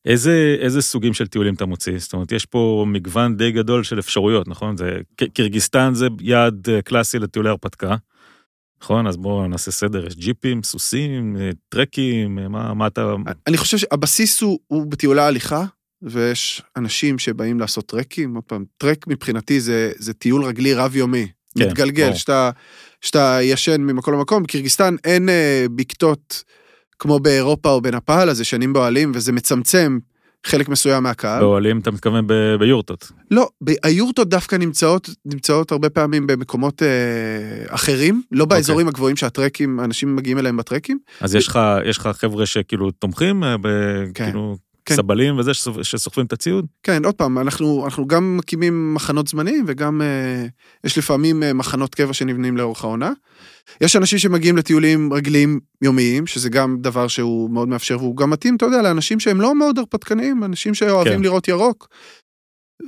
איזה, 0.05 0.57
איזה 0.61 0.83
סוגים 0.83 1.15
של 1.15 1.27
טיולים 1.27 1.55
אתה 1.55 1.67
מוציא? 1.67 1.99
זאת 1.99 2.13
אומרת, 2.13 2.33
יש 2.33 2.47
פה 2.47 2.85
מגוון 2.89 3.37
די 3.37 3.53
גדול 3.53 3.85
של 3.85 3.99
אפשרויות, 3.99 4.49
נכון? 4.49 4.77
זה, 4.77 4.99
קירגיסטן 5.33 5.95
זה 5.95 6.07
יעד 6.21 6.69
אה, 6.71 6.83
קלאסי 6.83 7.19
לטיולי 7.19 7.49
הרפתקה, 7.49 7.97
נכון? 8.83 9.07
אז 9.07 9.17
בואו 9.17 9.49
נעשה 9.49 9.71
סדר, 9.71 10.07
יש 10.07 10.17
ג'יפים, 10.17 10.63
סוסים, 10.63 11.37
אה, 11.41 11.51
טרקים, 11.69 12.39
אה, 12.39 12.49
מה, 12.49 12.75
מה 12.75 12.87
אתה... 12.87 13.15
אני 13.47 13.57
חושב 13.57 13.79
שהבסיס 13.79 14.43
הוא, 14.43 14.59
הוא 14.67 14.87
בטיולי 14.87 15.23
הליכה, 15.23 15.65
ויש 16.03 16.63
אנשים 16.77 17.19
שבאים 17.19 17.61
לעשות 17.61 17.87
טרקים. 17.87 18.35
עוד 18.35 18.45
פעם, 18.45 18.65
טרק 18.77 19.07
מבחינתי 19.07 19.61
זה, 19.61 19.93
זה 19.97 20.13
טיול 20.15 20.45
רגלי 20.45 20.75
רב-יומי. 20.75 21.29
כן, 21.59 21.69
מתגלגל. 21.69 22.15
שאתה, 22.15 22.51
שאתה 23.01 23.39
ישן 23.43 23.81
ממקום 23.81 24.15
למקום. 24.15 24.43
בקירגיסטן 24.43 24.97
אין 25.05 25.29
אה, 25.29 25.67
בקתות 25.75 26.45
כמו 27.03 27.19
באירופה 27.21 27.69
או 27.71 27.81
בנפאל, 27.81 28.31
אז 28.31 28.41
ישנים 28.41 28.73
באוהלים, 28.73 29.13
וזה 29.15 29.33
מצמצם 29.33 29.99
חלק 30.47 30.69
מסוים 30.69 31.03
מהקהל. 31.03 31.41
באוהלים 31.41 31.79
אתה 31.79 31.91
מתכוון 31.91 32.27
ב- 32.27 32.55
ביורטות. 32.59 33.13
לא, 33.31 33.49
ב- 33.65 33.73
היורטות 33.83 34.29
דווקא 34.29 34.57
נמצאות, 34.57 35.11
נמצאות 35.27 35.73
הרבה 35.73 35.91
פעמים 35.91 36.27
במקומות 36.27 36.83
אה, 36.83 36.89
אחרים, 37.75 38.23
לא 38.33 38.45
אוקיי. 38.45 38.57
באזורים 38.59 38.89
הגבוהים 38.89 39.17
שהטרקים, 39.17 39.81
אנשים 39.81 40.17
מגיעים 40.17 40.39
אליהם 40.39 40.57
בטרקים. 40.57 40.99
אז 41.21 41.35
יש 41.35 41.47
לך, 41.49 41.59
יש 41.85 41.99
לך 41.99 42.07
חבר'ה 42.07 42.47
שכאילו 42.47 42.91
תומכים, 42.91 43.45
אה, 43.45 43.57
ב, 43.57 43.67
כן, 44.15 44.25
כאילו 44.25 44.57
כן. 44.85 44.97
סבלים 44.97 45.39
וזה, 45.39 45.55
שסוחבים 45.83 46.27
את 46.27 46.33
הציוד? 46.33 46.67
כן, 46.83 47.05
עוד 47.05 47.15
פעם, 47.15 47.39
אנחנו, 47.39 47.85
אנחנו 47.85 48.07
גם 48.07 48.37
מקימים 48.37 48.95
מחנות 48.95 49.29
זמניים 49.29 49.65
וגם 49.69 50.03
אה, 50.03 50.47
יש 50.85 50.99
לפעמים 50.99 51.43
אה, 51.43 51.53
מחנות 51.53 51.95
קבע 51.95 52.13
שנבנים 52.13 52.57
לאורך 52.57 52.85
העונה. 52.85 53.13
יש 53.81 53.97
אנשים 53.97 54.19
שמגיעים 54.19 54.57
לטיולים 54.57 55.13
רגליים 55.13 55.61
יומיים, 55.83 56.27
שזה 56.27 56.49
גם 56.49 56.77
דבר 56.81 57.09
שהוא 57.09 57.51
מאוד 57.51 57.69
מאפשר 57.69 57.97
והוא 57.99 58.17
גם 58.17 58.31
מתאים, 58.31 58.57
אתה 58.57 58.67
יודע, 58.67 58.83
לאנשים 58.83 59.21
שהם 59.21 59.41
לא 59.41 59.55
מאוד 59.55 59.79
הרפתקנים, 59.79 60.45
אנשים 60.45 60.75
שאוהבים 60.75 61.13
כן. 61.13 61.23
לראות 61.23 61.49
ירוק. 61.49 61.89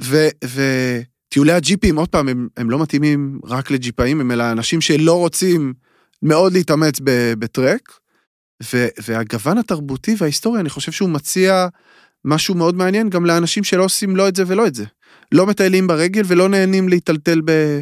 ו, 0.03 0.29
וטיולי 0.45 1.53
הג'יפים, 1.53 1.97
עוד 1.97 2.09
פעם, 2.09 2.29
הם, 2.29 2.49
הם 2.57 2.71
לא 2.71 2.79
מתאימים 2.79 3.39
רק 3.45 3.71
לג'יפאים, 3.71 4.21
הם 4.21 4.31
אלא 4.31 4.53
אנשים 4.53 4.81
שלא 4.81 5.19
רוצים 5.19 5.75
מאוד 6.23 6.53
להתאמץ 6.53 7.01
בטרק. 7.39 8.04
והגוון 9.05 9.59
התרבותי 9.59 10.15
וההיסטורי, 10.19 10.61
אני 10.61 10.71
חושב 10.71 10.93
שהוא 10.93 11.09
מציע 11.09 11.69
משהו 12.25 12.55
מאוד 12.55 12.75
מעניין 12.75 13.11
גם 13.11 13.27
לאנשים 13.27 13.65
שלא 13.65 13.85
עושים 13.85 14.17
לא 14.17 14.29
את 14.29 14.37
זה 14.37 14.43
ולא 14.47 14.67
את 14.67 14.75
זה. 14.75 14.85
לא 15.33 15.47
מטיילים 15.47 15.87
ברגל 15.87 16.23
ולא 16.27 16.49
נהנים 16.49 16.89
להיטלטל 16.89 17.41
ב, 17.45 17.81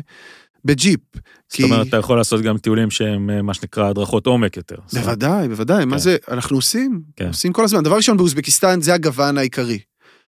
בג'יפ. 0.64 1.00
זאת 1.48 1.60
אומרת, 1.62 1.86
אתה 1.86 1.96
יכול 1.96 2.16
לעשות 2.16 2.42
גם 2.42 2.58
טיולים 2.58 2.90
שהם 2.90 3.30
אה, 3.30 3.42
מה 3.42 3.54
שנקרא 3.54 3.88
הדרכות 3.88 4.26
עומק 4.26 4.56
יותר. 4.56 4.76
בוודאי, 4.92 5.48
בוודאי, 5.48 5.84
מה 5.84 5.92
כן. 5.92 5.98
זה, 5.98 6.16
אנחנו 6.28 6.56
עושים, 6.56 7.02
כן. 7.16 7.26
עושים 7.26 7.52
כל 7.52 7.64
הזמן. 7.64 7.82
דבר 7.82 7.96
ראשון, 7.96 8.16
באוזבקיסטן 8.16 8.80
זה 8.80 8.94
הגוון 8.94 9.38
העיקרי 9.38 9.78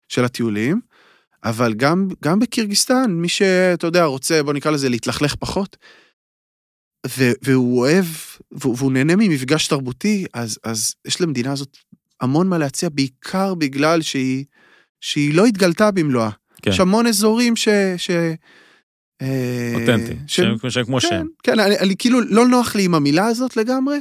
של 0.07 0.25
הטיולים, 0.25 0.81
אבל 1.43 1.73
גם, 1.73 2.07
גם 2.23 2.39
בקירגיסטן, 2.39 3.11
מי 3.11 3.29
שאתה 3.29 3.87
יודע, 3.87 4.05
רוצה, 4.05 4.43
בוא 4.43 4.53
נקרא 4.53 4.71
לזה, 4.71 4.89
להתלכלך 4.89 5.35
פחות, 5.35 5.77
ו, 7.07 7.31
והוא 7.41 7.79
אוהב, 7.79 8.05
והוא, 8.51 8.75
והוא 8.77 8.91
נהנה 8.91 9.15
ממפגש 9.15 9.67
תרבותי, 9.67 10.25
אז, 10.33 10.59
אז 10.63 10.95
יש 11.07 11.21
למדינה 11.21 11.51
הזאת 11.51 11.77
המון 12.21 12.47
מה 12.47 12.57
להציע, 12.57 12.89
בעיקר 12.89 13.53
בגלל 13.55 14.01
שהיא, 14.01 14.45
שהיא 15.01 15.33
לא 15.33 15.45
התגלתה 15.45 15.91
במלואה. 15.91 16.29
כן. 16.61 16.71
יש 16.71 16.79
המון 16.79 17.07
אזורים 17.07 17.55
ש... 17.55 17.67
ש 17.97 18.09
אה, 19.21 19.71
אותנטי, 19.75 20.13
שהם- 20.27 20.57
שהם 20.59 20.69
שהם 20.69 20.85
כמו 20.85 20.99
כן, 21.01 21.07
שהם. 21.09 21.27
כן, 21.43 21.59
אני, 21.59 21.79
אני 21.79 21.95
כאילו 21.97 22.21
לא 22.21 22.47
נוח 22.47 22.75
לי 22.75 22.83
עם 22.83 22.95
המילה 22.95 23.25
הזאת 23.25 23.57
לגמרי, 23.57 23.97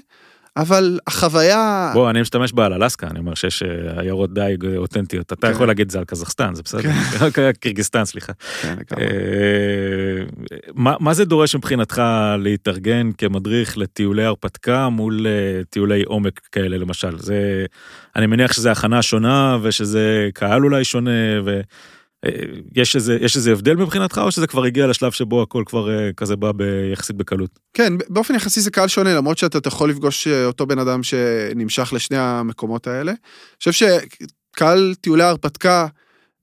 אבל 0.58 0.98
החוויה... 1.06 1.90
בוא, 1.94 2.10
אני 2.10 2.20
משתמש 2.20 2.52
בה 2.52 2.66
על 2.66 2.72
אלסקה, 2.72 3.06
אני 3.06 3.18
אומר 3.18 3.34
שיש 3.34 3.62
אה, 3.62 4.00
עיירות 4.00 4.34
דייג 4.34 4.66
אותנטיות. 4.76 5.32
אתה 5.32 5.46
כן. 5.46 5.52
יכול 5.52 5.66
להגיד 5.66 5.84
את 5.84 5.90
זה 5.90 5.98
על 5.98 6.04
קזחסטן, 6.04 6.54
זה 6.54 6.62
בסדר. 6.62 6.90
קירגיסטן, 7.60 8.04
סליחה. 8.04 8.32
כן. 8.62 8.76
אה, 9.00 10.24
מה 10.74 11.14
זה 11.14 11.24
דורש 11.24 11.56
מבחינתך 11.56 12.02
להתארגן 12.38 13.10
כמדריך 13.18 13.78
לטיולי 13.78 14.24
הרפתקה 14.24 14.88
מול 14.88 15.26
אה, 15.26 15.64
טיולי 15.70 16.02
עומק 16.02 16.40
כאלה 16.52 16.78
למשל? 16.78 17.18
זה, 17.18 17.66
אני 18.16 18.26
מניח 18.26 18.52
שזה 18.52 18.72
הכנה 18.72 19.02
שונה 19.02 19.58
ושזה 19.62 20.28
קהל 20.34 20.64
אולי 20.64 20.84
שונה 20.84 21.10
ויש 22.24 22.96
איזה, 22.96 23.18
יש 23.20 23.36
איזה 23.36 23.52
הבדל 23.52 23.76
מבחינתך 23.76 24.20
או 24.24 24.30
שזה 24.30 24.46
כבר 24.46 24.64
הגיע 24.64 24.86
לשלב 24.86 25.12
שבו 25.12 25.42
הכל 25.42 25.62
כבר 25.66 25.90
אה, 25.90 26.12
כזה 26.12 26.36
בא 26.36 26.52
ביחסית 26.52 27.16
בקלות? 27.16 27.58
כן, 27.74 27.92
באופן 28.08 28.34
יחסי 28.34 28.60
זה 28.60 28.70
קהל 28.70 28.88
שונה, 28.88 29.14
למרות 29.14 29.38
שאתה 29.38 29.68
יכול 29.68 29.90
לפגוש 29.90 30.26
אה, 30.26 30.44
אותו 30.44 30.66
בן 30.66 30.78
אדם 30.78 31.02
שנמשך 31.02 31.92
לשני 31.92 32.18
המקומות 32.18 32.86
האלה. 32.86 33.12
אני 33.12 33.58
חושב 33.58 33.72
שקהל 34.52 34.94
טיולי 35.00 35.22
ההרפתקה, 35.22 35.86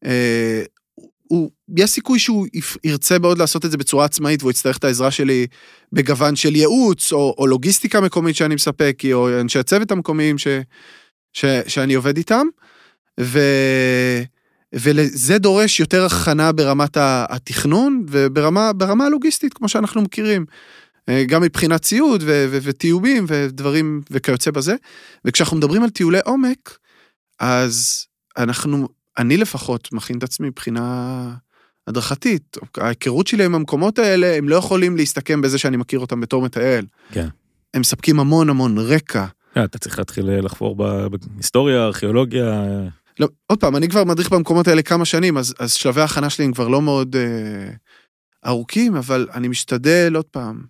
אה, 0.06 0.64
הוא, 1.28 1.52
יש 1.78 1.90
סיכוי 1.90 2.20
שהוא 2.20 2.48
ירצה 2.84 3.20
מאוד 3.20 3.38
לעשות 3.38 3.66
את 3.66 3.72
זה 3.72 3.78
בצורה 3.78 4.06
עצמאית, 4.06 4.42
והוא 4.42 4.52
יצטרך 4.52 4.78
את 4.78 4.84
העזרה 4.84 5.12
שלי 5.12 5.48
בגוון 5.94 6.36
של 6.36 6.56
ייעוץ, 6.56 7.14
או, 7.14 7.36
או 7.38 7.48
לוגיסטיקה 7.48 8.02
מקומית 8.02 8.36
שאני 8.36 8.56
מספק, 8.56 8.98
או 9.14 9.42
אנשי 9.42 9.60
הצוות 9.60 9.92
המקומיים 9.92 10.38
ש, 10.38 10.48
ש, 11.34 11.46
שאני 11.68 11.94
עובד 11.94 12.18
איתם. 12.18 12.48
ו... 13.20 13.40
וזה 14.76 15.38
דורש 15.38 15.80
יותר 15.80 16.06
הכנה 16.06 16.52
ברמת 16.52 16.98
התכנון 17.00 18.06
וברמה 18.10 18.74
ברמה 18.74 19.06
הלוגיסטית, 19.06 19.54
כמו 19.54 19.70
שאנחנו 19.70 20.02
מכירים. 20.02 20.46
אה, 21.10 21.24
גם 21.28 21.42
מבחינת 21.42 21.82
ציוד 21.82 22.24
ו- 22.24 22.46
ו- 22.52 22.58
וטיובים 22.62 23.26
ודברים 23.28 24.02
וכיוצא 24.12 24.52
בזה. 24.52 24.76
וכשאנחנו 25.26 25.58
מדברים 25.58 25.84
על 25.84 25.90
טיולי 25.90 26.20
עומק, 26.26 26.78
אז 27.40 28.06
אנחנו, 28.38 28.88
אני 29.18 29.38
לפחות 29.38 29.94
מכין 29.94 30.18
את 30.18 30.24
עצמי 30.24 30.48
מבחינה 30.48 31.34
הדרכתית. 31.88 32.58
ההיכרות 32.78 33.28
שלי 33.28 33.46
עם 33.46 33.56
המקומות 33.56 34.00
האלה, 34.00 34.36
הם 34.36 34.50
לא 34.50 34.56
יכולים 34.56 34.98
להסתכם 34.98 35.42
בזה 35.42 35.58
שאני 35.58 35.78
מכיר 35.78 36.00
אותם 36.00 36.22
בתור 36.22 36.42
מטייל. 36.42 36.86
כן. 37.12 37.28
הם 37.74 37.82
מספקים 37.82 38.20
המון 38.20 38.50
המון 38.50 38.78
רקע. 38.78 39.26
אה, 39.58 39.64
אתה 39.64 39.78
צריך 39.78 40.00
להתחיל 40.00 40.40
לחפור 40.40 40.76
בהיסטוריה, 40.76 41.86
ארכיאולוגיה. 41.86 42.64
לא, 43.20 43.28
עוד 43.48 43.60
פעם, 43.60 43.76
אני 43.76 43.90
כבר 43.90 44.04
מדריך 44.04 44.30
במקומות 44.30 44.68
האלה 44.68 44.82
כמה 44.82 45.06
שנים, 45.06 45.38
אז, 45.38 45.56
אז 45.60 45.74
שלבי 45.74 46.02
ההכנה 46.02 46.30
שלי 46.30 46.46
הם 46.46 46.54
כבר 46.54 46.68
לא 46.68 46.82
מאוד 46.82 47.16
אה, 47.16 47.72
ארוכים, 48.46 48.96
אבל 48.96 49.28
אני 49.34 49.48
משתדל 49.48 50.16
עוד 50.16 50.26
פעם 50.26 50.66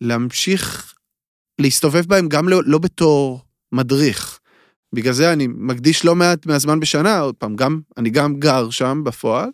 להמשיך 0.00 0.94
להסתובב 1.60 2.06
בהם 2.06 2.28
גם 2.28 2.48
לא, 2.48 2.62
לא 2.66 2.78
בתור 2.78 3.40
מדריך. 3.72 4.38
בגלל 4.94 5.12
זה 5.12 5.32
אני 5.32 5.46
מקדיש 5.46 6.04
לא 6.04 6.14
מעט 6.14 6.46
מהזמן 6.46 6.80
בשנה, 6.80 7.18
עוד 7.18 7.34
פעם, 7.34 7.56
גם, 7.56 7.80
אני 7.96 8.10
גם 8.10 8.40
גר 8.40 8.70
שם 8.70 9.02
בפועל, 9.04 9.50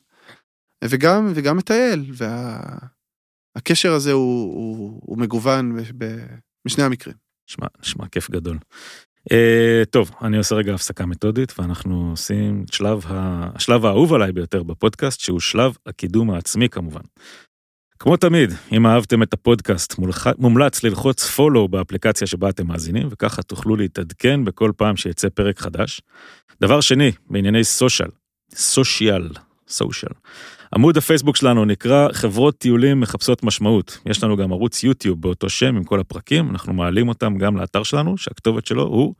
וגם, 0.84 1.32
וגם 1.34 1.56
מטייל, 1.56 2.12
והקשר 3.56 3.92
הזה 3.92 4.12
הוא, 4.12 4.54
הוא, 4.54 5.00
הוא 5.04 5.18
מגוון 5.18 5.76
ב, 5.76 5.82
ב, 5.98 6.24
בשני 6.64 6.84
המקרים. 6.84 7.16
נשמע, 7.48 7.66
נשמע 7.80 8.08
כיף 8.08 8.30
גדול. 8.30 8.58
Uh, 9.30 9.84
טוב, 9.90 10.10
אני 10.22 10.36
עושה 10.38 10.54
רגע 10.54 10.74
הפסקה 10.74 11.06
מתודית, 11.06 11.52
ואנחנו 11.58 12.10
עושים 12.10 12.64
את 12.68 12.72
שלב 12.72 13.04
ה... 13.06 13.48
השלב 13.54 13.86
האהוב 13.86 14.14
עליי 14.14 14.32
ביותר 14.32 14.62
בפודקאסט, 14.62 15.20
שהוא 15.20 15.40
שלב 15.40 15.76
הקידום 15.86 16.30
העצמי 16.30 16.68
כמובן. 16.68 17.00
כמו 17.98 18.16
תמיד, 18.16 18.50
אם 18.72 18.86
אהבתם 18.86 19.22
את 19.22 19.32
הפודקאסט, 19.32 19.98
מולח... 19.98 20.26
מומלץ 20.38 20.84
ללחוץ 20.84 21.26
פולו 21.26 21.68
באפליקציה 21.68 22.26
שבה 22.26 22.48
אתם 22.48 22.66
מאזינים, 22.66 23.08
וככה 23.10 23.42
תוכלו 23.42 23.76
להתעדכן 23.76 24.44
בכל 24.44 24.72
פעם 24.76 24.96
שיצא 24.96 25.28
פרק 25.28 25.58
חדש. 25.58 26.00
דבר 26.60 26.80
שני, 26.80 27.12
בענייני 27.30 27.64
סושיאל, 27.64 28.08
סושיאל, 28.54 29.28
סושיאל. 29.72 30.12
עמוד 30.74 30.96
הפייסבוק 30.96 31.36
שלנו 31.36 31.64
נקרא 31.64 32.08
חברות 32.12 32.58
טיולים 32.58 33.00
מחפשות 33.00 33.42
משמעות. 33.42 33.98
יש 34.06 34.24
לנו 34.24 34.36
גם 34.36 34.52
ערוץ 34.52 34.84
יוטיוב 34.84 35.20
באותו 35.20 35.48
שם 35.48 35.76
עם 35.76 35.84
כל 35.84 36.00
הפרקים, 36.00 36.50
אנחנו 36.50 36.72
מעלים 36.72 37.08
אותם 37.08 37.38
גם 37.38 37.56
לאתר 37.56 37.82
שלנו, 37.82 38.18
שהכתובת 38.18 38.66
שלו 38.66 38.82
הוא 38.82 39.14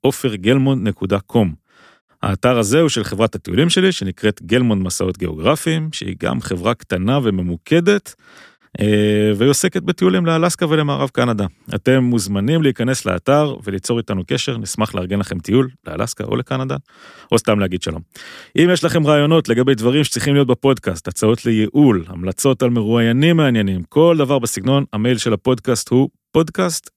עופרגלמונד.קום. 0.00 1.54
האתר 2.22 2.58
הזה 2.58 2.80
הוא 2.80 2.88
של 2.88 3.04
חברת 3.04 3.34
הטיולים 3.34 3.70
שלי, 3.70 3.92
שנקראת 3.92 4.42
גלמונד 4.42 4.82
מסעות 4.82 5.18
גיאוגרפיים, 5.18 5.88
שהיא 5.92 6.16
גם 6.20 6.40
חברה 6.40 6.74
קטנה 6.74 7.18
וממוקדת, 7.22 8.14
והיא 9.36 9.50
עוסקת 9.50 9.82
בטיולים 9.82 10.26
לאלסקה 10.26 10.66
ולמערב 10.66 11.08
קנדה. 11.08 11.46
אתם 11.74 12.04
מוזמנים 12.04 12.62
להיכנס 12.62 13.06
לאתר 13.06 13.56
וליצור 13.64 13.98
איתנו 13.98 14.22
קשר, 14.26 14.58
נשמח 14.58 14.94
לארגן 14.94 15.18
לכם 15.18 15.38
טיול 15.38 15.68
לאלסקה 15.86 16.24
או 16.24 16.36
לקנדה, 16.36 16.76
או 17.32 17.38
סתם 17.38 17.58
להגיד 17.58 17.82
שלום. 17.82 18.00
אם 18.56 18.68
יש 18.72 18.84
לכם 18.84 19.06
רעיונות 19.06 19.48
לגבי 19.48 19.74
דברים 19.74 20.04
שצריכים 20.04 20.34
להיות 20.34 20.48
בפודקאסט, 20.48 21.08
הצעות 21.08 21.46
לייעול, 21.46 22.04
המלצות 22.08 22.62
על 22.62 22.70
מרואיינים 22.70 23.36
מעניינים, 23.36 23.82
כל 23.88 24.16
דבר 24.18 24.38
בסגנון, 24.38 24.84
המייל 24.92 25.18
של 25.18 25.32
הפודקאסט 25.32 25.88
הוא 25.88 26.08
פודקאסט. 26.32 26.90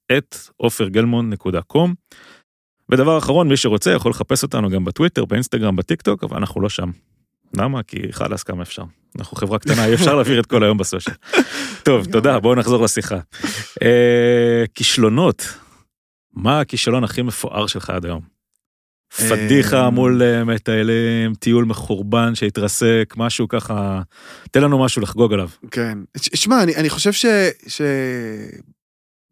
ודבר 2.91 3.17
אחרון, 3.17 3.47
מי 3.47 3.57
שרוצה 3.57 3.91
יכול 3.91 4.11
לחפש 4.11 4.43
אותנו 4.43 4.69
גם 4.69 4.85
בטוויטר, 4.85 5.25
באינסטגרם, 5.25 5.75
בטיק 5.75 6.01
טוק, 6.01 6.23
אבל 6.23 6.37
אנחנו 6.37 6.61
לא 6.61 6.69
שם. 6.69 6.89
למה? 7.53 7.83
כי 7.83 7.97
חלאס 8.11 8.43
כמה 8.43 8.63
אפשר. 8.63 8.83
אנחנו 9.19 9.37
חברה 9.37 9.59
קטנה, 9.59 9.85
אי 9.85 9.93
אפשר 9.93 10.15
להעביר 10.15 10.39
את 10.39 10.45
כל 10.45 10.63
היום 10.63 10.77
בסושיאל. 10.77 11.15
טוב, 11.83 12.05
תודה, 12.05 12.39
בואו 12.39 12.55
נחזור 12.55 12.83
לשיחה. 12.83 13.19
אה, 13.83 14.63
כישלונות, 14.75 15.47
מה 16.33 16.59
הכישלון 16.59 17.03
הכי 17.03 17.21
מפואר 17.21 17.67
שלך 17.67 17.89
עד 17.89 18.05
היום? 18.05 18.21
פדיחה 19.29 19.85
אה, 19.85 19.89
מול 19.89 20.21
אה, 20.23 20.43
מטיילים, 20.43 21.35
טיול 21.35 21.65
מחורבן 21.65 22.35
שהתרסק, 22.35 23.13
משהו 23.17 23.47
ככה, 23.47 24.01
תן 24.51 24.61
לנו 24.61 24.83
משהו 24.83 25.01
לחגוג 25.01 25.33
עליו. 25.33 25.49
כן. 25.71 25.97
שמע, 26.17 26.63
אני, 26.63 26.75
אני 26.75 26.89
חושב 26.89 27.13
ש... 27.13 27.25
ש... 27.67 27.81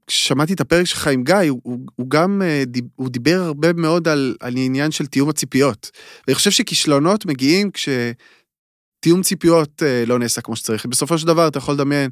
כששמעתי 0.08 0.54
את 0.54 0.62
הפרק 0.62 0.86
שלך 0.86 1.08
עם 1.08 1.24
גיא, 1.24 1.36
הוא, 1.50 1.80
הוא, 1.96 2.10
גם, 2.10 2.42
אה, 2.42 2.64
הוא 2.96 3.10
דיבר 3.10 3.42
הרבה 3.42 3.74
מאוד 3.74 4.08
על, 4.08 4.36
על 4.40 4.54
עניין 4.58 4.92
של 4.92 5.06
תיאום 5.06 5.30
הציפיות. 5.30 5.92
ואני 6.28 6.36
חושב 6.36 6.52
שכישלונות 6.52 7.26
מגיעים 7.26 7.72
כשתיאום 7.72 9.22
ציפיות 9.22 9.84
אה, 9.84 10.04
לא 10.08 10.20
נעשה 10.20 10.42
כמו 10.42 10.56
שצריך. 10.56 10.86
בסופו 10.86 11.18
של 11.18 11.28
דבר 11.28 11.48
אתה 11.48 11.58
יכול 11.58 11.74
לדמיין, 11.74 12.10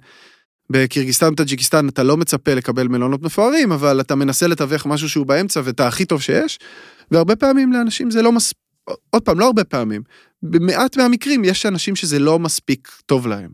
בקירגיסטן 0.70 1.34
וטאג'יקיסטן 1.34 1.90
אתה 1.90 2.04
לא 2.04 2.18
מצפה 2.18 2.54
לקבל 2.54 2.88
מלונות 2.88 3.22
מפוארים, 3.22 3.72
אבל 3.72 4.02
אתה 4.02 4.16
מנסה 4.16 4.48
לתווך 4.48 4.86
משהו 4.86 5.10
שהוא 5.10 5.26
באמצע 5.26 5.62
ואת 5.64 5.80
הכי 5.80 6.06
טוב 6.06 6.22
שיש, 6.22 6.60
והרבה 7.12 7.36
פעמים 7.36 7.74
לאנשים 7.74 8.12
זה 8.12 8.22
לא 8.22 8.32
מספיק, 8.32 8.60
עוד 9.10 9.22
פעם, 9.22 9.40
לא 9.40 9.46
הרבה 9.46 9.64
פעמים, 9.64 10.02
במעט 10.44 10.98
מהמקרים 10.98 11.44
יש 11.44 11.66
אנשים 11.66 11.96
שזה 11.96 12.20
לא 12.20 12.40
מספיק 12.40 12.92
טוב 13.06 13.28
להם. 13.28 13.52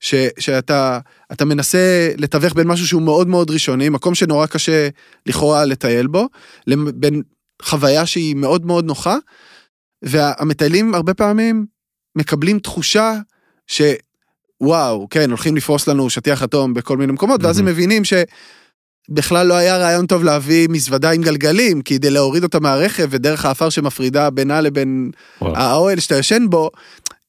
ש, 0.00 0.14
שאתה 0.38 0.98
אתה 1.32 1.44
מנסה 1.44 2.10
לתווך 2.16 2.54
בין 2.54 2.66
משהו 2.66 2.86
שהוא 2.86 3.02
מאוד 3.02 3.28
מאוד 3.28 3.50
ראשוני, 3.50 3.88
מקום 3.88 4.14
שנורא 4.14 4.46
קשה 4.46 4.88
לכאורה 5.26 5.64
לטייל 5.64 6.06
בו, 6.06 6.28
בין 6.94 7.22
חוויה 7.62 8.06
שהיא 8.06 8.36
מאוד 8.36 8.66
מאוד 8.66 8.84
נוחה, 8.84 9.16
והמטיילים 10.02 10.94
הרבה 10.94 11.14
פעמים 11.14 11.66
מקבלים 12.16 12.58
תחושה 12.58 13.14
שוואו, 13.66 15.06
כן, 15.10 15.30
הולכים 15.30 15.56
לפרוס 15.56 15.88
לנו 15.88 16.10
שטיח 16.10 16.42
אטום 16.42 16.74
בכל 16.74 16.96
מיני 16.96 17.12
מקומות, 17.12 17.42
ואז 17.42 17.58
הם 17.58 17.64
מבינים 17.64 18.04
ש... 18.04 18.12
בכלל 19.08 19.46
לא 19.46 19.54
היה 19.54 19.76
רעיון 19.76 20.06
טוב 20.06 20.24
להביא 20.24 20.68
מזוודה 20.70 21.10
עם 21.10 21.22
גלגלים 21.22 21.82
כדי 21.82 22.10
להוריד 22.10 22.42
אותה 22.42 22.60
מהרכב 22.60 23.06
ודרך 23.10 23.44
האפר 23.44 23.68
שמפרידה 23.68 24.30
בינה 24.30 24.60
לבין 24.60 25.10
וואו. 25.40 25.56
האוהל 25.56 26.00
שאתה 26.00 26.18
ישן 26.18 26.46
בו, 26.50 26.70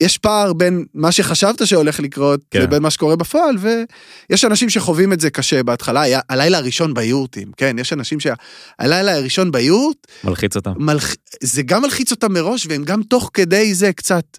יש 0.01 0.17
פער 0.17 0.53
בין 0.53 0.85
מה 0.93 1.11
שחשבת 1.11 1.67
שהולך 1.67 1.99
לקרות 1.99 2.39
כן. 2.51 2.61
לבין 2.61 2.81
מה 2.81 2.89
שקורה 2.89 3.15
בפועל 3.15 3.55
ויש 3.57 4.45
אנשים 4.45 4.69
שחווים 4.69 5.13
את 5.13 5.19
זה 5.19 5.29
קשה 5.29 5.63
בהתחלה 5.63 6.01
היה 6.01 6.19
הלילה 6.29 6.57
הראשון 6.57 6.93
ביורטים 6.93 7.51
כן 7.57 7.79
יש 7.79 7.93
אנשים 7.93 8.17
שהלילה 8.19 9.15
הראשון 9.15 9.51
ביורט 9.51 9.97
מלחיץ 10.23 10.55
אותם 10.55 10.73
מלח... 10.77 11.13
זה 11.43 11.63
גם 11.63 11.81
מלחיץ 11.81 12.11
אותם 12.11 12.33
מראש 12.33 12.67
והם 12.69 12.83
גם 12.83 13.03
תוך 13.03 13.31
כדי 13.33 13.73
זה 13.73 13.93
קצת 13.93 14.37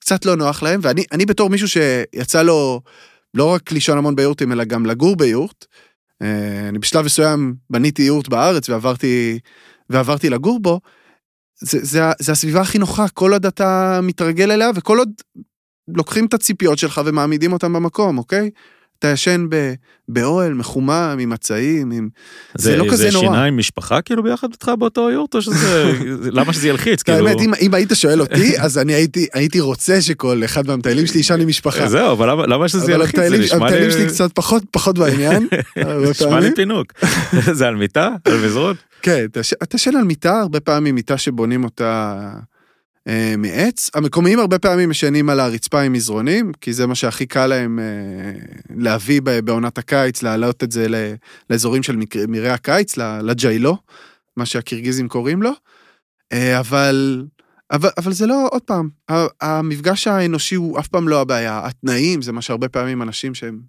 קצת 0.00 0.24
לא 0.24 0.36
נוח 0.36 0.62
להם 0.62 0.80
ואני 0.82 1.04
אני 1.12 1.26
בתור 1.26 1.50
מישהו 1.50 1.68
שיצא 1.68 2.42
לו 2.42 2.80
לא 3.34 3.44
רק 3.44 3.72
לישון 3.72 3.98
המון 3.98 4.16
ביורטים 4.16 4.52
אלא 4.52 4.64
גם 4.64 4.86
לגור 4.86 5.16
ביורט. 5.16 5.64
אה, 6.22 6.68
אני 6.68 6.78
בשלב 6.78 7.04
מסוים 7.04 7.54
בניתי 7.70 8.02
יורט 8.02 8.28
בארץ 8.28 8.68
ועברתי 8.68 9.38
ועברתי 9.90 10.30
לגור 10.30 10.60
בו. 10.60 10.80
זה, 11.60 11.78
זה, 11.82 12.00
זה 12.18 12.32
הסביבה 12.32 12.60
הכי 12.60 12.78
נוחה, 12.78 13.08
כל 13.08 13.32
עוד 13.32 13.46
אתה 13.46 14.00
מתרגל 14.02 14.50
אליה 14.50 14.70
וכל 14.74 14.98
עוד 14.98 15.10
לוקחים 15.96 16.26
את 16.26 16.34
הציפיות 16.34 16.78
שלך 16.78 17.00
ומעמידים 17.04 17.52
אותם 17.52 17.72
במקום, 17.72 18.18
אוקיי? 18.18 18.50
אתה 18.98 19.08
ישן 19.08 19.46
באוהל 20.08 20.54
מחומם, 20.54 21.16
עם 21.20 21.30
מצעים, 21.30 21.90
עם... 21.90 22.08
זה, 22.54 22.70
זה 22.70 22.76
לא 22.76 22.84
כזה 22.90 23.10
נורא. 23.10 23.26
זה 23.26 23.32
שינה 23.32 23.44
עם 23.44 23.56
משפחה 23.56 24.02
כאילו 24.02 24.22
ביחד 24.22 24.48
איתך 24.52 24.70
באותו 24.78 25.10
יורט, 25.10 25.34
או 25.34 25.42
שזה... 25.42 25.92
למה 26.38 26.52
שזה 26.52 26.68
ילחיץ? 26.68 27.02
כאילו... 27.02 27.28
האמת, 27.28 27.40
אם, 27.40 27.54
אם 27.60 27.74
היית 27.74 27.90
שואל 27.94 28.20
אותי, 28.20 28.60
אז 28.60 28.78
אני 28.78 28.94
הייתי, 28.94 29.26
הייתי 29.34 29.60
רוצה 29.60 30.00
שכל 30.00 30.44
אחד 30.44 30.66
מהמטיילים 30.66 31.06
שלי 31.06 31.20
ישן 31.20 31.40
עם 31.40 31.48
משפחה. 31.48 31.88
זהו, 31.96 32.12
אבל 32.12 32.30
למה, 32.30 32.46
למה 32.46 32.68
שזה 32.68 32.92
ילחיץ? 32.92 33.18
אבל 33.18 33.62
המטיילים 33.62 33.90
שלי 33.90 34.06
קצת 34.06 34.32
פחות, 34.32 34.62
פחות 34.70 34.98
בעניין. 34.98 35.48
נשמע 36.10 36.40
לי 36.40 36.54
פינוק. 36.54 36.92
זה 37.52 37.66
על 37.66 37.76
מיטה? 37.76 38.10
על 38.24 38.46
מזרון? 38.46 38.74
כן, 39.02 39.26
אתה 39.62 39.76
ישן 39.76 39.96
על 39.96 40.04
מיטה, 40.04 40.40
הרבה 40.40 40.60
פעמים 40.60 40.94
מיטה 40.94 41.18
שבונים 41.18 41.64
אותה... 41.64 42.30
אה, 43.08 43.34
מעץ. 43.38 43.90
המקומיים 43.94 44.38
הרבה 44.38 44.58
פעמים 44.58 44.90
ישנים 44.90 45.30
על 45.30 45.40
הרצפה 45.40 45.80
עם 45.80 45.92
מזרונים, 45.92 46.52
כי 46.60 46.72
זה 46.72 46.86
מה 46.86 46.94
שהכי 46.94 47.26
קל 47.26 47.46
להם 47.46 47.78
אה, 47.78 47.84
להביא 48.76 49.20
בעונת 49.20 49.78
הקיץ, 49.78 50.22
להעלות 50.22 50.64
את 50.64 50.72
זה 50.72 50.86
לאזורים 51.50 51.82
של 51.82 51.96
מרעה 52.28 52.54
הקיץ, 52.54 52.96
לג'יילו, 53.22 53.76
מה 54.36 54.46
שהקירגיזים 54.46 55.08
קוראים 55.08 55.42
לו. 55.42 55.50
אה, 56.32 56.60
אבל, 56.60 57.26
אבל, 57.70 57.88
אבל 57.98 58.12
זה 58.12 58.26
לא, 58.26 58.48
עוד 58.50 58.62
פעם, 58.62 58.88
המפגש 59.40 60.06
האנושי 60.06 60.54
הוא 60.54 60.78
אף 60.78 60.88
פעם 60.88 61.08
לא 61.08 61.20
הבעיה. 61.20 61.60
התנאים 61.64 62.22
זה 62.22 62.32
מה 62.32 62.42
שהרבה 62.42 62.68
פעמים 62.68 63.02
אנשים 63.02 63.34
שהם, 63.34 63.60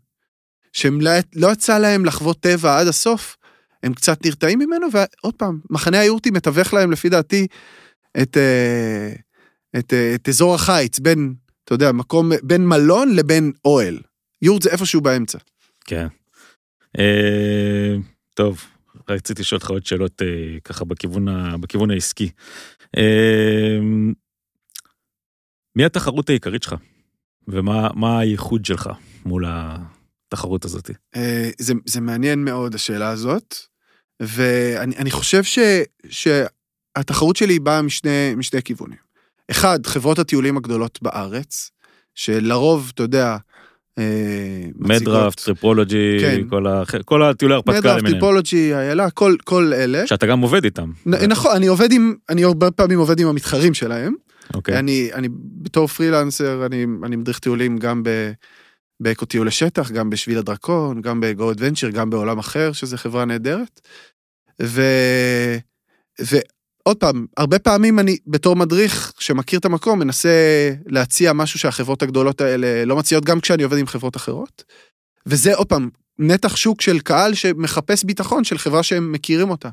שהם 0.74 1.02
לא, 1.02 1.12
לא 1.36 1.52
יצא 1.52 1.78
להם 1.78 2.06
לחוות 2.06 2.40
טבע 2.40 2.80
עד 2.80 2.88
הסוף, 2.88 3.38
הם 3.84 3.94
קצת 3.94 4.26
נרתעים 4.26 4.60
ממנו, 4.60 4.88
ועוד 4.92 5.34
פעם, 5.36 5.60
מחנה 5.70 6.00
היורטי 6.00 6.32
מתווך 6.32 6.74
להם 6.74 6.92
לפי 6.92 7.10
דעתי 7.10 7.48
את... 8.22 8.38
את, 9.80 9.94
אה, 9.94 10.16
את 10.16 10.30
אזור 10.30 10.56
החיץ 10.56 11.00
בין, 11.00 11.34
אתה 11.64 11.74
יודע, 11.74 11.92
מקום, 11.92 12.32
בין 12.44 12.68
מלון 12.68 13.16
לבין 13.16 13.52
אוהל. 13.66 14.00
יורט 14.42 14.62
זה 14.62 14.70
איפשהו 14.70 15.02
באמצע. 15.02 15.38
כן. 15.86 16.08
אה, 17.00 17.96
טוב, 18.34 18.64
רציתי 19.10 19.42
לשאול 19.42 19.58
אותך 19.58 19.70
עוד 19.70 19.86
שאלות 19.86 20.22
אה, 20.22 20.60
ככה 20.64 20.86
בכיוון, 20.86 21.28
ה, 21.28 21.58
בכיוון 21.58 21.92
העסקי. 21.92 22.30
אה, 22.98 23.80
מי 25.76 25.86
התחרות 25.86 26.30
העיקרית 26.30 26.64
שלך? 26.64 26.76
ומה 27.48 28.20
הייחוד 28.20 28.66
שלך 28.66 28.90
מול 29.26 29.46
התחרות 29.48 30.66
הזאת? 30.66 30.90
אה, 31.16 31.50
זה, 31.60 31.74
זה 31.86 32.02
מעניין 32.02 32.44
מאוד 32.44 32.76
השאלה 32.76 33.10
הזאת, 33.10 33.56
ואני 34.20 35.12
חושב 35.12 35.44
ש, 35.44 35.60
שהתחרות 36.10 37.36
שלי 37.36 37.60
באה 37.60 37.82
משני, 37.82 38.34
משני 38.38 38.62
כיוונים. 38.62 39.10
אחד, 39.52 39.80
חברות 39.86 40.20
הטיולים 40.20 40.58
הגדולות 40.58 41.00
בארץ, 41.02 41.72
שלרוב, 42.16 42.92
אתה 42.96 43.04
יודע, 43.04 43.38
אה, 43.98 44.04
מדראפט, 44.76 45.40
טריפולוגי, 45.40 46.18
כן. 46.20 46.42
כל. 46.50 46.66
כל 47.06 47.24
הטיולי 47.24 47.56
הרפתקה 47.56 47.78
למיניהם. 47.78 47.98
מדראפט, 47.98 48.12
טריפולוגי, 48.12 48.74
איילה, 48.74 49.10
כל, 49.10 49.36
כל 49.44 49.74
אלה. 49.74 50.08
שאתה 50.08 50.26
גם 50.26 50.40
עובד 50.40 50.64
איתם. 50.64 50.92
נ, 51.06 51.14
נכון, 51.14 51.52
אני 51.56 51.68
עובד 51.68 51.92
עם, 51.92 52.16
אני 52.30 52.44
הרבה 52.44 52.72
פעמים 52.72 53.00
עובד 53.00 53.20
עם 53.20 53.28
המתחרים 53.28 53.74
שלהם. 53.74 54.14
אוקיי. 54.54 54.80
אני, 54.80 55.10
אני 55.14 55.28
בתור 55.62 55.88
פרילנסר, 55.88 56.66
אני, 56.66 56.86
אני 57.04 57.16
מדריך 57.16 57.40
טיולים 57.40 57.78
גם 57.78 58.04
ב... 58.04 58.10
באקו 59.00 59.26
טיול 59.26 59.48
לשטח, 59.48 59.92
גם 59.92 60.10
בשביל 60.10 60.38
הדרקון, 60.38 61.02
גם 61.02 61.22
בגו 61.22 61.52
אדוונצ'ר, 61.52 61.90
גם 61.90 62.10
בעולם 62.10 62.40
אחר, 62.40 62.72
שזה 62.72 62.98
חברה 62.98 63.26
נהדרת. 63.26 63.82
ו... 64.62 64.82
ו... 66.22 66.38
עוד 66.84 66.98
פעם, 66.98 67.26
הרבה 67.38 67.60
פעמים 67.60 68.00
אני 68.00 68.18
בתור 68.28 68.56
מדריך 68.56 69.14
שמכיר 69.20 69.60
את 69.60 69.66
המקום 69.66 70.00
מנסה 70.00 70.30
להציע 70.86 71.34
משהו 71.34 71.60
שהחברות 71.60 72.02
הגדולות 72.02 72.42
האלה 72.42 72.86
לא 72.86 72.96
מציעות 72.96 73.26
גם 73.26 73.40
כשאני 73.40 73.64
עובד 73.64 73.78
עם 73.78 73.88
חברות 73.88 74.16
אחרות. 74.16 74.64
וזה 75.26 75.56
עוד 75.56 75.68
פעם, 75.68 75.90
נתח 76.20 76.56
שוק 76.56 76.82
של 76.82 77.00
קהל 77.00 77.34
שמחפש 77.34 78.04
ביטחון 78.04 78.44
של 78.44 78.58
חברה 78.58 78.84
שהם 78.84 79.12
מכירים 79.12 79.50
אותה. 79.50 79.70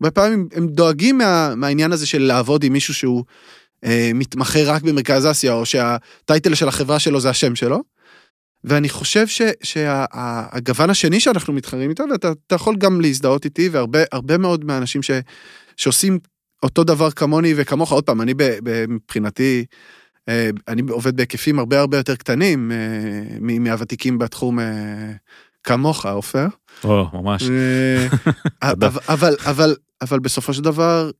הרבה 0.00 0.10
פעמים 0.10 0.48
הם 0.54 0.66
דואגים 0.66 1.18
מה, 1.18 1.54
מהעניין 1.54 1.92
הזה 1.92 2.06
של 2.06 2.22
לעבוד 2.22 2.64
עם 2.64 2.72
מישהו 2.72 2.94
שהוא 2.94 3.24
אה, 3.84 4.10
מתמחה 4.14 4.62
רק 4.64 4.82
במרכז 4.82 5.26
אסיה, 5.30 5.52
או 5.52 5.66
שהטייטל 5.66 6.54
של 6.54 6.68
החברה 6.68 6.98
שלו 6.98 7.20
זה 7.20 7.30
השם 7.30 7.56
שלו. 7.56 7.82
ואני 8.64 8.88
חושב 8.88 9.26
שהגוון 9.62 10.86
שה, 10.86 10.90
השני 10.90 11.20
שאנחנו 11.20 11.52
מתחרים 11.52 11.90
איתו, 11.90 12.04
ואתה 12.12 12.54
יכול 12.54 12.76
גם 12.76 13.00
להזדהות 13.00 13.44
איתי, 13.44 13.68
והרבה 13.68 14.38
מאוד 14.38 14.64
מהאנשים 14.64 15.02
ש, 15.02 15.10
שעושים 15.76 16.18
אותו 16.62 16.84
דבר 16.84 17.10
כמוני 17.10 17.54
וכמוך, 17.56 17.92
עוד 17.92 18.04
פעם, 18.04 18.20
אני 18.20 18.34
מבחינתי, 18.88 19.64
אה, 20.28 20.50
אני 20.68 20.82
עובד 20.90 21.16
בהיקפים 21.16 21.58
הרבה 21.58 21.80
הרבה 21.80 21.96
יותר 21.96 22.16
קטנים 22.16 22.72
אה, 22.72 23.58
מהוותיקים 23.60 24.18
בתחום 24.18 24.60
אה, 24.60 25.12
כמוך, 25.64 26.06
עופר. 26.06 26.46
או, 26.84 27.06
ממש. 27.12 27.42
אבל, 28.62 28.88
אבל, 29.08 29.36
אבל, 29.46 29.76
אבל 30.02 30.18
בסופו 30.18 30.54
של 30.54 30.62
דבר, 30.62 31.10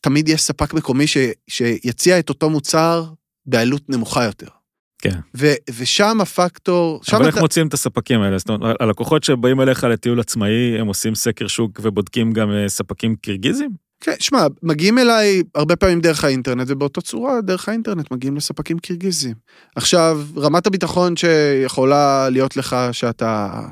תמיד 0.00 0.28
יש 0.28 0.42
ספק 0.42 0.74
מקומי 0.74 1.06
ש, 1.06 1.16
שיציע 1.48 2.18
את 2.18 2.28
אותו 2.28 2.50
מוצר 2.50 3.04
בעלות 3.46 3.88
נמוכה 3.88 4.24
יותר. 4.24 4.59
כן. 5.00 5.18
ו- 5.36 5.54
ושם 5.78 6.20
הפקטור, 6.20 7.00
שם 7.02 7.16
אבל 7.16 7.26
איך 7.26 7.34
אתה, 7.34 7.42
מוצאים 7.42 7.66
את 7.66 7.74
הספקים 7.74 8.20
האלה? 8.20 8.38
זאת 8.38 8.48
אומרת, 8.50 8.76
הלקוחות 8.80 9.24
שבאים 9.24 9.60
אליך 9.60 9.84
לטיול 9.84 10.20
עצמאי, 10.20 10.78
הם 10.80 10.86
עושים 10.86 11.14
סקר 11.14 11.46
שוק 11.46 11.80
ובודקים 11.82 12.32
גם 12.32 12.50
אה, 12.50 12.68
ספקים 12.68 13.16
קירגיזים? 13.16 13.70
כן, 14.00 14.14
שמע, 14.18 14.46
מגיעים 14.62 14.98
אליי 14.98 15.42
הרבה 15.54 15.76
פעמים 15.76 16.00
דרך 16.00 16.24
האינטרנט, 16.24 16.66
ובאותה 16.70 17.00
צורה, 17.00 17.40
דרך 17.40 17.68
האינטרנט 17.68 18.10
מגיעים 18.10 18.36
לספקים 18.36 18.78
קירגיזים. 18.78 19.34
עכשיו, 19.76 20.20
רמת 20.36 20.66
הביטחון 20.66 21.16
שיכולה 21.16 22.28
להיות 22.30 22.56
לך 22.56 22.76
שאתה, 22.92 23.62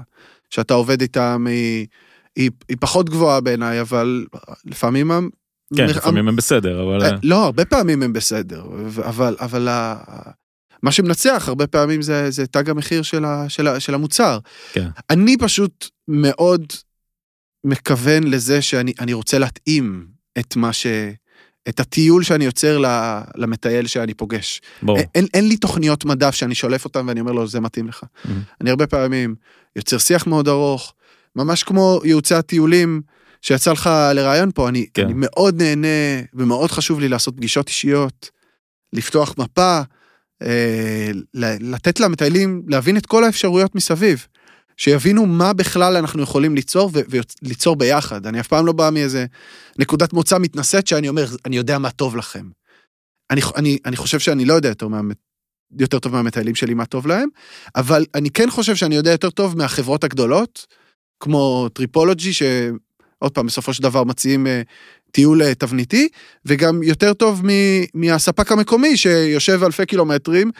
שאתה 0.50 0.74
עובד 0.74 1.00
איתם 1.00 1.46
היא, 1.48 1.86
היא, 2.36 2.50
היא 2.68 2.76
פחות 2.80 3.10
גבוהה 3.10 3.40
בעיניי, 3.40 3.80
אבל 3.80 4.26
לפעמים... 4.64 5.10
כן, 5.76 5.86
לפעמים 5.86 6.28
הם 6.28 6.36
בסדר, 6.36 6.82
אבל... 6.82 7.02
אה, 7.02 7.10
לא, 7.22 7.44
הרבה 7.44 7.64
פעמים 7.64 8.02
הם 8.02 8.12
בסדר, 8.12 8.62
אבל, 9.04 9.36
אבל 9.40 9.68
מה 10.82 10.92
שמנצח 10.92 11.44
הרבה 11.48 11.66
פעמים 11.66 12.02
זה, 12.02 12.30
זה 12.30 12.46
תג 12.46 12.70
המחיר 12.70 13.02
של, 13.02 13.24
ה, 13.24 13.48
של, 13.48 13.66
ה, 13.66 13.80
של 13.80 13.94
המוצר. 13.94 14.38
כן. 14.72 14.88
אני 15.10 15.36
פשוט 15.36 15.88
מאוד 16.08 16.66
מכוון 17.64 18.24
לזה 18.24 18.62
שאני 18.62 18.92
אני 19.00 19.12
רוצה 19.12 19.38
להתאים 19.38 20.06
את 20.38 20.56
מה 20.56 20.72
ש... 20.72 20.86
את 21.68 21.80
הטיול 21.80 22.22
שאני 22.22 22.44
יוצר 22.44 22.82
למטייל 23.34 23.86
שאני 23.86 24.14
פוגש. 24.14 24.60
ברור. 24.82 24.98
אין, 25.14 25.26
אין 25.34 25.48
לי 25.48 25.56
תוכניות 25.56 26.04
מדף 26.04 26.34
שאני 26.34 26.54
שולף 26.54 26.84
אותן 26.84 27.08
ואני 27.08 27.20
אומר 27.20 27.32
לו, 27.32 27.46
זה 27.46 27.60
מתאים 27.60 27.88
לך. 27.88 28.02
Mhm. 28.02 28.28
אני 28.60 28.70
הרבה 28.70 28.86
פעמים 28.86 29.34
יוצר 29.76 29.98
שיח 29.98 30.26
מאוד 30.26 30.48
ארוך, 30.48 30.94
ממש 31.36 31.62
כמו 31.62 32.00
ייעוצי 32.04 32.34
הטיולים 32.34 33.02
שיצא 33.42 33.72
לך 33.72 33.90
לראיון 34.14 34.50
פה, 34.54 34.68
אני, 34.68 34.86
כן. 34.94 35.04
אני 35.04 35.12
מאוד 35.16 35.62
נהנה 35.62 35.88
ומאוד 36.34 36.70
חשוב 36.70 37.00
לי 37.00 37.08
לעשות 37.08 37.36
פגישות 37.36 37.68
אישיות, 37.68 38.30
לפתוח 38.92 39.34
מפה, 39.38 39.80
לתת 41.60 42.00
למטיילים 42.00 42.62
להבין 42.68 42.96
את 42.96 43.06
כל 43.06 43.24
האפשרויות 43.24 43.74
מסביב. 43.74 44.26
שיבינו 44.76 45.26
מה 45.26 45.52
בכלל 45.52 45.96
אנחנו 45.96 46.22
יכולים 46.22 46.54
ליצור 46.54 46.90
וליצור 47.42 47.76
ביחד. 47.76 48.26
אני 48.26 48.40
אף 48.40 48.46
פעם 48.46 48.66
לא 48.66 48.72
בא 48.72 48.90
מאיזה 48.92 49.26
נקודת 49.78 50.12
מוצא 50.12 50.38
מתנשאת 50.38 50.86
שאני 50.86 51.08
אומר, 51.08 51.26
אני 51.46 51.56
יודע 51.56 51.78
מה 51.78 51.90
טוב 51.90 52.16
לכם. 52.16 52.48
אני, 53.30 53.40
אני, 53.56 53.78
אני 53.84 53.96
חושב 53.96 54.18
שאני 54.18 54.44
לא 54.44 54.54
יודע 54.54 54.68
יותר, 54.68 54.88
מה, 54.88 55.00
יותר 55.78 55.98
טוב 55.98 56.12
מהמטיילים 56.12 56.54
שלי 56.54 56.74
מה 56.74 56.86
טוב 56.86 57.06
להם, 57.06 57.28
אבל 57.76 58.04
אני 58.14 58.30
כן 58.30 58.50
חושב 58.50 58.76
שאני 58.76 58.94
יודע 58.94 59.10
יותר 59.10 59.30
טוב 59.30 59.56
מהחברות 59.56 60.04
הגדולות, 60.04 60.66
כמו 61.20 61.68
טריפולוגי, 61.68 62.32
שעוד 62.32 63.32
פעם, 63.32 63.46
בסופו 63.46 63.74
של 63.74 63.82
דבר 63.82 64.04
מציעים 64.04 64.46
אה, 64.46 64.62
טיול 65.10 65.42
אה, 65.42 65.54
תבניתי, 65.54 66.08
וגם 66.46 66.82
יותר 66.82 67.12
טוב 67.12 67.42
מ- 67.46 67.84
מהספק 67.94 68.52
המקומי 68.52 68.96
שיושב 68.96 69.62
אלפי 69.64 69.86
קילומטרים, 69.86 70.50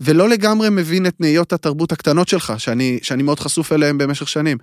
ולא 0.00 0.28
לגמרי 0.28 0.68
מבין 0.70 1.06
את 1.06 1.20
נהיות 1.20 1.52
התרבות 1.52 1.92
הקטנות 1.92 2.28
שלך, 2.28 2.52
שאני, 2.58 2.98
שאני 3.02 3.22
מאוד 3.22 3.40
חשוף 3.40 3.72
אליהם 3.72 3.98
במשך 3.98 4.28
שנים. 4.28 4.58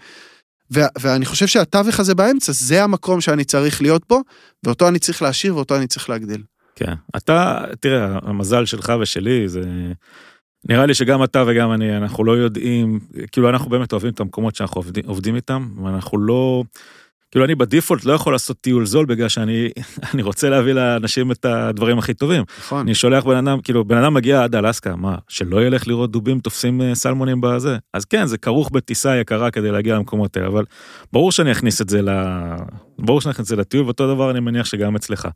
ו- 0.74 1.00
ואני 1.00 1.26
חושב 1.26 1.48
שהתווך 1.48 2.00
הזה 2.00 2.16
באמצע, 2.16 2.52
זה 2.52 2.84
המקום 2.84 3.22
שאני 3.22 3.44
צריך 3.44 3.82
להיות 3.82 4.04
בו, 4.10 4.22
ואותו 4.64 4.88
אני 4.88 5.00
צריך 5.00 5.22
להשאיר 5.22 5.56
ואותו 5.56 5.76
אני 5.78 5.88
צריך 5.88 6.10
להגדיל. 6.10 6.44
כן. 6.76 6.94
אתה, 7.18 7.64
תראה, 7.80 8.20
המזל 8.22 8.66
שלך 8.66 8.94
ושלי 9.02 9.48
זה... 9.48 9.62
נראה 10.70 10.86
לי 10.86 10.94
שגם 10.94 11.24
אתה 11.24 11.44
וגם 11.48 11.72
אני, 11.72 11.98
אנחנו 11.98 12.24
לא 12.24 12.32
יודעים, 12.32 13.00
כאילו 13.32 13.50
אנחנו 13.50 13.70
באמת 13.70 13.92
אוהבים 13.92 14.12
את 14.12 14.20
המקומות 14.20 14.56
שאנחנו 14.56 14.80
עובדים, 14.80 15.04
עובדים 15.08 15.36
איתם, 15.36 15.68
ואנחנו 15.84 16.18
לא... 16.18 16.64
כאילו 17.32 17.46
אני 17.46 17.56
בדיפולט 17.56 18.06
לא 18.06 18.14
יכול 18.14 18.34
לעשות 18.34 18.58
טיול 18.62 18.86
זול 18.86 19.06
בגלל 19.06 19.30
שאני 19.30 19.70
אני 20.14 20.22
רוצה 20.22 20.50
להביא 20.50 20.74
לאנשים 20.74 21.32
את 21.32 21.46
הדברים 21.46 21.98
הכי 21.98 22.14
טובים. 22.14 22.44
נכון. 22.60 22.80
אני 22.80 22.96
שולח 22.96 23.24
בן 23.24 23.48
אדם, 23.48 23.62
כאילו 23.62 23.86
בן 23.86 23.98
אדם 23.98 24.14
מגיע 24.14 24.44
עד 24.44 24.56
אלסקה, 24.56 24.96
מה, 24.96 25.16
שלא 25.28 25.66
ילך 25.66 25.88
לראות 25.88 26.12
דובים 26.12 26.40
תופסים 26.40 26.82
אה, 26.82 26.96
סלמונים 26.96 27.42
בזה? 27.42 27.78
אז 27.94 28.06
כן, 28.06 28.26
זה 28.26 28.38
כרוך 28.38 28.72
בטיסה 28.72 29.16
יקרה 29.16 29.52
כדי 29.52 29.72
להגיע 29.72 29.96
למקומות 29.96 30.38
האלה, 30.38 30.48
אבל 30.48 30.66
ברור 31.14 31.32
שאני 31.32 31.52
אכניס 31.52 31.82
את 31.82 31.90
זה 31.90 32.02
ל... 32.02 32.10
ברור 33.00 33.22
שאני 33.22 33.32
אכניס 33.32 33.46
את 33.46 33.50
זה 33.50 33.56
לטיול, 33.56 33.86
ואותו 33.86 34.14
דבר 34.14 34.32
אני 34.32 34.40
מניח 34.40 34.66
שגם 34.66 34.96
אצלך. 34.96 35.28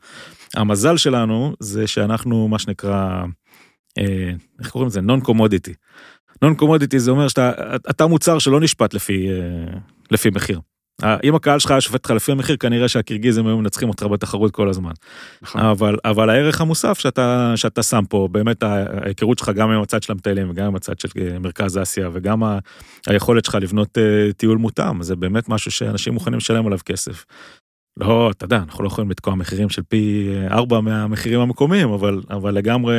המזל 0.56 0.98
שלנו 0.98 1.54
זה 1.60 1.88
שאנחנו 1.88 2.48
מה 2.48 2.60
שנקרא, 2.60 3.24
אה, 3.98 4.32
איך 4.60 4.70
קוראים 4.70 4.88
לזה? 4.88 5.02
נון 5.02 5.20
קומודיטי. 5.20 5.74
נון 6.42 6.56
קומודיטי 6.56 7.00
זה 7.00 7.12
אומר 7.12 7.28
שאתה 7.28 7.52
אתה 7.90 8.08
מוצר 8.08 8.40
שלא 8.40 8.60
נשפט 8.60 8.94
לפי, 8.94 9.30
אה, 9.30 9.80
לפי 10.12 10.30
מחיר. 10.30 10.60
אה, 11.04 11.18
אם 11.24 11.36
הקהל 11.36 11.60
שלך 11.60 11.72
היה 11.72 11.82
שופט 11.82 11.96
אותך 11.96 12.12
לפי 12.12 12.32
המחיר, 12.32 12.58
כנראה 12.58 12.88
שהקירגיזם 12.88 13.48
היו 13.48 13.58
מנצחים 13.58 13.90
אותך 13.90 14.04
בתחרות 14.04 14.52
כל 14.52 14.70
הזמן. 14.70 14.92
נכון. 15.42 15.62
אבל, 15.62 15.96
אבל 16.06 16.30
הערך 16.30 16.62
המוסף 16.62 17.00
שאתה, 17.00 17.54
שאתה 17.56 17.84
שם 17.84 18.04
פה, 18.10 18.28
באמת 18.32 18.64
ההיכרות 18.64 19.40
שלך 19.40 19.50
גם 19.50 19.72
עם 19.72 19.82
הצד 19.82 20.04
של 20.04 20.12
המטיילים 20.14 20.50
וגם 20.50 20.66
עם 20.66 20.76
הצד 20.76 21.00
של 21.00 21.10
אה, 21.22 21.40
מרכז 21.40 21.78
אסיה 21.78 22.10
וגם 22.14 22.44
ה, 22.44 22.60
היכולת 23.08 23.46
שלך 23.46 23.56
לבנות 23.56 23.98
uh, 23.98 24.34
טיול 24.34 24.58
מותאם, 24.58 25.04
זה 25.04 25.16
באמת 25.16 25.50
משהו 25.50 25.72
שאנשים 25.72 26.14
מוכנים 26.14 26.38
לשלם 26.38 26.68
עליו 26.68 26.80
כסף. 26.86 27.26
לא, 27.98 28.32
אתה 28.32 28.46
יודע, 28.46 28.58
אנחנו 28.58 28.84
לא 28.84 28.88
יכולים 28.88 29.12
לתקוע 29.12 29.36
מחירים 29.36 29.70
של 29.70 29.82
פי 29.90 30.30
ארבע 30.52 30.82
מהמחירים 30.82 31.40
המקומיים, 31.40 31.90
אבל, 31.90 32.22
אבל 32.30 32.54
לגמרי, 32.54 32.96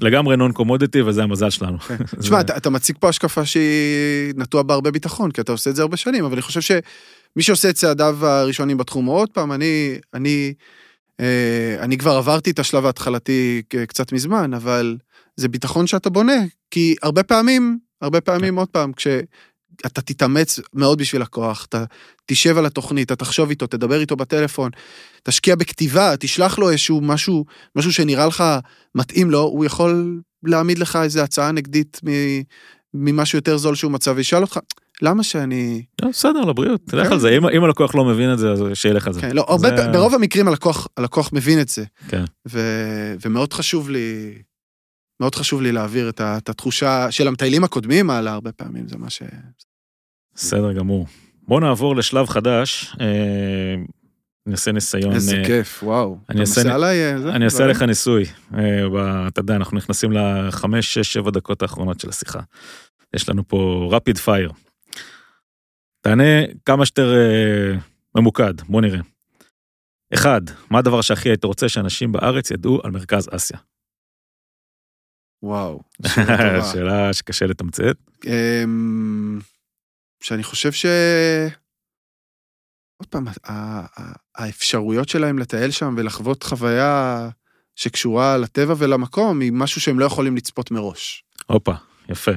לגמרי 0.00 0.36
נון 0.36 0.52
קומודיטי 0.52 1.02
וזה 1.02 1.22
המזל 1.22 1.50
שלנו. 1.50 1.78
תשמע, 2.20 2.40
אתה, 2.44 2.56
אתה 2.56 2.70
מציג 2.70 2.96
פה 3.00 3.08
השקפה 3.08 3.44
שהיא 3.44 4.34
נטועה 4.36 4.62
בהרבה 4.64 4.90
ביטחון, 4.90 5.30
כי 5.30 5.40
אתה 5.40 5.52
עושה 5.52 5.70
את 5.70 5.76
זה 5.76 5.82
הרבה 5.82 5.96
שנים, 5.96 6.24
אבל 6.24 6.32
אני 6.32 6.42
חושב 6.42 6.60
שמי 6.60 7.42
שעושה 7.42 7.70
את 7.70 7.74
צעדיו 7.74 8.26
הראשונים 8.26 8.76
בתחום, 8.76 9.06
עוד 9.06 9.30
פעם, 9.30 9.52
אני, 9.52 9.98
אני, 10.14 10.54
אה, 11.20 11.76
אני 11.80 11.98
כבר 11.98 12.16
עברתי 12.16 12.50
את 12.50 12.58
השלב 12.58 12.86
ההתחלתי 12.86 13.62
קצת 13.88 14.12
מזמן, 14.12 14.54
אבל 14.54 14.96
זה 15.36 15.48
ביטחון 15.48 15.86
שאתה 15.86 16.10
בונה, 16.10 16.36
כי 16.70 16.94
הרבה 17.02 17.22
פעמים, 17.22 17.78
הרבה 18.00 18.20
פעמים, 18.20 18.56
עוד 18.56 18.68
פעם, 18.68 18.92
כשאתה 19.78 20.00
תתאמץ 20.00 20.60
מאוד 20.74 20.98
בשביל 20.98 21.22
הכוח, 21.22 21.66
אתה 21.68 21.84
תשב 22.26 22.58
על 22.58 22.66
התוכנית, 22.66 23.06
אתה 23.06 23.16
תחשוב 23.16 23.50
איתו, 23.50 23.66
תדבר 23.66 24.00
איתו 24.00 24.16
בטלפון, 24.16 24.70
תשקיע 25.22 25.54
בכתיבה, 25.54 26.16
תשלח 26.16 26.58
לו 26.58 26.70
איזשהו 26.70 27.00
משהו, 27.00 27.44
משהו 27.76 27.92
שנראה 27.92 28.26
לך 28.26 28.44
מתאים 28.94 29.30
לו, 29.30 29.40
הוא 29.40 29.64
יכול 29.64 30.20
להעמיד 30.44 30.78
לך 30.78 30.98
איזה 31.02 31.22
הצעה 31.22 31.52
נגדית 31.52 32.00
ממשהו 32.94 33.38
יותר 33.38 33.56
זול 33.56 33.74
שהוא 33.74 33.92
מצא, 33.92 34.12
וישאל 34.16 34.42
אותך, 34.42 34.58
למה 35.02 35.22
שאני... 35.22 35.82
לא, 36.02 36.08
בסדר, 36.08 36.40
לבריאות, 36.40 36.80
תלך 36.86 37.06
כן. 37.06 37.12
על 37.12 37.18
זה, 37.18 37.36
אם, 37.56 37.64
הלקוח 37.64 37.94
לא 37.94 38.04
מבין 38.04 38.32
את 38.32 38.38
זה, 38.38 38.50
אז 38.50 38.64
שילך 38.74 39.06
על 39.06 39.12
זה. 39.12 39.20
כן, 39.20 39.36
לא, 39.36 39.58
ברוב 39.92 40.14
המקרים 40.14 40.48
הלקוח, 40.96 41.32
מבין 41.32 41.60
את 41.60 41.68
זה. 41.68 41.84
כן. 42.08 42.24
ומאוד 43.24 43.52
חשוב 43.52 43.90
לי, 43.90 44.34
מאוד 45.22 45.34
חשוב 45.34 45.62
לי 45.62 45.72
להעביר 45.72 46.08
את, 46.08 46.20
ה, 46.20 46.38
את 46.38 46.48
התחושה 46.48 47.10
של 47.10 47.28
המטיילים 47.28 47.64
הקודמים 47.64 48.10
הלאה 48.10 48.32
הרבה 48.32 48.52
פעמים, 48.52 48.88
זה 48.88 48.98
מה 48.98 49.10
ש... 49.10 49.22
בסדר 50.34 50.72
גמור. 50.72 51.06
בוא 51.48 51.60
נעבור 51.60 51.96
לשלב 51.96 52.26
חדש, 52.26 52.96
אה, 53.00 53.74
נעשה 54.46 54.72
ניסיון. 54.72 55.12
איזה 55.12 55.36
אה, 55.36 55.44
כיף, 55.44 55.82
וואו. 55.82 56.18
אני 56.28 56.40
אעשה- 56.40 56.60
עושה 56.60 56.74
עליי... 56.74 57.02
אה, 57.12 57.20
זה, 57.20 57.30
אני 57.30 57.44
אעשה? 57.44 57.66
לך 57.66 57.82
ניסוי, 57.82 58.24
אתה 59.28 59.40
יודע, 59.40 59.56
אנחנו 59.56 59.76
נכנסים 59.76 60.12
לחמש, 60.12 60.94
שש, 60.94 61.12
שבע 61.12 61.30
דקות 61.30 61.62
האחרונות 61.62 62.00
של 62.00 62.08
השיחה. 62.08 62.40
יש 63.16 63.28
לנו 63.28 63.48
פה 63.48 63.88
רפיד 63.92 64.18
פייר. 64.18 64.52
תענה 66.00 66.24
כמה 66.64 66.86
שיותר 66.86 67.14
ממוקד, 68.16 68.60
בוא 68.60 68.80
נראה. 68.80 69.00
אחד, 70.14 70.40
מה 70.70 70.78
הדבר 70.78 71.00
שהכי 71.00 71.28
היית 71.28 71.44
רוצה 71.44 71.68
שאנשים 71.68 72.12
בארץ 72.12 72.50
ידעו 72.50 72.80
על 72.84 72.90
מרכז 72.90 73.28
אסיה? 73.32 73.58
וואו, 75.42 75.82
שאלה 76.72 77.12
שקשה 77.12 77.46
לתמצת. 77.46 77.96
אמ, 78.26 79.38
שאני 80.22 80.42
חושב 80.42 80.72
ש... 80.72 80.86
עוד 82.96 83.06
פעם, 83.08 83.24
האפשרויות 84.34 85.08
שלהם 85.08 85.38
לטייל 85.38 85.70
שם 85.70 85.94
ולחוות 85.98 86.42
חוויה 86.42 87.28
שקשורה 87.76 88.36
לטבע 88.38 88.74
ולמקום 88.78 89.40
היא 89.40 89.52
משהו 89.52 89.80
שהם 89.80 89.98
לא 89.98 90.04
יכולים 90.04 90.36
לצפות 90.36 90.70
מראש. 90.70 91.24
הופה, 91.46 91.72
יפה. 92.08 92.30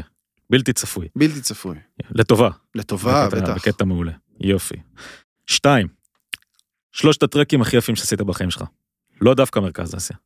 בלתי 0.49 0.73
צפוי. 0.73 1.07
בלתי 1.15 1.41
צפוי. 1.41 1.77
לטובה. 2.11 2.49
לטובה, 2.75 3.27
בקטע- 3.29 3.41
בטח. 3.41 3.55
בקטע 3.67 3.85
מעולה. 3.85 4.11
יופי. 4.41 4.75
שתיים, 5.47 5.87
שלושת 6.91 7.23
הטרקים 7.23 7.61
הכי 7.61 7.77
יפים 7.77 7.95
שעשית 7.95 8.21
בחיים 8.21 8.51
שלך. 8.51 8.63
לא 9.21 9.33
דווקא 9.33 9.59
מרכז 9.59 9.95
אסיה. 9.95 10.17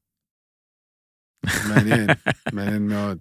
מעניין, 1.69 2.07
מעניין 2.53 2.87
מאוד. 2.87 3.17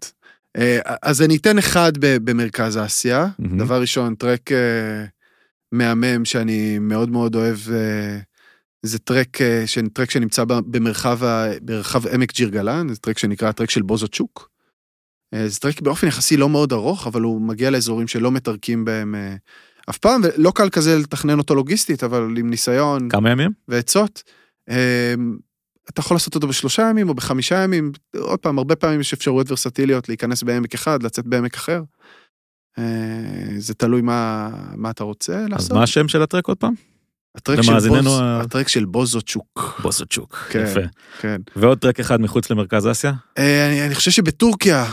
אה, 0.56 0.78
אז 1.02 1.22
אני 1.22 1.36
אתן 1.36 1.58
אחד 1.58 1.92
במרכז 2.00 2.78
אסיה. 2.78 3.26
דבר 3.58 3.80
ראשון, 3.80 4.14
טרק 4.14 4.52
אה, 4.52 5.04
מהמם 5.72 6.24
שאני 6.24 6.78
מאוד 6.78 7.10
מאוד 7.10 7.34
אוהב, 7.34 7.58
אה, 7.72 8.18
זה 8.82 8.98
טרק, 8.98 9.38
טרק 9.92 10.10
שנמצא 10.10 10.44
במרחב, 10.44 11.18
במרחב 11.62 12.06
עמק 12.06 12.32
ג'ירגלן, 12.32 12.88
זה 12.88 12.96
טרק 12.96 13.18
שנקרא 13.18 13.48
הטרק 13.48 13.70
של 13.70 13.82
בוזוצ'וק. 13.82 14.50
אה, 15.34 15.48
זה 15.48 15.60
טרק 15.60 15.80
באופן 15.80 16.06
יחסי 16.06 16.36
לא 16.36 16.48
מאוד 16.48 16.72
ארוך, 16.72 17.06
אבל 17.06 17.22
הוא 17.22 17.40
מגיע 17.40 17.70
לאזורים 17.70 18.08
שלא 18.08 18.30
מתרקים 18.32 18.84
בהם 18.84 19.14
אף 19.90 19.98
פעם, 19.98 20.20
ולא 20.24 20.52
קל 20.54 20.70
כזה 20.70 20.98
לתכנן 20.98 21.38
אותו 21.38 21.54
לוגיסטית, 21.54 22.04
אבל 22.04 22.34
עם 22.38 22.50
ניסיון 22.50 23.08
כמה 23.08 23.30
ימים? 23.30 23.50
ועצות. 23.68 24.22
אתה 25.90 26.00
יכול 26.00 26.14
לעשות 26.14 26.34
אותו 26.34 26.48
בשלושה 26.48 26.82
ימים 26.90 27.08
או 27.08 27.14
בחמישה 27.14 27.62
ימים, 27.62 27.92
עוד 28.16 28.38
פעם, 28.38 28.58
הרבה 28.58 28.76
פעמים 28.76 29.00
יש 29.00 29.12
אפשרויות 29.12 29.50
ורסטיליות 29.50 30.08
להיכנס 30.08 30.42
בעמק 30.42 30.74
אחד, 30.74 31.02
לצאת 31.02 31.26
בעמק 31.26 31.54
אחר. 31.54 31.82
אה, 32.78 32.84
זה 33.58 33.74
תלוי 33.74 34.00
מה, 34.00 34.48
מה 34.76 34.90
אתה 34.90 35.04
רוצה 35.04 35.38
אז 35.38 35.48
לעשות. 35.48 35.72
מה 35.72 35.82
השם 35.82 36.08
של 36.08 36.22
הטרק 36.22 36.46
עוד 36.48 36.56
פעם? 36.56 36.74
הטרק 37.34 37.62
של, 37.62 37.72
בוז, 37.88 38.06
ה- 38.20 38.40
הטרק 38.40 38.68
של 38.68 38.84
בוזוצ'וק. 38.84 39.80
בוסוצ'וק. 39.82 40.36
כן. 40.50 40.64
יפה. 40.70 40.80
כן. 41.20 41.40
ועוד 41.56 41.78
טרק 41.78 42.00
אחד 42.00 42.20
מחוץ 42.20 42.50
למרכז 42.50 42.86
אסיה? 42.90 43.12
אה, 43.38 43.68
אני, 43.68 43.86
אני 43.86 43.94
חושב 43.94 44.10
שבטורקיה 44.10 44.84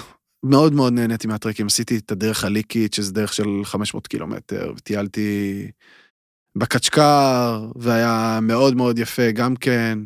מאוד 0.45 0.73
מאוד 0.73 0.93
נהניתי 0.93 1.27
מהטרקים. 1.27 1.65
עשיתי 1.65 1.97
את 1.97 2.11
הדרך 2.11 2.43
הליקית, 2.43 2.93
שזה 2.93 3.13
דרך 3.13 3.33
של 3.33 3.45
500 3.63 4.07
קילומטר, 4.07 4.71
וטיילתי 4.77 5.67
בקצ'קר, 6.57 7.65
והיה 7.75 8.39
מאוד 8.41 8.75
מאוד 8.75 8.99
יפה 8.99 9.31
גם 9.31 9.55
כן. 9.55 9.99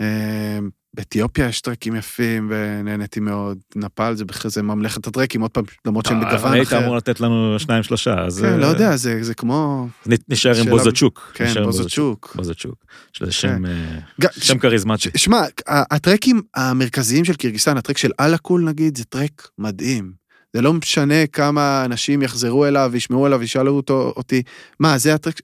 אה, 0.00 0.58
באתיופיה 0.96 1.48
יש 1.48 1.60
טרקים 1.60 1.96
יפים, 1.96 2.46
ונהניתי 2.50 3.20
מאוד. 3.20 3.58
נפאל 3.76 4.14
זה 4.14 4.24
בכלל 4.24 4.50
זה 4.50 4.62
ממלכת 4.62 5.06
הטרקים, 5.06 5.40
עוד 5.40 5.50
פעם, 5.50 5.64
למרות 5.84 6.06
שהם 6.06 6.22
אה, 6.24 6.28
בגוון 6.32 6.52
היית 6.52 6.68
אחר. 6.68 6.78
אמור 6.84 6.96
לתת 6.96 7.20
לנו 7.20 7.58
שניים 7.58 7.82
שלושה, 7.82 8.14
אז... 8.14 8.40
כן, 8.40 8.60
לא 8.60 8.64
אה, 8.64 8.70
יודע, 8.70 8.96
זה, 8.96 9.34
כמו... 9.34 9.88
נ- 10.06 10.32
נשאר 10.32 10.60
עם 10.60 10.70
בוזוצ'וק. 10.70 11.32
כן, 11.34 11.64
בוזוצ'וק. 11.64 12.32
בוזוצ'וק. 12.36 12.84
יש 13.14 13.22
לזה 13.22 13.32
שם 13.32 13.66
אה, 13.66 13.98
ג- 14.20 14.32
שם 14.40 14.58
כריזמטי. 14.58 15.08
שמע, 15.16 15.40
הטרקים 15.66 16.42
המרכזיים 16.56 17.24
של 17.24 17.34
קירגיסטן, 17.34 17.76
הטרק 17.76 17.98
של 17.98 18.10
אללה-קול 18.20 18.64
נגיד, 18.64 18.98
זה 18.98 19.04
טרק 19.04 19.48
מדהים. 19.58 20.12
זה 20.56 20.62
לא 20.62 20.72
משנה 20.72 21.26
כמה 21.26 21.84
אנשים 21.84 22.22
יחזרו 22.22 22.66
אליו, 22.66 22.92
ישמעו 22.94 23.26
אליו, 23.26 23.42
ישאלו 23.42 23.76
אותו, 23.76 24.12
אותי, 24.16 24.42
מה, 24.80 24.98
זה 24.98 25.14
הטרק... 25.14 25.40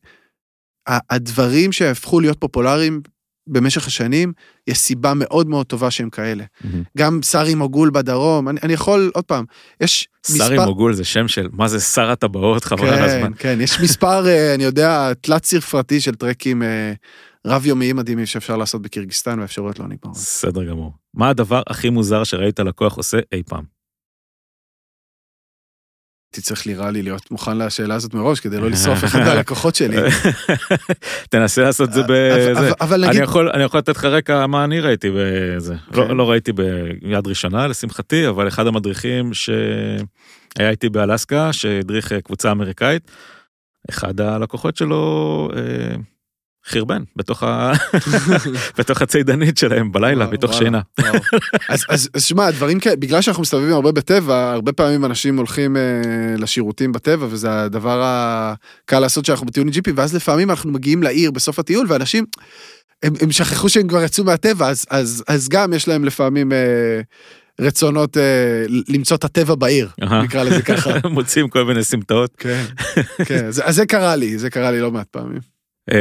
הדברים 0.89 1.73
שהפכו 1.73 2.21
להיות 2.21 2.41
פופולריים 2.41 3.01
במשך 3.47 3.87
השנים, 3.87 4.33
יש 4.67 4.79
סיבה 4.79 5.13
מאוד 5.17 5.49
מאוד 5.49 5.67
טובה 5.67 5.91
שהם 5.91 6.11
כאלה. 6.11 6.45
מהמם. 6.65 6.83
גם 6.99 7.21
סארי 7.23 7.55
מוגול 7.55 7.91
בדרום, 7.91 8.49
אני, 8.49 8.61
אני 8.63 8.73
יכול, 8.73 9.11
עוד 9.15 9.25
פעם, 9.25 9.45
יש 9.81 10.09
סארי 10.27 10.59
מוגול 10.65 10.95
זה 10.95 11.05
שם 11.05 11.29
של, 11.29 11.49
מה 11.53 11.69
זה 11.69 11.81
שר 11.81 12.11
הטבעות, 12.11 12.65
חבל 12.65 12.89
על 12.89 13.05
הזמן. 13.05 13.33
כן, 13.39 13.57
כן, 13.57 13.61
יש 13.61 13.81
מספר, 13.81 14.27
אה, 14.29 14.55
אני 14.55 14.65
יודע, 14.65 15.13
תלת 15.21 15.45
ספרתי 15.45 16.01
של 16.01 16.15
טרקים 16.15 16.63
אה, 16.63 16.93
רב-יומיים 17.47 17.97
מדהימים 17.97 18.27
שאפשר 18.27 18.57
לעשות 18.57 18.83
בקירגיסטן, 18.83 19.39
והאפשרויות 19.39 19.79
לא 19.79 19.85
נגמרות. 19.85 20.17
בסדר 20.17 20.65
גמור. 20.65 20.93
מה 21.15 21.29
הדבר 21.29 21.63
הכי 21.67 21.91
מוזר 21.91 22.25
שראית 22.25 22.61
לקוח 22.61 22.97
עושה 22.97 23.19
אי 23.33 23.43
פעם? 23.47 23.74
הייתי 26.35 26.43
צריך 26.47 26.67
נראה 26.67 26.91
לי 26.91 27.03
להיות 27.03 27.31
מוכן 27.31 27.59
לשאלה 27.59 27.95
הזאת 27.95 28.15
מראש, 28.15 28.41
כדי 28.41 28.61
לא 28.61 28.71
לשרוף 28.71 29.05
אחד 29.05 29.19
מהלקוחות 29.19 29.75
שלי. 29.75 29.97
תנסה 31.31 31.63
לעשות 31.63 31.89
את 31.89 31.95
זה 31.95 32.01
אבל- 32.01 32.55
בזה. 32.55 32.73
אבל 32.81 33.07
נגיד, 33.07 33.23
אני 33.55 33.63
יכול 33.65 33.79
לתת 33.79 33.89
לך 33.97 34.05
רקע 34.05 34.47
מה 34.47 34.65
אני 34.65 34.81
ראיתי 34.81 35.09
בזה. 35.17 35.75
כן. 35.93 36.01
לא, 36.01 36.17
לא 36.17 36.31
ראיתי 36.31 36.53
ביד 36.53 37.27
ראשונה 37.27 37.67
לשמחתי, 37.67 38.29
אבל 38.29 38.49
אחד 38.49 38.67
המדריכים 38.67 39.35
שהיה 39.35 40.01
איתי 40.71 40.89
באלסקה, 40.89 41.53
שהדריך 41.53 42.13
אה, 42.13 42.21
קבוצה 42.21 42.51
אמריקאית, 42.53 43.11
אחד 43.91 44.21
הלקוחות 44.21 44.77
שלו 44.77 45.49
אה, 45.57 45.95
חרבן 46.69 47.03
בתוך, 47.17 47.43
ה... 47.43 47.73
בתוך 48.79 49.03
הצידנית 49.03 49.59
שלהם 49.59 49.93
בלילה, 49.93 50.25
וואו, 50.25 50.35
מתוך 50.35 50.55
שינה. 50.55 50.81
וואו. 51.01 51.15
אז 51.69 51.85
אז- 51.89 52.09
אז 52.15 52.25
שמע, 52.25 52.51
דברים 52.51 52.81
כאלה, 52.81 52.97
בגלל 52.97 53.21
שאנחנו 53.21 53.43
מסתובבים 53.43 53.73
הרבה 53.73 53.93
בטבע, 53.93 54.53
הרבה 54.53 54.73
פעמים 54.73 55.05
אנשים 55.05 55.37
הולכים 55.37 55.77
אה, 55.77 55.83
לשירותים 56.39 56.93
בטבע, 56.93 57.27
וזה 57.31 57.63
הדבר 57.63 58.01
הקל 58.05 58.99
לעשות 58.99 59.25
שאנחנו 59.25 59.47
בטיול 59.47 59.71
ג'יפי, 59.71 59.93
ואז 59.93 60.15
לפעמים 60.15 60.51
אנחנו 60.51 60.73
מגיעים 60.73 61.03
לעיר 61.03 61.31
בסוף 61.31 61.59
הטיול, 61.59 61.87
ואנשים, 61.89 62.25
הם, 63.03 63.13
הם 63.21 63.33
שכחו 63.33 63.69
שהם 63.69 63.89
כבר 63.89 64.03
יצאו 64.03 64.25
מהטבע, 64.25 64.69
אז, 64.69 64.85
אז, 64.91 65.25
אז 65.29 65.49
גם 65.49 65.73
יש 65.73 65.89
להם 65.89 66.05
לפעמים 66.05 66.53
אה, 66.53 67.01
רצונות 67.61 68.17
אה, 68.17 68.23
למצוא 68.89 69.17
את 69.17 69.25
הטבע 69.25 69.55
בעיר, 69.55 69.89
אהה. 70.03 70.23
נקרא 70.23 70.43
לזה 70.43 70.63
ככה. 70.63 70.91
מוצאים 71.11 71.49
כל 71.49 71.65
מיני 71.65 71.85
סמטאות. 71.85 72.31
כן, 72.39 72.65
כן, 73.25 73.51
זה, 73.51 73.65
אז 73.65 73.75
זה 73.75 73.87
קרה 73.87 74.17
לי, 74.17 74.39
זה 74.39 74.51
קרה 74.51 74.71
לי 74.71 74.81
לא 74.81 74.91
מעט 74.91 75.07
פעמים. 75.11 75.54
אה, 75.93 75.99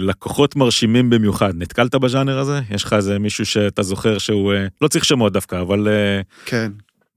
לקוחות 0.00 0.56
מרשימים 0.56 1.10
במיוחד, 1.10 1.52
נתקלת 1.56 1.94
בז'אנר 1.94 2.38
הזה? 2.38 2.60
יש 2.70 2.84
לך 2.84 2.92
איזה 2.92 3.18
מישהו 3.18 3.46
שאתה 3.46 3.82
זוכר 3.82 4.18
שהוא, 4.18 4.52
אה, 4.52 4.66
לא 4.80 4.88
צריך 4.88 5.04
שמות 5.04 5.32
דווקא, 5.32 5.60
אבל 5.60 5.88
אה, 5.88 6.20
כן. 6.44 6.72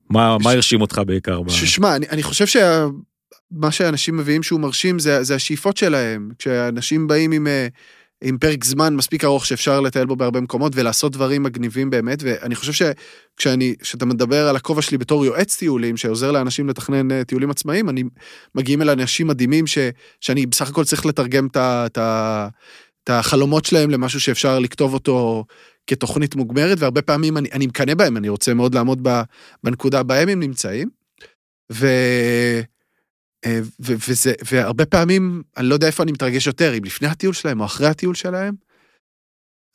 מה, 0.10 0.38
מה 0.44 0.52
ש- 0.52 0.56
הרשים 0.56 0.82
אותך 0.82 1.02
בעיקר? 1.08 1.42
ב- 1.42 1.50
ששמע, 1.50 1.96
אני, 1.96 2.06
אני 2.10 2.24
חושב 2.24 2.46
שמה 2.48 3.72
שאנשים 3.72 4.18
מביאים 4.18 4.44
שהוא 4.44 4.60
מרשים 4.60 5.00
זה, 5.00 5.24
זה 5.24 5.36
השאיפות 5.36 5.78
שלהם. 5.78 6.30
כשאנשים 6.40 7.08
באים 7.08 7.32
עם, 7.32 7.48
אה, 7.48 7.68
עם 8.24 8.38
פרק 8.38 8.64
זמן 8.64 8.96
מספיק 8.96 9.24
ארוך 9.24 9.46
שאפשר 9.46 9.82
לטייל 9.82 10.06
בו 10.06 10.16
בהרבה 10.16 10.42
מקומות 10.42 10.74
ולעשות 10.76 11.12
דברים 11.12 11.44
מגניבים 11.44 11.90
באמת, 11.90 12.20
ואני 12.24 12.56
חושב 12.56 12.74
שכשאני, 12.74 13.76
כשאתה 13.80 14.06
מדבר 14.06 14.48
על 14.48 14.56
הכובע 14.56 14.82
שלי 14.82 14.98
בתור 14.98 15.26
יועץ 15.26 15.56
טיולים, 15.56 15.98
שעוזר 15.98 16.32
לאנשים 16.32 16.70
לתכנן 16.70 17.12
אה, 17.12 17.24
טיולים 17.24 17.50
עצמאיים, 17.50 17.90
אני 17.90 18.04
מגיעים 18.56 18.82
אל 18.82 18.90
אנשים 18.90 19.28
מדהימים 19.28 19.68
ש, 19.68 19.78
שאני 20.22 20.46
בסך 20.46 20.70
הכל 20.70 20.84
צריך 20.84 21.06
לתרגם 21.06 21.48
את 21.56 23.10
החלומות 23.10 23.66
שלהם 23.66 23.90
למשהו 23.90 24.20
שאפשר 24.20 24.60
לכתוב 24.60 24.94
אותו 24.94 25.46
כתוכנית 25.88 26.36
מוגמרת, 26.36 26.78
והרבה 26.80 27.02
פעמים 27.02 27.38
אני, 27.38 27.50
אני 27.54 27.68
מקנא 27.68 27.94
בהם, 27.94 28.18
אני 28.18 28.30
רוצה 28.30 28.54
מאוד 28.54 28.76
לעמוד 28.76 29.08
בנקודה 29.64 30.04
בהם 30.04 30.30
הם 30.30 30.40
נמצאים. 30.40 30.90
ו... 31.72 31.88
אה. 33.46 33.60
וזה, 33.80 34.34
והרבה 34.52 34.86
פעמים, 34.86 35.44
אני 35.58 35.68
לא 35.68 35.74
יודע 35.74 35.88
איפה 35.88 36.04
אני 36.04 36.12
מתרגש 36.12 36.48
יותר, 36.48 36.78
אם 36.78 36.84
לפני 36.84 37.08
הטיול 37.08 37.34
שלהם 37.34 37.60
או 37.60 37.66
אחרי 37.66 37.88
הטיול 37.88 38.16
שלהם. 38.16 38.56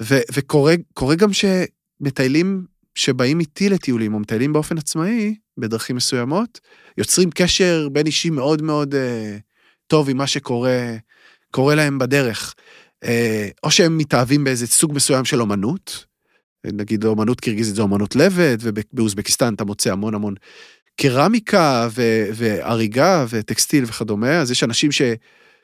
ו... 0.03 0.15
וקורה 0.33 0.75
קורה 0.95 1.15
גם 1.15 1.31
שמטיילים 1.33 2.67
שבאים 2.95 3.41
איתי 3.41 3.69
לטיולים, 3.69 4.15
או 4.15 4.19
מטיילים 4.19 4.53
באופן 4.53 4.79
עצמאי, 4.79 5.35
בדרכים 5.59 5.97
מסוימות, 5.97 6.61
יוצרים 6.99 7.31
קשר 7.31 7.89
בין 7.93 8.07
אישי 8.07 8.31
מאוד 8.31 8.63
מאוד 8.63 8.95
אה, 8.95 9.37
טוב 9.87 10.11
עם 10.11 10.17
מה 10.17 10.27
שקורה 10.27 10.97
קורה 11.51 11.75
להם 11.75 11.99
בדרך. 11.99 12.55
אה, 13.05 13.49
או 13.63 13.71
שהם 13.71 13.99
מתאהבים 13.99 14.45
באיזה 14.45 14.67
סוג 14.67 14.93
מסוים 14.95 15.25
של 15.25 15.41
אומנות, 15.41 16.05
נגיד 16.67 17.05
אומנות 17.05 17.41
קירגיזית 17.41 17.75
זה 17.75 17.83
אומנות 17.83 18.17
לבד, 18.17 18.57
ובאוזבקיסטן 18.61 19.55
אתה 19.55 19.65
מוצא 19.65 19.93
המון 19.93 20.15
המון 20.15 20.35
קרמיקה 21.01 21.89
ו- 21.91 22.29
והריגה 22.35 23.25
וטקסטיל 23.29 23.85
וכדומה, 23.85 24.41
אז 24.41 24.51
יש 24.51 24.65
אנשים 24.65 24.93
ש- 24.93 25.03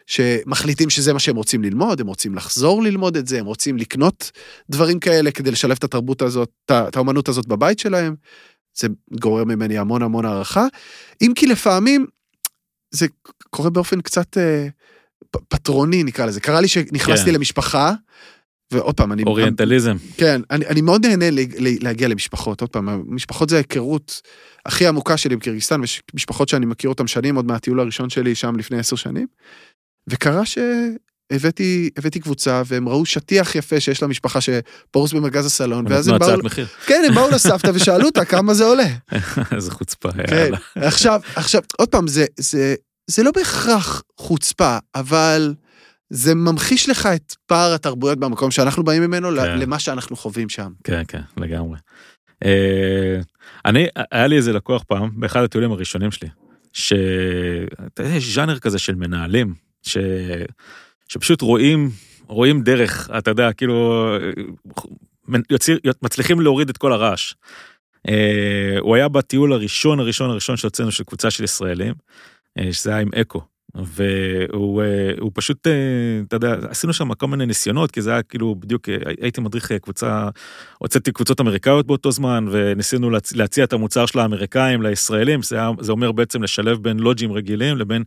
שמחליטים 0.06 0.90
שזה 0.90 1.12
מה 1.12 1.18
שהם 1.18 1.36
רוצים 1.36 1.62
ללמוד, 1.62 2.00
הם 2.00 2.06
רוצים 2.06 2.34
לחזור 2.34 2.82
ללמוד 2.82 3.16
את 3.16 3.26
זה, 3.26 3.38
הם 3.38 3.46
רוצים 3.46 3.76
לקנות 3.76 4.30
דברים 4.70 5.00
כאלה 5.00 5.30
כדי 5.30 5.50
לשלב 5.50 5.76
את 5.78 5.84
התרבות 5.84 6.22
הזאת, 6.22 6.50
את 6.70 6.96
האומנות 6.96 7.28
הזאת 7.28 7.46
בבית 7.46 7.78
שלהם. 7.78 8.14
זה 8.78 8.88
גורר 9.20 9.44
ממני 9.44 9.78
המון 9.78 10.02
המון 10.02 10.24
הערכה, 10.24 10.66
אם 11.22 11.32
כי 11.36 11.46
לפעמים 11.46 12.06
זה 12.90 13.06
קורה 13.50 13.70
באופן 13.70 14.00
קצת 14.00 14.38
אה, 14.38 14.66
פטרוני 15.48 16.04
נקרא 16.04 16.26
לזה. 16.26 16.40
קרה 16.40 16.60
לי 16.60 16.68
שנכנסתי 16.68 17.26
כן. 17.26 17.34
למשפחה, 17.34 17.92
ועוד 18.72 18.94
פעם, 18.94 19.12
אני... 19.12 19.22
אוריינטליזם. 19.22 19.96
כן, 20.16 20.40
אני, 20.50 20.66
אני 20.66 20.80
מאוד 20.80 21.06
נהנה 21.06 21.30
ל- 21.30 21.40
ל- 21.58 21.84
להגיע 21.84 22.08
למשפחות, 22.08 22.60
עוד 22.60 22.70
פעם, 22.70 23.02
משפחות 23.06 23.48
זה 23.48 23.56
ההיכרות 23.56 24.22
הכי 24.66 24.86
עמוקה 24.86 25.16
שלי 25.16 25.36
בקירגיסטן, 25.36 25.80
משפחות 26.14 26.48
שאני 26.48 26.66
מכיר 26.66 26.90
אותן 26.90 27.06
שנים, 27.06 27.36
עוד 27.36 27.46
מהטיול 27.46 27.80
הראשון 27.80 28.10
שלי 28.10 28.34
שם 28.34 28.56
לפני 28.56 28.78
עשר 28.78 28.96
שנים, 28.96 29.26
וקרה 30.10 30.42
שהבאתי 30.46 31.90
הבאתי 31.98 32.20
קבוצה, 32.20 32.62
והם 32.66 32.88
ראו 32.88 33.06
שטיח 33.06 33.54
יפה 33.54 33.80
שיש 33.80 34.02
למשפחה 34.02 34.40
שפרוס 34.40 35.12
במרכז 35.12 35.46
הסלון, 35.46 35.84
ואז 35.88 36.08
הם 36.08 36.18
באו, 36.18 36.38
מחיר. 36.42 36.66
כן, 36.86 37.02
הם 37.08 37.14
באו 37.14 37.30
לסבתא 37.30 37.70
ושאלו 37.74 38.06
אותה 38.06 38.24
כמה 38.24 38.54
זה 38.54 38.64
עולה. 38.64 38.88
איזה 39.56 39.70
חוצפה. 39.70 40.12
כן, 40.12 40.36
יאללה. 40.36 40.58
עכשיו, 40.76 41.20
עכשיו, 41.36 41.62
עוד 41.78 41.88
פעם, 41.88 42.06
זה, 42.06 42.24
זה, 42.36 42.74
זה 43.10 43.22
לא 43.22 43.30
בהכרח 43.30 44.02
חוצפה, 44.20 44.78
אבל 44.94 45.54
זה 46.10 46.34
ממחיש 46.34 46.88
לך 46.88 47.06
את 47.06 47.34
פער 47.46 47.74
התרבויות 47.74 48.18
במקום 48.18 48.50
שאנחנו 48.50 48.84
באים 48.84 49.02
ממנו 49.02 49.28
כן. 49.28 49.58
למה 49.58 49.78
שאנחנו 49.78 50.16
חווים 50.16 50.48
שם. 50.48 50.72
כן, 50.84 51.02
כן, 51.08 51.20
לגמרי. 51.36 51.78
אה, 52.44 53.20
אני, 53.64 53.86
היה 54.10 54.26
לי 54.26 54.36
איזה 54.36 54.52
לקוח 54.52 54.82
פעם, 54.82 55.10
באחד 55.20 55.42
הטיולים 55.42 55.72
הראשונים 55.72 56.10
שלי, 56.10 56.28
שאתה 56.72 58.02
יודע, 58.02 58.14
יש 58.14 58.34
ז'אנר 58.34 58.58
כזה 58.58 58.78
של 58.78 58.94
מנהלים, 58.94 59.54
ש... 59.82 59.98
שפשוט 61.08 61.40
רואים, 61.40 61.90
רואים 62.26 62.62
דרך, 62.62 63.10
אתה 63.18 63.30
יודע, 63.30 63.52
כאילו, 63.52 64.06
יוציר, 65.50 65.78
מצליחים 66.02 66.40
להוריד 66.40 66.68
את 66.68 66.76
כל 66.76 66.92
הרעש. 66.92 67.34
אה, 68.08 68.76
הוא 68.80 68.94
היה 68.94 69.08
בטיול 69.08 69.52
הראשון, 69.52 70.00
הראשון, 70.00 70.30
הראשון 70.30 70.56
שהוצאנו 70.56 70.90
של 70.90 71.04
קבוצה 71.04 71.30
של 71.30 71.44
ישראלים, 71.44 71.94
אה, 72.58 72.72
שזה 72.72 72.90
היה 72.90 73.00
עם 73.00 73.10
אקו. 73.20 73.42
והוא 73.84 74.82
אה, 74.82 75.30
פשוט, 75.34 75.66
אה, 75.66 75.72
אתה 76.28 76.36
יודע, 76.36 76.56
עשינו 76.68 76.92
שם 76.92 77.14
כל 77.14 77.26
מיני 77.26 77.46
ניסיונות, 77.46 77.90
כי 77.90 78.02
זה 78.02 78.10
היה 78.12 78.22
כאילו 78.22 78.54
בדיוק, 78.54 78.88
אה, 78.88 78.96
הייתי 79.20 79.40
מדריך 79.40 79.72
קבוצה, 79.72 80.28
הוצאתי 80.78 81.12
קבוצות 81.12 81.40
אמריקאיות 81.40 81.86
באותו 81.86 82.10
זמן, 82.12 82.46
וניסינו 82.50 83.10
להצ- 83.10 83.36
להציע 83.36 83.64
את 83.64 83.72
המוצר 83.72 84.06
של 84.06 84.18
האמריקאים 84.18 84.82
לישראלים, 84.82 85.42
זה, 85.42 85.56
היה, 85.56 85.70
זה 85.80 85.92
אומר 85.92 86.12
בעצם 86.12 86.42
לשלב 86.42 86.78
בין 86.82 86.98
לוג'ים 86.98 87.32
רגילים 87.32 87.76
לבין 87.76 88.02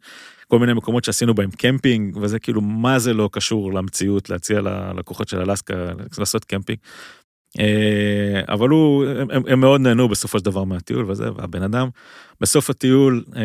כל 0.47 0.59
מיני 0.59 0.73
מקומות 0.73 1.03
שעשינו 1.03 1.33
בהם 1.33 1.49
קמפינג, 1.51 2.17
וזה 2.17 2.39
כאילו, 2.39 2.61
מה 2.61 2.99
זה 2.99 3.13
לא 3.13 3.29
קשור 3.31 3.73
למציאות 3.73 4.29
להציע 4.29 4.61
ללקוחות 4.61 5.27
של 5.29 5.39
אלסקה 5.41 5.75
לעשות 6.19 6.45
קמפינג. 6.45 6.79
אה, 7.59 8.41
אבל 8.53 8.69
הוא, 8.69 9.05
הם, 9.05 9.43
הם 9.47 9.59
מאוד 9.59 9.81
נהנו 9.81 10.09
בסופו 10.09 10.39
של 10.39 10.45
דבר 10.45 10.63
מהטיול 10.63 11.11
וזה, 11.11 11.33
והבן 11.35 11.63
אדם, 11.63 11.89
בסוף 12.41 12.69
הטיול, 12.69 13.23
אה, 13.35 13.41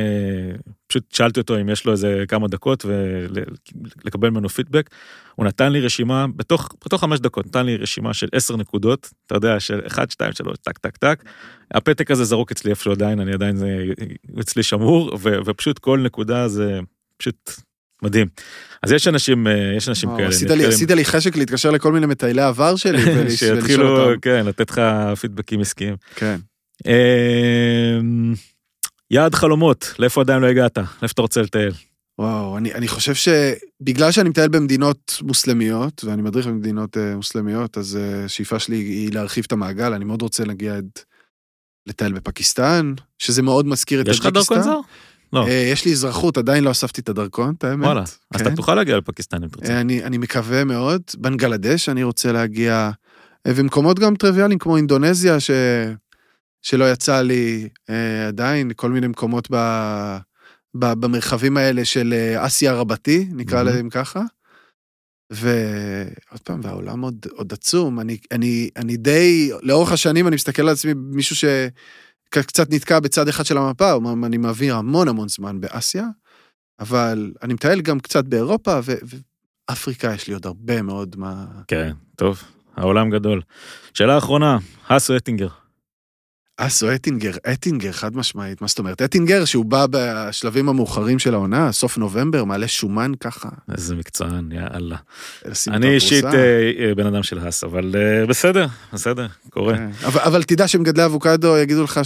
פשוט 0.87 1.13
שאלתי 1.13 1.41
אותו 1.41 1.61
אם 1.61 1.69
יש 1.69 1.87
לו 1.87 1.93
איזה 1.93 2.25
כמה 2.29 2.49
דקות 2.49 2.85
ולקבל 2.85 4.31
ממנו 4.31 4.49
פידבק. 4.49 4.91
הוא 5.35 5.47
נתן 5.47 5.73
לי 5.73 5.81
רשימה, 5.81 6.27
בתוך, 6.37 6.69
בתוך 6.85 7.01
חמש 7.01 7.21
דקות, 7.21 7.47
נתן 7.47 7.67
לי 7.67 7.77
רשימה 7.77 8.15
של 8.15 8.29
עשר 8.33 8.57
נקודות, 8.57 9.11
אתה 9.27 9.35
יודע, 9.35 9.61
של 9.61 9.81
1, 9.87 10.11
2, 10.11 10.33
3, 10.33 10.57
טק, 10.63 10.79
טק, 10.79 10.97
טק. 10.97 11.25
הפתק 11.71 12.11
הזה 12.11 12.25
זרוק 12.25 12.51
אצלי 12.51 12.71
איפשהו 12.71 12.93
עדיין, 12.93 13.21
אני 13.21 13.33
עדיין, 13.33 13.57
זה 13.57 13.85
אצלי 14.41 14.63
שמור, 14.63 15.15
ו, 15.21 15.37
ופשוט 15.45 15.79
כל 15.79 15.99
נקודה 15.99 16.49
זה 16.49 16.81
פשוט 17.17 17.51
מדהים. 18.03 18.27
אז 18.83 18.93
יש 18.93 19.09
אנשים, 19.09 19.47
אה, 19.47 19.73
יש 19.77 19.89
אנשים 19.89 20.17
כאלה. 20.17 20.29
עשית 20.29 20.51
לי, 20.51 20.67
עשית 20.67 20.91
לי 20.91 21.05
חשק 21.05 21.37
להתקשר 21.37 21.71
לכל 21.71 21.93
מיני 21.93 22.07
מטיילי 22.07 22.43
עבר 22.43 22.77
שלי 22.77 23.03
ולשאול 23.17 23.61
שיתחילו, 23.61 24.07
כן, 24.23 24.47
לתת 24.47 24.71
לך 24.71 24.81
פידבקים 25.21 25.61
עסקיים. 25.61 25.97
כן. 26.15 26.37
אמ, 26.87 28.35
יעד 29.11 29.35
חלומות, 29.35 29.95
לאיפה 29.99 30.21
עדיין 30.21 30.43
לא 30.43 30.47
הגעת? 30.47 30.79
לאיפה 30.79 31.13
אתה 31.13 31.23
רוצה 31.23 31.43
לטייל? 31.43 31.73
וואו, 32.19 32.59
אני, 32.59 32.75
אני 32.75 32.89
חושב 32.89 33.15
שבגלל 33.15 34.11
שאני 34.11 34.29
מטייל 34.29 34.49
במדינות 34.49 35.15
מוסלמיות, 35.23 36.05
ואני 36.05 36.23
מדריך 36.23 36.47
במדינות 36.47 36.97
uh, 36.97 37.17
מוסלמיות, 37.17 37.79
אז 37.79 37.99
uh, 38.01 38.25
השאיפה 38.25 38.59
שלי 38.59 38.77
היא 38.77 39.13
להרחיב 39.13 39.45
את 39.47 39.53
המעגל, 39.53 39.93
אני 39.93 40.05
מאוד 40.05 40.23
רוצה 40.23 40.45
להגיע 40.45 40.77
עד 40.77 40.89
לטייל 41.87 42.13
בפקיסטן, 42.13 42.95
שזה 43.19 43.43
מאוד 43.43 43.67
מזכיר 43.67 44.01
את 44.01 44.09
יש 44.09 44.21
לך 44.21 44.27
דרכון 44.27 44.63
זר? 44.63 44.81
לא. 45.35 45.47
Uh, 45.47 45.51
יש 45.51 45.85
לי 45.85 45.93
אזרחות, 45.93 46.39
עדיין 46.39 46.64
לא 46.64 46.70
אספתי 46.70 47.01
את 47.01 47.09
הדרכון, 47.09 47.55
את 47.59 47.64
האמת. 47.64 47.85
וואלה, 47.85 48.03
אז 48.03 48.18
כן. 48.35 48.47
אתה 48.47 48.57
תוכל 48.57 48.74
להגיע 48.74 48.97
לפקיסטן 48.97 49.43
אם 49.43 49.49
תרצה. 49.49 49.80
אני, 49.80 50.05
אני 50.05 50.18
מקווה 50.18 50.64
מאוד. 50.64 51.03
בנגלדש 51.18 51.89
אני 51.89 52.03
רוצה 52.03 52.32
להגיע, 52.32 52.91
uh, 53.49 53.53
ומקומות 53.55 53.99
גם 53.99 54.16
טריוויאליים 54.16 54.59
כמו 54.59 54.76
אינדונזיה, 54.76 55.41
ש, 55.41 55.51
שלא 56.62 56.93
יצא 56.93 57.20
לי 57.20 57.68
עדיין, 58.28 58.70
כל 58.76 58.91
מיני 58.91 59.07
מקומות 59.07 59.49
ב... 59.51 59.57
ב- 60.74 60.93
במרחבים 60.93 61.57
האלה 61.57 61.85
של 61.85 62.12
אה, 62.12 62.47
אסיה 62.47 62.74
רבתי, 62.74 63.28
נקרא 63.32 63.62
מהמם. 63.62 63.76
להם 63.76 63.91
ככה. 63.91 64.22
ועוד 65.30 66.41
פעם, 66.45 66.61
והעולם 66.62 67.01
עוד, 67.01 67.26
עוד 67.30 67.53
עצום. 67.53 68.01
אני, 68.01 68.18
אני, 68.32 68.70
אני 68.76 68.97
די, 68.97 69.51
לאורך 69.62 69.93
השנים 69.93 70.28
אני 70.28 70.35
מסתכל 70.35 70.62
על 70.62 70.68
עצמי, 70.68 70.93
מישהו 70.97 71.37
שקצת 72.43 72.70
נתקע 72.70 73.01
בצד 73.01 73.28
אחד 73.28 73.47
של 73.47 73.59
המפה, 73.59 73.93
אומר, 73.93 74.26
אני 74.26 74.37
מעביר 74.37 74.76
המון 74.76 75.09
המון 75.09 75.28
זמן 75.28 75.61
באסיה, 75.61 76.05
אבל 76.80 77.32
אני 77.43 77.55
מטייל 77.55 77.80
גם 77.80 78.01
קצת 78.01 78.24
באירופה, 78.24 78.78
ואפריקה 79.68 80.14
יש 80.14 80.28
לי 80.28 80.35
עוד 80.35 80.47
הרבה 80.47 80.82
מאוד 80.82 81.16
מה... 81.18 81.47
כן, 81.68 81.93
טוב, 82.16 82.43
העולם 82.76 83.11
גדול. 83.11 83.43
שאלה 83.95 84.18
אחרונה, 84.18 84.59
האסו 84.87 85.16
אטינגר. 85.16 85.49
אסו 86.57 86.95
אטינגר, 86.95 87.31
אטינגר, 87.53 87.93
חד 87.93 88.17
משמעית, 88.17 88.61
מה 88.61 88.69
זאת 88.69 88.79
אומרת? 88.79 89.03
אטינגר 89.03 89.45
שהוא 89.45 89.65
בא 89.65 89.87
בשלבים 89.91 90.69
המאוחרים 90.69 91.19
של 91.19 91.35
העונה, 91.35 91.73
סוף 91.73 91.99
נובמבר, 91.99 92.45
מעלה 92.45 92.69
שומן 92.69 93.13
ככה. 93.21 93.49
איזה 93.73 93.97
מקצוען, 93.97 94.53
יאללה. 94.53 94.97
אני 95.69 95.95
אישית. 95.95 96.25
אה, 96.25 96.71
אה, 96.79 96.95
בן 96.95 97.07
אדם 97.07 97.23
של 97.23 97.39
האס, 97.39 97.65
אבל 97.65 97.95
אה, 97.97 98.27
בסדר, 98.27 98.67
בסדר, 98.93 99.27
קורה. 99.51 99.77
כן. 99.77 99.91
אבל, 100.05 100.43
תדע 100.43 100.69
שמגדלי 100.69 101.05
אבוקדו 101.05 101.59
יגידו 101.59 101.85
לך 101.85 102.01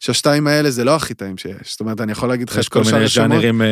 שהשתיים 0.00 0.46
האלה 0.46 0.70
זה 0.70 0.84
לא 0.84 0.96
הכי 0.96 1.14
טעים 1.14 1.36
שיש. 1.36 1.70
זאת 1.70 1.80
אומרת, 1.80 2.00
אני 2.00 2.12
יכול 2.12 2.28
להגיד 2.28 2.48
לך 2.48 2.56
יש 2.56 2.66
את 2.66 2.72
כל 2.72 2.78
כל 2.78 2.84
שאר 2.84 2.92
מיני 2.92 3.04
השמות. 3.04 3.28
ז'אנרים, 3.30 3.62
אה, 3.62 3.66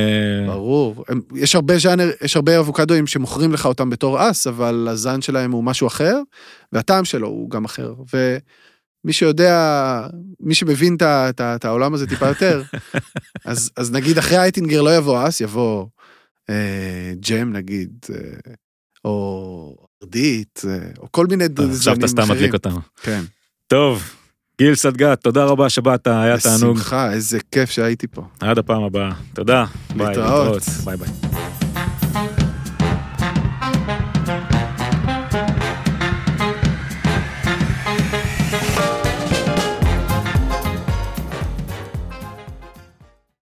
ברור. 0.46 1.04
יש 1.34 1.54
הרבה 1.54 1.78
ז'אנר, 1.78 2.10
יש 2.22 2.36
הרבה 2.36 2.58
אבוקדואים 2.58 3.06
שמוכרים 3.06 3.52
לך 3.52 3.66
אותם 3.66 3.90
בתור 3.90 4.30
אס, 4.30 4.46
אבל 4.46 4.88
הזן 4.90 5.20
שלהם 5.20 5.52
הוא 5.52 5.64
משהו 5.64 5.86
אחר, 5.86 6.20
והטעם 6.72 7.04
שלו 7.04 7.28
הוא 7.28 7.50
גם 7.50 7.64
אחר. 7.64 7.94
ומי 9.04 9.12
שיודע, 9.12 10.06
מי 10.40 10.54
שמבין 10.54 10.96
את, 11.00 11.64
העולם 11.64 11.94
הזה 11.94 12.06
טיפה 12.06 12.28
יותר, 12.28 12.62
אז, 13.44 13.70
אז 13.76 13.92
נגיד 13.92 14.18
אחרי 14.18 14.36
האייטינגר 14.36 14.82
לא 14.82 14.96
יבוא 14.96 15.28
אס, 15.28 15.40
יבוא 15.40 15.86
אה, 16.50 17.12
ג'ם 17.20 17.52
נגיד, 17.52 17.90
אה, 18.10 18.52
או 19.04 19.76
ארדית, 20.02 20.62
אה, 20.68 20.78
או 20.98 21.06
כל 21.10 21.26
מיני 21.26 21.44
זנים 21.44 21.58
אחרים. 21.58 21.76
עכשיו 21.76 21.94
אתה 21.94 22.08
סתם 22.08 22.22
מדליק 22.30 22.54
אותנו. 22.54 22.80
כן. 23.02 23.22
טוב, 23.66 24.02
גיל 24.58 24.74
סדגת, 24.74 25.20
תודה 25.20 25.44
רבה 25.44 25.68
שבאת, 25.68 26.06
היה 26.06 26.38
תענוג. 26.38 26.76
בשמחה, 26.76 27.12
איזה 27.12 27.38
כיף 27.50 27.70
שהייתי 27.70 28.06
פה. 28.06 28.22
עד 28.40 28.58
הפעם 28.58 28.82
הבאה. 28.82 29.10
תודה. 29.34 29.64
ביי, 29.96 30.06
להתראות. 30.06 30.62
ביי 30.84 30.96
ביי. 30.96 31.61